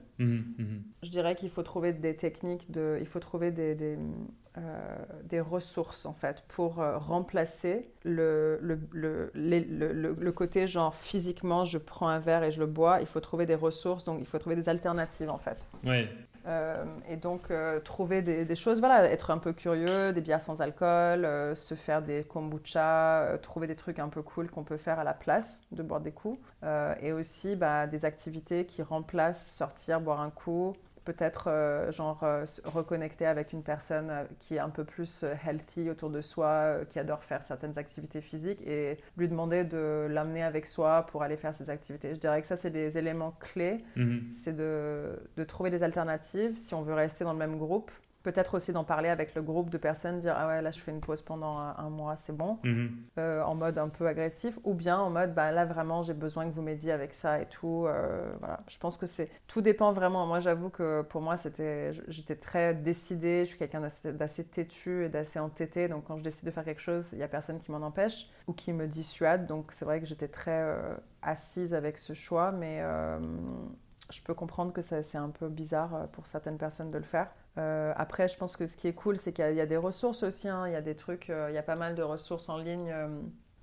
Je 1.04 1.10
dirais 1.10 1.25
qu'il 1.34 1.50
faut 1.50 1.64
trouver 1.64 1.94
des 1.94 2.16
techniques, 2.16 2.70
de, 2.72 2.98
il 3.00 3.08
faut 3.08 3.20
trouver 3.20 3.52
des, 3.52 3.74
des, 3.74 3.98
euh, 4.58 4.96
des 5.24 5.40
ressources 5.40 6.06
en 6.06 6.14
fait 6.14 6.44
pour 6.48 6.80
euh, 6.82 6.98
remplacer 6.98 7.90
le, 8.04 8.60
le, 8.62 8.80
le, 8.92 9.32
les- 9.34 9.62
le, 9.62 9.92
le- 9.94 10.16
le 10.20 10.32
côté 10.32 10.68
genre 10.68 10.94
physiquement 10.94 11.66
je 11.66 11.78
prends 11.80 12.08
un 12.10 12.20
verre 12.20 12.44
et 12.44 12.52
je 12.52 12.60
le 12.60 12.68
bois. 12.68 13.00
Il 13.02 13.08
faut 13.08 13.20
trouver 13.22 13.46
des 13.46 13.56
ressources, 13.56 14.04
donc 14.04 14.20
il 14.20 14.28
faut 14.28 14.38
trouver 14.38 14.56
des 14.56 14.70
alternatives 14.70 15.32
en 15.32 15.38
fait. 15.40 15.58
Ouais. 15.84 16.08
Euh, 16.48 16.86
et 17.10 17.18
donc 17.18 17.50
euh, 17.50 17.80
trouver 17.80 18.22
des, 18.22 18.46
des 18.46 18.56
choses, 18.56 18.80
voilà, 18.80 19.10
être 19.10 19.32
un 19.32 19.40
peu 19.40 19.52
curieux, 19.52 20.14
des 20.14 20.22
bières 20.22 20.42
sans 20.42 20.62
alcool, 20.62 21.26
euh, 21.26 21.56
se 21.56 21.74
faire 21.74 22.04
des 22.04 22.24
kombucha, 22.24 23.40
trouver 23.42 23.66
des 23.66 23.76
trucs 23.76 23.98
un 23.98 24.10
peu 24.10 24.22
cool 24.22 24.52
qu'on 24.52 24.64
peut 24.64 24.78
faire 24.78 25.00
à 25.00 25.04
la 25.04 25.16
place 25.16 25.64
de 25.72 25.82
boire 25.82 26.02
des 26.02 26.12
coups. 26.12 26.40
Et 27.02 27.14
aussi 27.14 27.56
bah, 27.56 27.86
des 27.86 28.06
activités 28.06 28.66
qui 28.66 28.82
remplacent 28.82 29.52
sortir, 29.52 30.02
boire 30.02 30.20
un 30.22 30.32
coup. 30.32 30.76
Peut-être 31.06 31.46
euh, 31.48 31.92
genre 31.92 32.20
euh, 32.24 32.46
se 32.46 32.62
reconnecter 32.68 33.26
avec 33.26 33.54
une 33.54 33.64
personne 33.64 34.10
euh, 34.10 34.24
qui 34.40 34.56
est 34.56 34.60
un 34.60 34.70
peu 34.70 34.84
plus 34.84 35.24
healthy 35.46 35.90
autour 35.90 36.10
de 36.10 36.20
soi, 36.22 36.80
qui 36.90 37.00
adore 37.00 37.24
faire 37.24 37.44
certaines 37.44 37.78
activités 37.78 38.22
physiques 38.22 38.62
et 38.68 38.98
lui 39.18 39.30
demander 39.30 39.64
de 39.64 40.08
l'amener 40.10 40.44
avec 40.44 40.66
soi 40.66 41.06
pour 41.12 41.24
aller 41.24 41.38
faire 41.38 41.54
ces 41.56 41.70
activités. 41.70 42.14
Je 42.14 42.20
dirais 42.20 42.42
que 42.42 42.48
ça, 42.48 42.56
c'est 42.56 42.72
des 42.72 42.98
éléments 42.98 43.32
clés 43.40 43.84
Mhm. 43.96 44.30
c'est 44.34 44.56
de, 44.56 45.18
de 45.38 45.44
trouver 45.44 45.70
des 45.70 45.84
alternatives 45.84 46.58
si 46.58 46.74
on 46.74 46.82
veut 46.82 46.94
rester 46.94 47.24
dans 47.24 47.34
le 47.34 47.40
même 47.40 47.58
groupe. 47.58 47.92
Peut-être 48.26 48.56
aussi 48.56 48.74
d'en 48.74 48.84
parler 48.84 49.10
avec 49.10 49.36
le 49.36 49.44
groupe 49.44 49.70
de 49.70 49.78
personnes, 49.78 50.20
dire 50.20 50.34
ah 50.36 50.48
ouais 50.48 50.60
là 50.64 50.72
je 50.72 50.80
fais 50.80 50.90
une 50.92 51.00
pause 51.00 51.22
pendant 51.22 51.60
un, 51.60 51.90
mois, 51.92 52.16
c'est 52.16 52.36
bon, 52.36 52.58
Mhm. 52.64 52.90
euh, 53.20 53.44
en 53.44 53.54
mode 53.54 53.78
un 53.78 53.88
peu 53.88 54.08
agressif, 54.08 54.58
ou 54.64 54.74
bien 54.74 54.98
en 54.98 55.12
mode 55.12 55.36
bah 55.36 55.52
là 55.52 55.64
vraiment 55.64 56.02
j'ai 56.02 56.16
besoin 56.16 56.50
que 56.50 56.54
vous 56.56 56.64
m'aidiez 56.64 56.92
avec 56.92 57.14
ça 57.14 57.40
et 57.40 57.46
tout. 57.46 57.86
euh, 57.86 58.34
voilà, 58.40 58.62
je 58.68 58.80
pense 58.80 58.98
que 58.98 59.06
c'est 59.06 59.30
tout 59.46 59.62
dépend 59.62 59.94
vraiment. 59.94 60.26
Moi 60.26 60.40
j'avoue 60.40 60.70
que 60.70 61.04
pour 61.04 61.22
moi 61.22 61.38
c'était 61.38 61.92
j'étais 62.08 62.36
très 62.36 62.74
décidée, 62.74 63.42
je 63.46 63.50
suis 63.50 63.60
quelqu'un 63.60 63.82
d'assez- 63.82 64.44
têtu 64.46 65.06
et 65.06 65.10
d'assez 65.10 65.38
entêté, 65.40 65.88
donc 65.88 66.06
quand 66.06 66.18
je 66.18 66.24
décide 66.24 66.48
de 66.48 66.52
faire 66.52 66.64
quelque 66.66 66.82
chose, 66.82 67.14
il 67.14 67.20
y 67.20 67.24
a 67.24 67.28
personne 67.28 67.60
qui 67.60 67.72
m'en 67.72 67.86
empêche 67.86 68.28
ou 68.48 68.54
qui 68.54 68.74
me 68.74 68.88
dissuade. 68.88 69.46
Donc 69.46 69.68
c'est 69.72 69.86
vrai 69.86 70.00
que 70.00 70.08
j'étais 70.08 70.28
très 70.30 70.52
euh, 70.64 70.96
assise 71.22 71.76
avec 71.76 72.00
ce 72.00 72.14
choix, 72.14 72.52
mais 72.52 72.82
je 74.12 74.22
peux 74.22 74.34
comprendre 74.34 74.74
que 74.74 74.82
c'est 74.82 75.18
un 75.18 75.30
peu 75.30 75.50
bizarre 75.50 75.96
euh, 75.96 76.08
pour 76.08 76.28
certaines 76.28 76.58
personnes 76.58 76.92
de 76.92 76.98
le 76.98 77.04
faire. 77.04 77.30
Euh, 77.58 77.94
après, 77.98 78.28
je 78.28 78.38
pense 78.38 78.58
que 78.58 78.68
ce 78.68 78.78
qui 78.78 78.88
est 78.88 78.94
cool, 78.94 79.18
c'est 79.18 79.34
qu'il 79.34 79.46
y, 79.56 79.62
a- 79.62 79.66
des 79.66 79.78
ressources 79.78 80.24
aussi. 80.24 80.48
hein. 80.50 80.68
Il 80.68 80.74
y 80.74 80.76
a 80.76 80.82
des 80.82 80.96
trucs, 80.96 81.30
euh, 81.30 81.48
il 81.50 81.56
y 81.56 81.58
a 81.58 81.64
pas 81.64 81.76
mal 81.76 81.96
de 81.96 82.04
ressources 82.04 82.50
en 82.50 82.58
ligne 82.58 82.94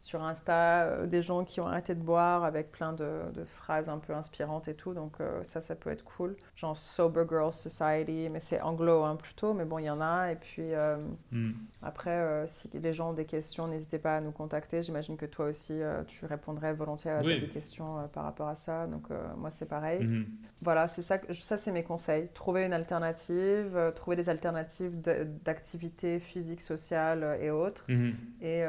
sur 0.02 0.22
Insta, 0.24 0.82
euh, 0.82 1.06
des 1.06 1.22
gens 1.22 1.44
qui 1.44 1.60
ont 1.60 1.66
arrêté 1.68 1.94
de 1.94 2.02
boire 2.02 2.42
avec 2.42 2.72
plein 2.72 2.92
de, 2.92 3.20
de 3.34 3.44
phrases 3.44 3.88
un 3.88 3.98
peu 3.98 4.12
inspirantes 4.12 4.66
et 4.66 4.74
tout. 4.74 4.94
Donc 4.94 5.20
euh, 5.20 5.42
ça, 5.44 5.60
ça 5.60 5.76
peut 5.76 5.90
être 5.90 6.02
cool. 6.02 6.34
Genre 6.56 6.76
Sober 6.76 7.24
Girls 7.28 7.52
Society, 7.52 8.28
mais 8.28 8.40
c'est 8.40 8.60
anglo 8.60 9.04
hein, 9.04 9.14
plutôt. 9.14 9.54
Mais 9.54 9.64
bon, 9.64 9.78
il 9.78 9.84
y 9.84 9.90
en 9.90 10.00
a. 10.00 10.32
Et 10.32 10.36
puis 10.36 10.74
euh, 10.74 10.96
Mhm. 11.30 11.54
après, 11.82 12.10
euh, 12.10 12.46
si 12.48 12.68
les 12.74 12.92
gens 12.92 13.10
ont 13.10 13.12
des 13.12 13.26
questions, 13.26 13.68
n'hésitez 13.68 13.98
pas 14.00 14.16
à 14.16 14.20
nous 14.20 14.32
contacter. 14.32 14.82
J'imagine 14.82 15.16
que 15.16 15.24
toi 15.26 15.46
aussi, 15.46 15.80
tu 16.08 16.26
répondrais 16.26 16.72
volontiers 16.74 17.12
à 17.12 17.20
Oui. 17.22 17.40
des 17.40 17.48
questions 17.48 18.08
par 18.12 18.24
rapport 18.24 18.48
à 18.48 18.56
ça. 18.56 18.88
Donc 18.88 19.04
moi, 19.36 19.50
c'est 19.50 19.66
pareil. 19.68 20.04
Mhm. 20.04 20.26
Voilà, 20.62 20.88
c'est 20.88 21.02
ça, 21.02 21.18
que- 21.18 21.32
ça 21.32 21.56
c'est 21.56 21.70
mes 21.72 21.84
conseils. 21.84 22.28
Trouver 22.34 22.64
une 22.66 22.72
alternative, 22.72 23.92
trouver 23.94 24.16
des 24.16 24.28
alternatives 24.28 25.00
d'activités 25.44 26.18
physiques, 26.18 26.60
sociales 26.60 27.38
et 27.40 27.50
autres. 27.50 27.84
Mhm. 27.88 28.14
Et 28.40 28.62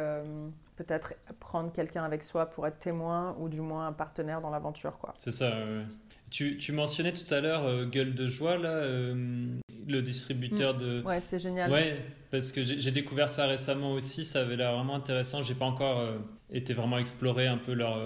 peut-être 0.84 1.14
prendre 1.40 1.72
quelqu'un 1.72 2.04
avec 2.04 2.24
soi 2.24 2.46
pour 2.48 2.68
être 2.68 2.80
témoin 2.80 3.36
ou 3.40 3.50
du 3.50 3.62
moins 3.62 3.88
un 3.88 3.94
partenaire 3.94 4.42
dans 4.42 4.50
l'aventure. 4.50 4.98
quoi. 5.00 5.14
C'est 5.16 5.32
ça. 5.32 5.50
ouais. 5.50 5.86
Tu, 6.30 6.58
tu 6.58 6.72
mentionnais 6.72 7.14
tout 7.14 7.32
à 7.32 7.42
l'heure 7.42 7.64
euh, 7.66 7.86
Gueule 7.86 8.16
de 8.16 8.26
joie, 8.28 8.58
là, 8.58 8.70
euh, 8.70 9.48
le 9.88 10.02
distributeur 10.02 10.76
de. 10.76 11.02
Ouais, 11.04 11.22
c'est 11.22 11.38
génial. 11.38 11.70
Ouais, 11.72 12.04
parce 12.32 12.52
que 12.52 12.64
j'ai 12.64 12.92
découvert 12.92 13.30
ça 13.30 13.46
récemment 13.46 13.92
aussi, 13.94 14.26
ça 14.26 14.42
avait 14.42 14.56
l'air 14.56 14.74
vraiment 14.76 14.96
intéressant. 14.96 15.44
J'ai 15.44 15.54
pas 15.54 15.66
encore 15.66 16.00
euh, 16.00 16.18
été 16.52 16.74
vraiment 16.74 16.98
exploré 16.98 17.46
un 17.46 17.58
peu 17.58 17.74
leur. 17.74 18.00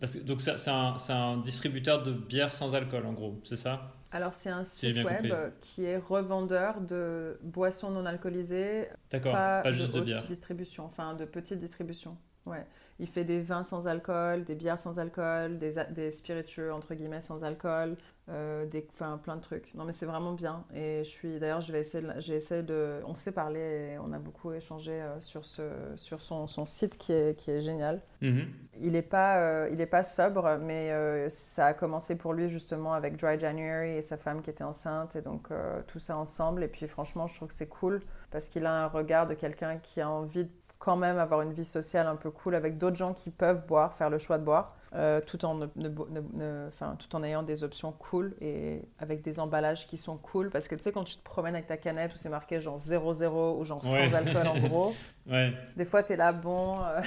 parce 0.00 0.14
que, 0.14 0.20
donc 0.20 0.40
c'est 0.40 0.56
c'est 0.58 0.70
un, 0.70 0.96
c'est 0.96 1.12
un 1.12 1.36
distributeur 1.36 2.02
de 2.02 2.12
bière 2.12 2.52
sans 2.54 2.74
alcool 2.74 3.04
en 3.04 3.12
gros, 3.12 3.38
c'est 3.44 3.56
ça? 3.58 3.93
Alors 4.14 4.32
c'est 4.32 4.48
un 4.50 4.62
Si 4.64 4.86
site 4.94 5.04
web 5.04 5.28
compris. 5.28 5.32
qui 5.60 5.84
est 5.84 5.98
revendeur 5.98 6.80
de 6.80 7.36
boissons 7.42 7.90
non 7.90 8.06
alcoolisées, 8.06 8.88
D'accord, 9.10 9.32
pas, 9.32 9.62
pas, 9.62 9.72
juste 9.72 9.92
de 9.94 10.00
bière. 10.00 10.24
distribution, 10.24 10.84
enfin 10.84 11.14
de 11.14 11.24
petite 11.24 11.58
distribution. 11.58 12.16
Ouais. 12.46 12.64
Il 13.00 13.08
fait 13.08 13.24
des 13.24 13.40
vins 13.40 13.64
sans 13.64 13.88
alcool, 13.88 14.44
des 14.44 14.54
bières 14.54 14.78
sans 14.78 14.98
alcool, 15.00 15.58
des, 15.58 15.74
des 15.90 16.10
spiritueux 16.12 16.72
entre 16.72 16.94
guillemets 16.94 17.20
sans 17.22 17.42
alcool, 17.42 17.96
euh, 18.30 18.64
des, 18.64 18.86
enfin 18.90 19.18
plein 19.18 19.36
de 19.36 19.42
trucs. 19.42 19.74
Non 19.74 19.84
mais 19.84 19.92
c'est 19.92 20.06
vraiment 20.06 20.32
bien. 20.32 20.64
Et 20.74 21.04
je 21.04 21.10
suis 21.10 21.38
d'ailleurs 21.38 21.60
je 21.60 21.72
vais 21.72 21.80
essayer, 21.80 22.06
j'ai 22.18 22.34
essayé 22.34 22.62
de, 22.62 23.00
on 23.06 23.14
s'est 23.14 23.32
parlé, 23.32 23.60
et 23.60 23.98
on 23.98 24.12
a 24.12 24.18
beaucoup 24.18 24.52
échangé 24.52 24.92
euh, 24.92 25.20
sur 25.20 25.44
ce, 25.44 25.62
sur 25.96 26.22
son, 26.22 26.46
son 26.46 26.64
site 26.64 26.96
qui 26.96 27.12
est, 27.12 27.38
qui 27.38 27.50
est 27.50 27.60
génial. 27.60 28.00
Mhm. 28.22 28.46
Il 28.80 28.92
n'est 28.92 29.02
pas, 29.02 29.38
euh, 29.40 29.68
il 29.72 29.80
est 29.80 29.86
pas 29.86 30.04
sobre, 30.04 30.58
mais 30.58 31.28
ça 31.28 31.66
a 31.66 31.74
commencé 31.74 32.16
pour 32.16 32.32
lui 32.32 32.48
justement 32.48 32.94
avec 32.94 33.16
Dry 33.16 33.38
January 33.38 33.90
et 33.90 34.02
sa 34.02 34.16
femme 34.16 34.40
qui 34.42 34.50
était 34.50 34.64
enceinte, 34.64 35.16
et 35.16 35.20
donc 35.20 35.48
tout 35.86 35.98
ça 35.98 36.16
ensemble. 36.16 36.62
Et 36.62 36.68
puis 36.68 36.88
franchement, 36.88 37.26
je 37.26 37.36
trouve 37.36 37.48
que 37.48 37.54
c'est 37.54 37.68
cool 37.68 38.00
parce 38.30 38.48
qu'il 38.48 38.66
a 38.66 38.84
un 38.84 38.88
regard 38.88 39.26
de 39.26 39.34
quelqu'un 39.34 39.76
qui 39.78 40.00
a 40.00 40.08
envie 40.08 40.44
de 40.44 40.50
quand 40.78 40.96
même 40.96 41.18
avoir 41.18 41.40
une 41.40 41.52
vie 41.52 41.64
sociale 41.64 42.06
un 42.06 42.16
peu 42.16 42.30
cool 42.30 42.54
avec 42.54 42.76
d'autres 42.78 42.96
gens 42.96 43.14
qui 43.14 43.30
peuvent 43.30 43.66
boire, 43.66 43.94
faire 43.94 44.10
le 44.10 44.18
choix 44.18 44.38
de 44.38 44.44
boire, 44.44 44.76
euh, 44.94 45.20
tout, 45.26 45.44
en 45.44 45.54
ne- 45.56 45.66
ne- 45.76 45.88
ne- 45.88 46.20
ne- 46.34 46.68
enfin, 46.68 46.96
tout 46.98 47.14
en 47.16 47.22
ayant 47.24 47.42
des 47.42 47.64
options 47.64 47.92
cool 47.92 48.34
et 48.40 48.82
avec 48.98 49.22
des 49.22 49.40
emballages 49.40 49.86
qui 49.88 49.96
sont 49.96 50.16
cool. 50.16 50.50
Parce 50.50 50.68
que 50.68 50.74
tu 50.76 50.82
sais, 50.82 50.92
quand 50.92 51.04
tu 51.04 51.16
te 51.16 51.22
promènes 51.24 51.54
avec 51.54 51.66
ta 51.66 51.76
canette 51.76 52.14
où 52.14 52.16
c'est 52.16 52.28
marqué 52.28 52.60
genre 52.60 52.78
0,0 52.78 53.58
ou 53.58 53.64
genre 53.64 53.84
Ouais. 53.84 54.08
sans 54.08 54.14
alcool 54.16 54.46
en 54.46 54.58
gros, 54.68 54.94
Ouais. 55.30 55.52
des 55.76 55.84
fois 55.84 56.02
tu 56.02 56.12
es 56.12 56.16
là, 56.16 56.32
bon. 56.32 56.74
euh, 56.84 57.00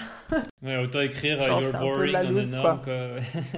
ouais, 0.64 0.78
autant 0.84 1.02
écrire 1.02 1.42
Genre, 1.44 1.62
You're 1.62 1.78
boring 1.78 2.12
la 2.12 2.20
en 2.26 2.30
loose, 2.30 2.54
énorme, 2.54 2.82
quoi. 2.84 2.94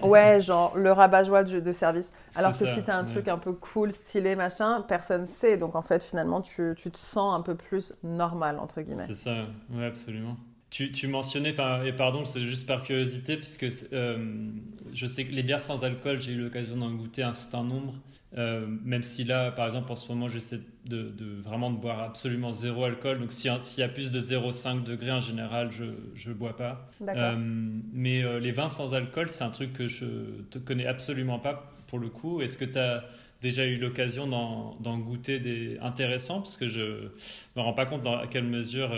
quoi. 0.02 0.08
Ouais, 0.10 0.42
genre 0.42 0.78
le 0.78 0.92
rabat-joie 0.92 1.44
de, 1.44 1.60
de 1.60 1.72
service. 1.72 2.12
Alors 2.36 2.52
que 2.52 2.66
ça, 2.66 2.74
si 2.74 2.84
t'as 2.84 2.98
un 2.98 3.06
truc 3.06 3.28
un 3.30 3.38
peu 3.38 3.54
cool, 3.54 3.92
stylé, 3.92 4.36
machin, 4.36 4.82
personne 4.88 5.26
sait. 5.26 5.58
Donc 5.58 5.76
en 5.76 5.82
fait, 5.82 6.04
finalement, 6.04 6.42
tu, 6.42 6.74
tu 6.78 6.92
te 6.92 6.98
sens 6.98 7.34
un 7.34 7.42
peu 7.42 7.56
plus 7.56 7.94
normal, 8.04 8.60
entre 8.60 8.82
guillemets. 8.82 9.06
C'est 9.08 9.14
ça, 9.16 9.34
ouais, 9.72 9.86
absolument. 9.86 10.36
Tu, 10.70 10.92
tu 10.92 11.08
mentionnais, 11.08 11.50
enfin, 11.50 11.84
et 11.84 11.94
pardon, 11.94 12.26
c'est 12.26 12.42
juste 12.42 12.68
par 12.68 12.84
curiosité, 12.84 13.38
puisque 13.38 13.68
euh, 13.92 14.52
je 14.94 15.08
sais 15.08 15.26
que 15.26 15.32
les 15.32 15.44
bières 15.44 15.62
sans 15.62 15.84
alcool, 15.84 16.22
j'ai 16.22 16.34
eu 16.34 16.42
l'occasion 16.42 16.78
d'en 16.78 16.92
goûter 16.92 17.24
un 17.24 17.34
certain 17.34 17.64
nombre. 17.64 17.96
Euh, 18.38 18.68
même 18.84 19.02
si 19.02 19.24
là, 19.24 19.52
par 19.52 19.66
exemple, 19.66 19.92
en 19.92 19.96
ce 19.96 20.08
moment, 20.10 20.28
j'essaie 20.28 20.60
de, 20.86 21.12
vraiment 21.44 21.72
de 21.72 21.78
boire 21.78 22.02
absolument 22.02 22.52
zéro 22.52 22.84
alcool. 22.84 23.20
Donc, 23.20 23.32
s'il 23.32 23.50
y 23.78 23.84
a 23.84 23.88
plus 23.88 24.12
de 24.12 24.20
0,5 24.20 24.84
degrés 24.84 25.12
en 25.12 25.20
général, 25.20 25.72
je 25.72 26.30
ne 26.30 26.34
bois 26.34 26.56
pas. 26.56 26.90
Euh, 27.02 27.36
mais 27.38 28.24
euh, 28.24 28.40
les 28.40 28.52
vins 28.52 28.70
sans 28.70 28.94
alcool, 28.94 29.30
c'est 29.30 29.44
un 29.44 29.50
truc 29.50 29.74
que 29.74 29.88
je 29.88 30.06
te 30.52 30.60
connais 30.60 30.86
absolument 30.86 31.40
pas 31.40 31.74
pour 31.88 32.00
le 32.00 32.10
coup. 32.10 32.42
Est-ce 32.42 32.58
que 32.58 32.66
tu 32.66 32.78
as 32.78 33.04
déjà 33.42 33.66
eu 33.66 33.78
l'occasion 33.78 34.28
d'en 34.28 34.98
goûter 34.98 35.40
des 35.40 35.78
intéressants 35.82 36.42
Parce 36.42 36.58
que 36.58 36.68
je 36.68 37.10
me 37.56 37.62
rends 37.62 37.74
pas 37.74 37.86
compte 37.86 38.04
dans 38.04 38.28
quelle 38.28 38.44
mesure 38.44 38.92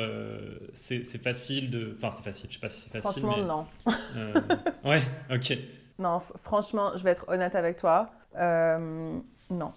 c'est 0.74 1.04
facile 1.22 1.70
de. 1.70 1.94
Enfin, 1.96 2.12
c'est 2.12 2.24
facile, 2.24 2.50
je 2.50 2.56
sais 2.56 2.62
pas 2.62 2.70
si 2.70 2.82
c'est 2.82 3.02
facile. 3.02 3.24
Franchement, 3.24 3.66
non. 3.86 3.94
ouais, 4.86 5.02
ok. 5.32 5.58
Non, 6.02 6.20
franchement, 6.20 6.98
je 6.98 7.04
vais 7.04 7.12
être 7.12 7.26
honnête 7.28 7.56
avec 7.56 7.78
toi. 7.78 8.10
Euh, 8.36 9.20
non. 9.50 9.72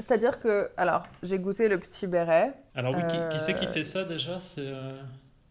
C'est-à-dire 0.00 0.40
que, 0.40 0.70
alors, 0.76 1.04
j'ai 1.22 1.38
goûté 1.38 1.68
le 1.68 1.78
petit 1.78 2.08
béret. 2.08 2.52
Alors 2.74 2.94
oui, 2.96 3.02
qui, 3.30 3.38
c'est 3.38 3.54
qui 3.54 3.66
euh, 3.66 3.72
fait 3.72 3.84
ça 3.84 4.04
déjà? 4.04 4.40
C'est 4.40 4.62
euh, 4.62 5.00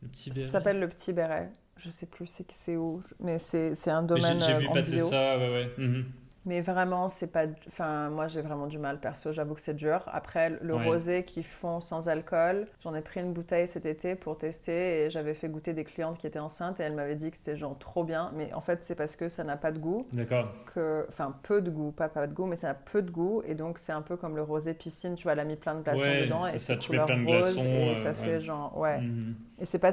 le 0.01 0.09
petit 0.09 0.29
béret? 0.29 0.45
Ça 0.45 0.51
s'appelle 0.51 0.79
le 0.79 0.89
petit 0.89 1.13
béret. 1.13 1.49
Je 1.77 1.89
sais 1.89 2.07
plus 2.07 2.27
c'est 2.51 2.75
où, 2.75 3.01
mais 3.21 3.39
c'est 3.39 3.89
un 3.89 4.03
domaine. 4.03 4.39
J'ai 4.39 4.57
vu 4.57 4.67
passer 4.69 4.99
ça, 4.99 5.37
ouais, 5.37 5.49
ouais. 5.49 5.71
Mhm. 5.77 6.05
Mais 6.47 6.61
vraiment, 6.61 7.09
c'est 7.09 7.27
pas. 7.27 7.43
Enfin, 7.67 8.09
moi, 8.09 8.29
j'ai 8.29 8.41
vraiment 8.41 8.67
du 8.67 8.79
mal, 8.79 9.01
perso. 9.01 9.33
J'avoue 9.33 9.53
que 9.53 9.59
c'est 9.59 9.73
dur. 9.73 10.01
Après, 10.07 10.49
le 10.61 10.75
rosé 10.75 11.25
qu'ils 11.25 11.43
font 11.43 11.81
sans 11.81 12.07
alcool, 12.07 12.67
j'en 12.81 12.95
ai 12.95 13.01
pris 13.01 13.19
une 13.19 13.33
bouteille 13.33 13.67
cet 13.67 13.85
été 13.85 14.15
pour 14.15 14.37
tester 14.37 15.03
et 15.03 15.09
j'avais 15.09 15.33
fait 15.33 15.49
goûter 15.49 15.73
des 15.73 15.83
clientes 15.83 16.17
qui 16.17 16.25
étaient 16.25 16.39
enceintes 16.39 16.79
et 16.79 16.83
elles 16.83 16.95
m'avaient 16.95 17.17
dit 17.17 17.31
que 17.31 17.37
c'était 17.37 17.57
genre 17.57 17.77
trop 17.77 18.05
bien. 18.05 18.31
Mais 18.33 18.53
en 18.53 18.61
fait, 18.61 18.81
c'est 18.83 18.95
parce 18.95 19.17
que 19.17 19.27
ça 19.27 19.43
n'a 19.43 19.57
pas 19.57 19.73
de 19.73 19.77
goût. 19.77 20.07
D'accord. 20.13 20.53
Que... 20.73 21.05
Enfin, 21.09 21.35
peu 21.43 21.61
de 21.61 21.69
goût, 21.69 21.91
pas 21.91 22.07
pas 22.07 22.27
de 22.27 22.33
goût, 22.33 22.45
mais 22.45 22.55
ça 22.55 22.69
a 22.69 22.73
peu 22.73 23.01
de 23.01 23.11
goût. 23.11 23.43
Et 23.45 23.53
donc, 23.53 23.77
c'est 23.77 23.91
un 23.91 24.01
peu 24.01 24.15
comme 24.15 24.37
le 24.37 24.41
rosé 24.41 24.73
piscine. 24.73 25.15
Tu 25.15 25.23
vois, 25.23 25.33
elle 25.33 25.41
a 25.41 25.45
mis 25.45 25.57
plein 25.57 25.75
de 25.75 25.81
glaçons 25.81 26.01
dedans. 26.01 26.47
et 26.47 26.57
ça, 26.57 26.77
tu 26.77 26.93
mets 26.93 27.03
plein 27.03 27.17
de 27.17 27.25
glaçons. 27.25 27.61
Et 27.61 27.95
ça 27.95 28.13
fait 28.13 28.39
genre. 28.39 28.77
Ouais. 28.77 28.99
Mhm. 29.01 29.35
Et 29.59 29.65
c'est 29.65 29.79
pas, 29.79 29.91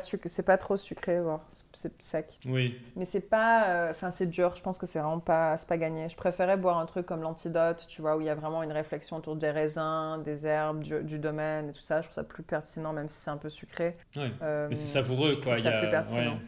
trop 0.58 0.76
sucré, 0.76 1.20
c'est 1.72 2.02
sec. 2.02 2.38
Oui. 2.46 2.78
Mais 2.94 3.06
c'est 3.06 3.20
pas. 3.20 3.68
Euh, 3.70 3.90
enfin, 3.90 4.12
c'est 4.12 4.26
dur. 4.26 4.54
Je 4.54 4.62
pense 4.62 4.78
que 4.78 4.86
c'est 4.86 5.00
vraiment 5.00 5.20
pas, 5.20 5.56
pas 5.66 5.78
gagné. 5.78 6.08
Je 6.08 6.16
préférais 6.44 6.60
boire 6.60 6.78
un 6.78 6.86
truc 6.86 7.06
comme 7.06 7.22
l'antidote, 7.22 7.86
tu 7.88 8.02
vois, 8.02 8.16
où 8.16 8.20
il 8.20 8.26
y 8.26 8.30
a 8.30 8.34
vraiment 8.34 8.62
une 8.62 8.72
réflexion 8.72 9.16
autour 9.16 9.36
des 9.36 9.50
raisins, 9.50 10.22
des 10.24 10.46
herbes, 10.46 10.82
du, 10.82 11.18
domaine 11.18 11.70
et 11.70 11.72
tout 11.72 11.80
ça. 11.80 12.00
Je 12.00 12.06
trouve 12.06 12.14
ça 12.14 12.24
plus 12.24 12.42
pertinent, 12.42 12.92
même 12.92 13.08
si 13.08 13.16
c'est 13.18 13.30
un 13.30 13.36
peu 13.36 13.48
sucré. 13.48 13.96
Euh, 14.16 14.66
mais 14.68 14.74
c'est 14.74 14.98
savoureux, 14.98 15.36
quoi. 15.42 15.56
Il 15.58 15.64
y 15.64 15.68
a... 15.68 15.78
plus 15.78 15.90
pertinent. 15.90 16.38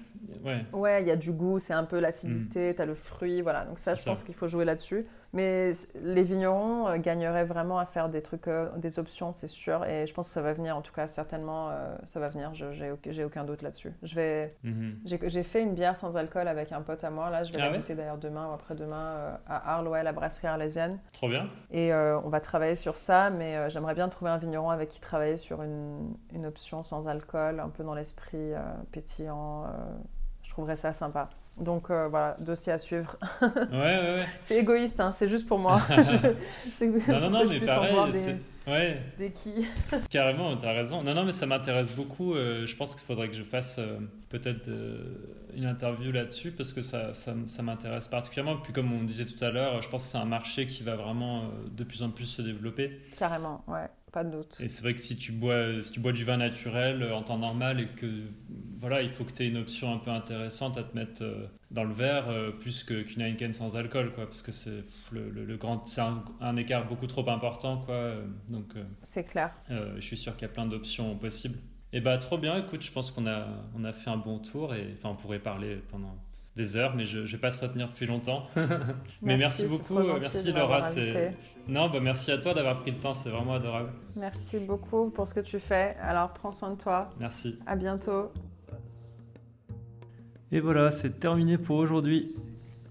Ouais. 0.45 0.65
ouais. 0.73 1.03
il 1.03 1.09
y 1.09 1.11
a 1.11 1.17
du 1.17 1.33
goût, 1.33 1.59
c'est 1.59 1.73
un 1.73 1.85
peu 1.85 2.01
l'acidité, 2.01 2.73
mm. 2.73 2.75
tu 2.75 2.83
as 2.83 2.87
le 2.87 2.95
fruit, 2.95 3.41
voilà. 3.41 3.65
Donc 3.65 3.79
ça, 3.79 3.95
je 3.95 4.05
pense 4.05 4.23
qu'il 4.23 4.35
faut 4.35 4.49
jouer 4.49 4.65
là-dessus. 4.65 5.07
Mais 5.37 5.73
les 6.03 6.23
vignerons 6.23 6.89
euh, 6.89 6.97
gagneraient 6.97 7.45
vraiment 7.45 7.79
à 7.79 7.85
faire 7.85 8.09
des 8.09 8.23
trucs, 8.23 8.49
euh, 8.49 8.71
des 8.79 8.99
options, 8.99 9.33
c'est 9.33 9.47
sûr. 9.47 9.85
Et 9.85 10.07
je 10.07 10.15
pense 10.15 10.29
que 10.29 10.33
ça 10.33 10.41
va 10.41 10.55
venir, 10.55 10.75
en 10.75 10.81
tout 10.81 10.95
cas, 10.95 11.09
certainement, 11.09 11.69
euh, 11.69 11.95
ça 12.05 12.21
va 12.21 12.29
venir. 12.29 12.53
J'ai 12.55 13.23
aucun 13.25 13.45
doute 13.45 13.61
là-dessus. 13.61 13.93
Je 14.03 14.15
vais, 14.15 14.57
mhm. 14.65 14.99
j'ai 15.05 15.43
fait 15.43 15.63
une 15.63 15.75
bière 15.75 15.95
sans 15.95 16.17
alcool 16.17 16.49
avec 16.49 16.73
un 16.73 16.81
pote 16.81 17.05
à 17.05 17.11
moi. 17.11 17.29
Là, 17.29 17.43
je 17.43 17.53
vais 17.53 17.61
ah 17.61 17.69
la 17.69 17.77
goûter 17.77 17.95
d'ailleurs 17.95 18.17
demain 18.17 18.49
ou 18.49 18.53
après-demain 18.55 19.39
à 19.47 19.75
Arles, 19.75 19.89
ouais, 19.89 20.03
la 20.03 20.13
brasserie 20.13 20.47
arlésienne. 20.47 20.99
Trop 21.13 21.29
bien. 21.29 21.51
Et 21.71 21.93
on 21.93 22.31
va 22.31 22.41
travailler 22.41 22.77
sur 22.77 22.97
ça, 22.97 23.29
mais 23.29 23.69
j'aimerais 23.69 23.95
bien 23.95 24.09
trouver 24.09 24.31
un 24.31 24.39
vigneron 24.39 24.71
avec 24.71 24.89
qui 24.89 25.01
travailler 25.03 25.37
sur 25.37 25.63
une, 25.63 26.15
une 26.33 26.47
option 26.47 26.83
sans 26.83 27.07
alcool, 27.09 27.61
un 27.61 27.69
peu 27.69 27.85
dans 27.85 27.95
l'esprit 27.95 28.53
pétillant. 28.91 29.67
je 30.43 30.49
trouverais 30.49 30.77
ça 30.77 30.95
sympa. 30.95 31.29
Donc 31.59 31.91
euh, 31.91 32.09
voilà, 32.09 32.37
dossier 32.39 32.73
à 32.73 32.79
suivre. 32.79 33.17
ouais, 33.43 33.49
ouais, 33.73 34.15
ouais. 34.17 34.27
C'est 34.43 34.59
égoïste, 34.59 35.01
hein, 35.01 35.11
c'est 35.13 35.29
juste 35.29 35.47
pour 35.47 35.59
moi. 35.59 35.81
non, 37.09 37.21
non, 37.21 37.31
non, 37.31 37.45
mais 37.49 37.61
pareil. 37.61 38.13
Des, 38.13 38.71
ouais. 38.71 39.03
des 39.19 39.31
qui. 39.31 39.67
Carrément, 40.11 40.55
tu 40.57 40.67
as 40.67 40.73
raison. 40.73 41.03
Non, 41.03 41.15
non, 41.15 41.25
mais 41.25 41.33
ça 41.33 41.47
m'intéresse 41.47 41.91
beaucoup. 41.91 42.35
Euh, 42.35 42.67
je 42.67 42.77
pense 42.77 42.95
qu'il 42.95 43.07
faudrait 43.07 43.29
que 43.29 43.35
je 43.35 43.43
fasse 43.43 43.77
euh, 43.79 43.99
peut-être 44.29 44.71
une 45.55 45.65
interview 45.65 46.13
là-dessus 46.13 46.51
parce 46.51 46.75
que 46.75 46.83
ça, 46.83 47.15
ça, 47.15 47.35
ça 47.47 47.63
m'intéresse 47.63 48.09
particulièrement. 48.09 48.61
Puis 48.61 48.75
comme 48.75 48.93
on 48.93 49.03
disait 49.05 49.25
tout 49.25 49.43
à 49.43 49.51
l'heure, 49.51 49.81
je 49.81 49.89
pense 49.89 50.05
que 50.05 50.11
c'est 50.11 50.19
un 50.19 50.27
marché 50.27 50.67
qui 50.67 50.83
va 50.83 50.95
vraiment 50.95 51.45
de 51.71 51.85
plus 51.85 52.03
en 52.03 52.11
plus 52.11 52.27
se 52.27 52.43
développer. 52.43 53.01
Carrément, 53.19 53.65
ouais 53.67 53.89
pas 54.17 54.25
doute. 54.25 54.57
Et 54.61 54.71
c'est 54.71 54.81
vrai 54.81 54.95
que 54.95 55.01
si 55.01 55.19
tu 55.19 55.31
bois, 55.31 55.83
si 55.83 55.93
tu 55.93 56.01
bois 56.01 56.13
du 56.13 56.25
vin 56.25 56.39
naturel 56.39 57.13
en 57.13 57.23
temps 57.23 57.37
normal 57.37 57.81
et 57.81 57.89
que 57.89 58.07
voilà, 58.79 59.03
il 59.03 59.11
faut 59.11 59.25
que 59.25 59.33
tu 59.33 59.43
aies 59.43 59.49
une 59.49 59.59
option 59.59 59.93
un 59.93 59.99
peu 59.99 60.11
intéressante 60.11 60.79
à 60.79 60.85
te 60.85 60.97
mettre 60.97 61.23
euh, 61.23 61.47
dans 61.71 61.85
le 61.85 61.93
verre 61.93 62.31
euh, 62.31 62.51
plus 62.51 62.83
qu'une 62.83 63.21
Heineken 63.21 63.53
sans 63.53 63.77
alcool, 63.77 64.15
quoi, 64.15 64.25
parce 64.25 64.41
que 64.41 64.53
c'est 64.53 64.85
le, 65.13 65.29
le, 65.29 65.57
grand, 65.59 65.85
c'est 65.85 66.01
un, 66.01 66.57
écart 66.57 66.87
beaucoup 66.87 67.07
trop 67.07 67.29
important, 67.29 67.77
quoi. 67.77 67.95
Euh, 67.95 68.27
donc. 68.49 68.73
c'est 69.03 69.25
clair. 69.25 69.55
je 69.69 70.01
suis 70.01 70.17
sûr 70.17 70.35
qu'il 70.35 70.49
y 70.49 70.51
a 70.51 70.55
plein 70.55 70.67
d'options 70.67 71.15
possibles. 71.17 71.59
Et 71.93 72.01
bah 72.01 72.17
trop 72.17 72.39
bien. 72.39 72.59
Écoute, 72.59 72.83
je 72.83 72.93
pense 72.93 73.11
qu'on 73.11 73.27
a 73.27 73.47
on 73.75 73.85
a 73.85 73.93
fait 73.93 74.11
un 74.11 74.17
bon 74.17 74.39
tour 74.39 74.75
et 74.75 74.95
enfin 74.95 75.11
on 75.11 75.15
pourrait 75.15 75.39
parler 75.39 75.77
pendant 75.91 76.17
des 76.57 76.77
heures, 76.77 76.95
mais 76.97 77.05
je 77.05 77.19
ne 77.19 77.27
vais 77.27 77.39
pas 77.39 77.51
te 77.51 77.61
retenir 77.61 77.89
depuis 77.89 78.07
longtemps. 78.07 78.47
mais 79.23 79.37
merci, 79.37 79.67
beaucoup, 79.67 79.99
merci 80.21 80.53
Laura. 80.53 80.81
Non, 81.69 81.91
bah 81.91 81.99
merci 82.01 82.33
à 82.33 82.39
toi 82.39 82.55
d'avoir 82.55 82.81
pris 82.81 82.93
le 82.93 82.99
temps, 82.99 83.13
c'est 83.13 83.29
vraiment 83.29 83.55
adorable. 83.55 83.91
Merci 84.17 84.59
beaucoup 84.61 85.11
pour 85.11 85.27
ce 85.27 85.35
que 85.35 85.41
tu 85.41 85.59
fais. 85.59 85.97
Alors 86.01 86.33
prends 86.33 86.53
soin 86.53 86.71
de 86.71 86.77
toi. 86.81 87.11
Merci. 87.21 87.59
À 87.67 87.77
bientôt. 87.77 88.33
Et 90.53 90.61
voilà, 90.61 90.91
c'est 90.91 91.19
terminé 91.19 91.59
pour 91.59 91.77
aujourd'hui. 91.77 92.33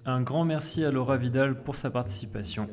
Un 0.06 0.22
grand 0.22 0.46
merci 0.46 0.84
à 0.84 0.92
Laura 0.92 1.18
Vidal 1.18 1.64
pour 1.64 1.78
sa 1.78 1.90
participation. 1.90 2.70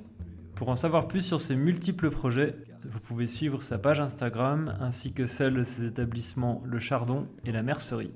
Pour 0.54 0.68
en 0.68 0.76
savoir 0.76 1.08
plus 1.08 1.22
sur 1.22 1.40
ses 1.40 1.56
multiples 1.56 2.10
projets, 2.10 2.56
vous 2.84 3.00
pouvez 3.00 3.26
suivre 3.26 3.62
sa 3.62 3.78
page 3.78 4.00
Instagram 4.00 4.76
ainsi 4.80 5.12
que 5.12 5.26
celle 5.26 5.54
de 5.54 5.62
ses 5.62 5.86
établissements 5.86 6.62
Le 6.66 6.78
Chardon 6.78 7.28
et 7.44 7.52
la 7.52 7.62
Mercerie. 7.62 8.12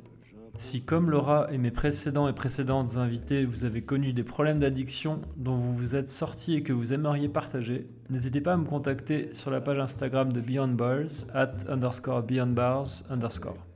Si 0.59 0.83
comme 0.83 1.11
Laura 1.11 1.49
et 1.53 1.59
mes 1.59 1.71
précédents 1.71 2.29
et 2.29 2.33
précédentes 2.33 2.97
invités, 2.97 3.45
vous 3.45 3.65
avez 3.65 3.83
connu 3.83 4.13
des 4.13 4.25
problèmes 4.25 4.59
d'addiction 4.59 5.21
dont 5.37 5.57
vous 5.57 5.75
vous 5.75 5.95
êtes 5.95 6.09
sortis 6.09 6.55
et 6.55 6.63
que 6.63 6.73
vous 6.73 6.95
aimeriez 6.95 7.29
partager, 7.29 7.87
n'hésitez 8.09 8.41
pas 8.41 8.55
à 8.55 8.57
me 8.57 8.65
contacter 8.65 9.35
sur 9.35 9.51
la 9.51 9.61
page 9.61 9.79
Instagram 9.79 10.33
de 10.33 10.41
Beyond 10.41 10.69
Bars, 10.69 11.27
at 11.35 11.57
underscore 11.69 12.23
Beyond 12.23 12.55
Bars 12.55 13.03
underscore. 13.11 13.67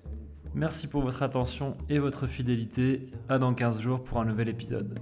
Merci 0.55 0.89
pour 0.89 1.03
votre 1.03 1.22
attention 1.22 1.76
et 1.89 1.99
votre 1.99 2.26
fidélité. 2.26 3.09
À 3.28 3.39
dans 3.39 3.55
15 3.55 3.81
jours 3.81 4.03
pour 4.03 4.18
un 4.18 4.24
nouvel 4.24 4.49
épisode. 4.49 4.99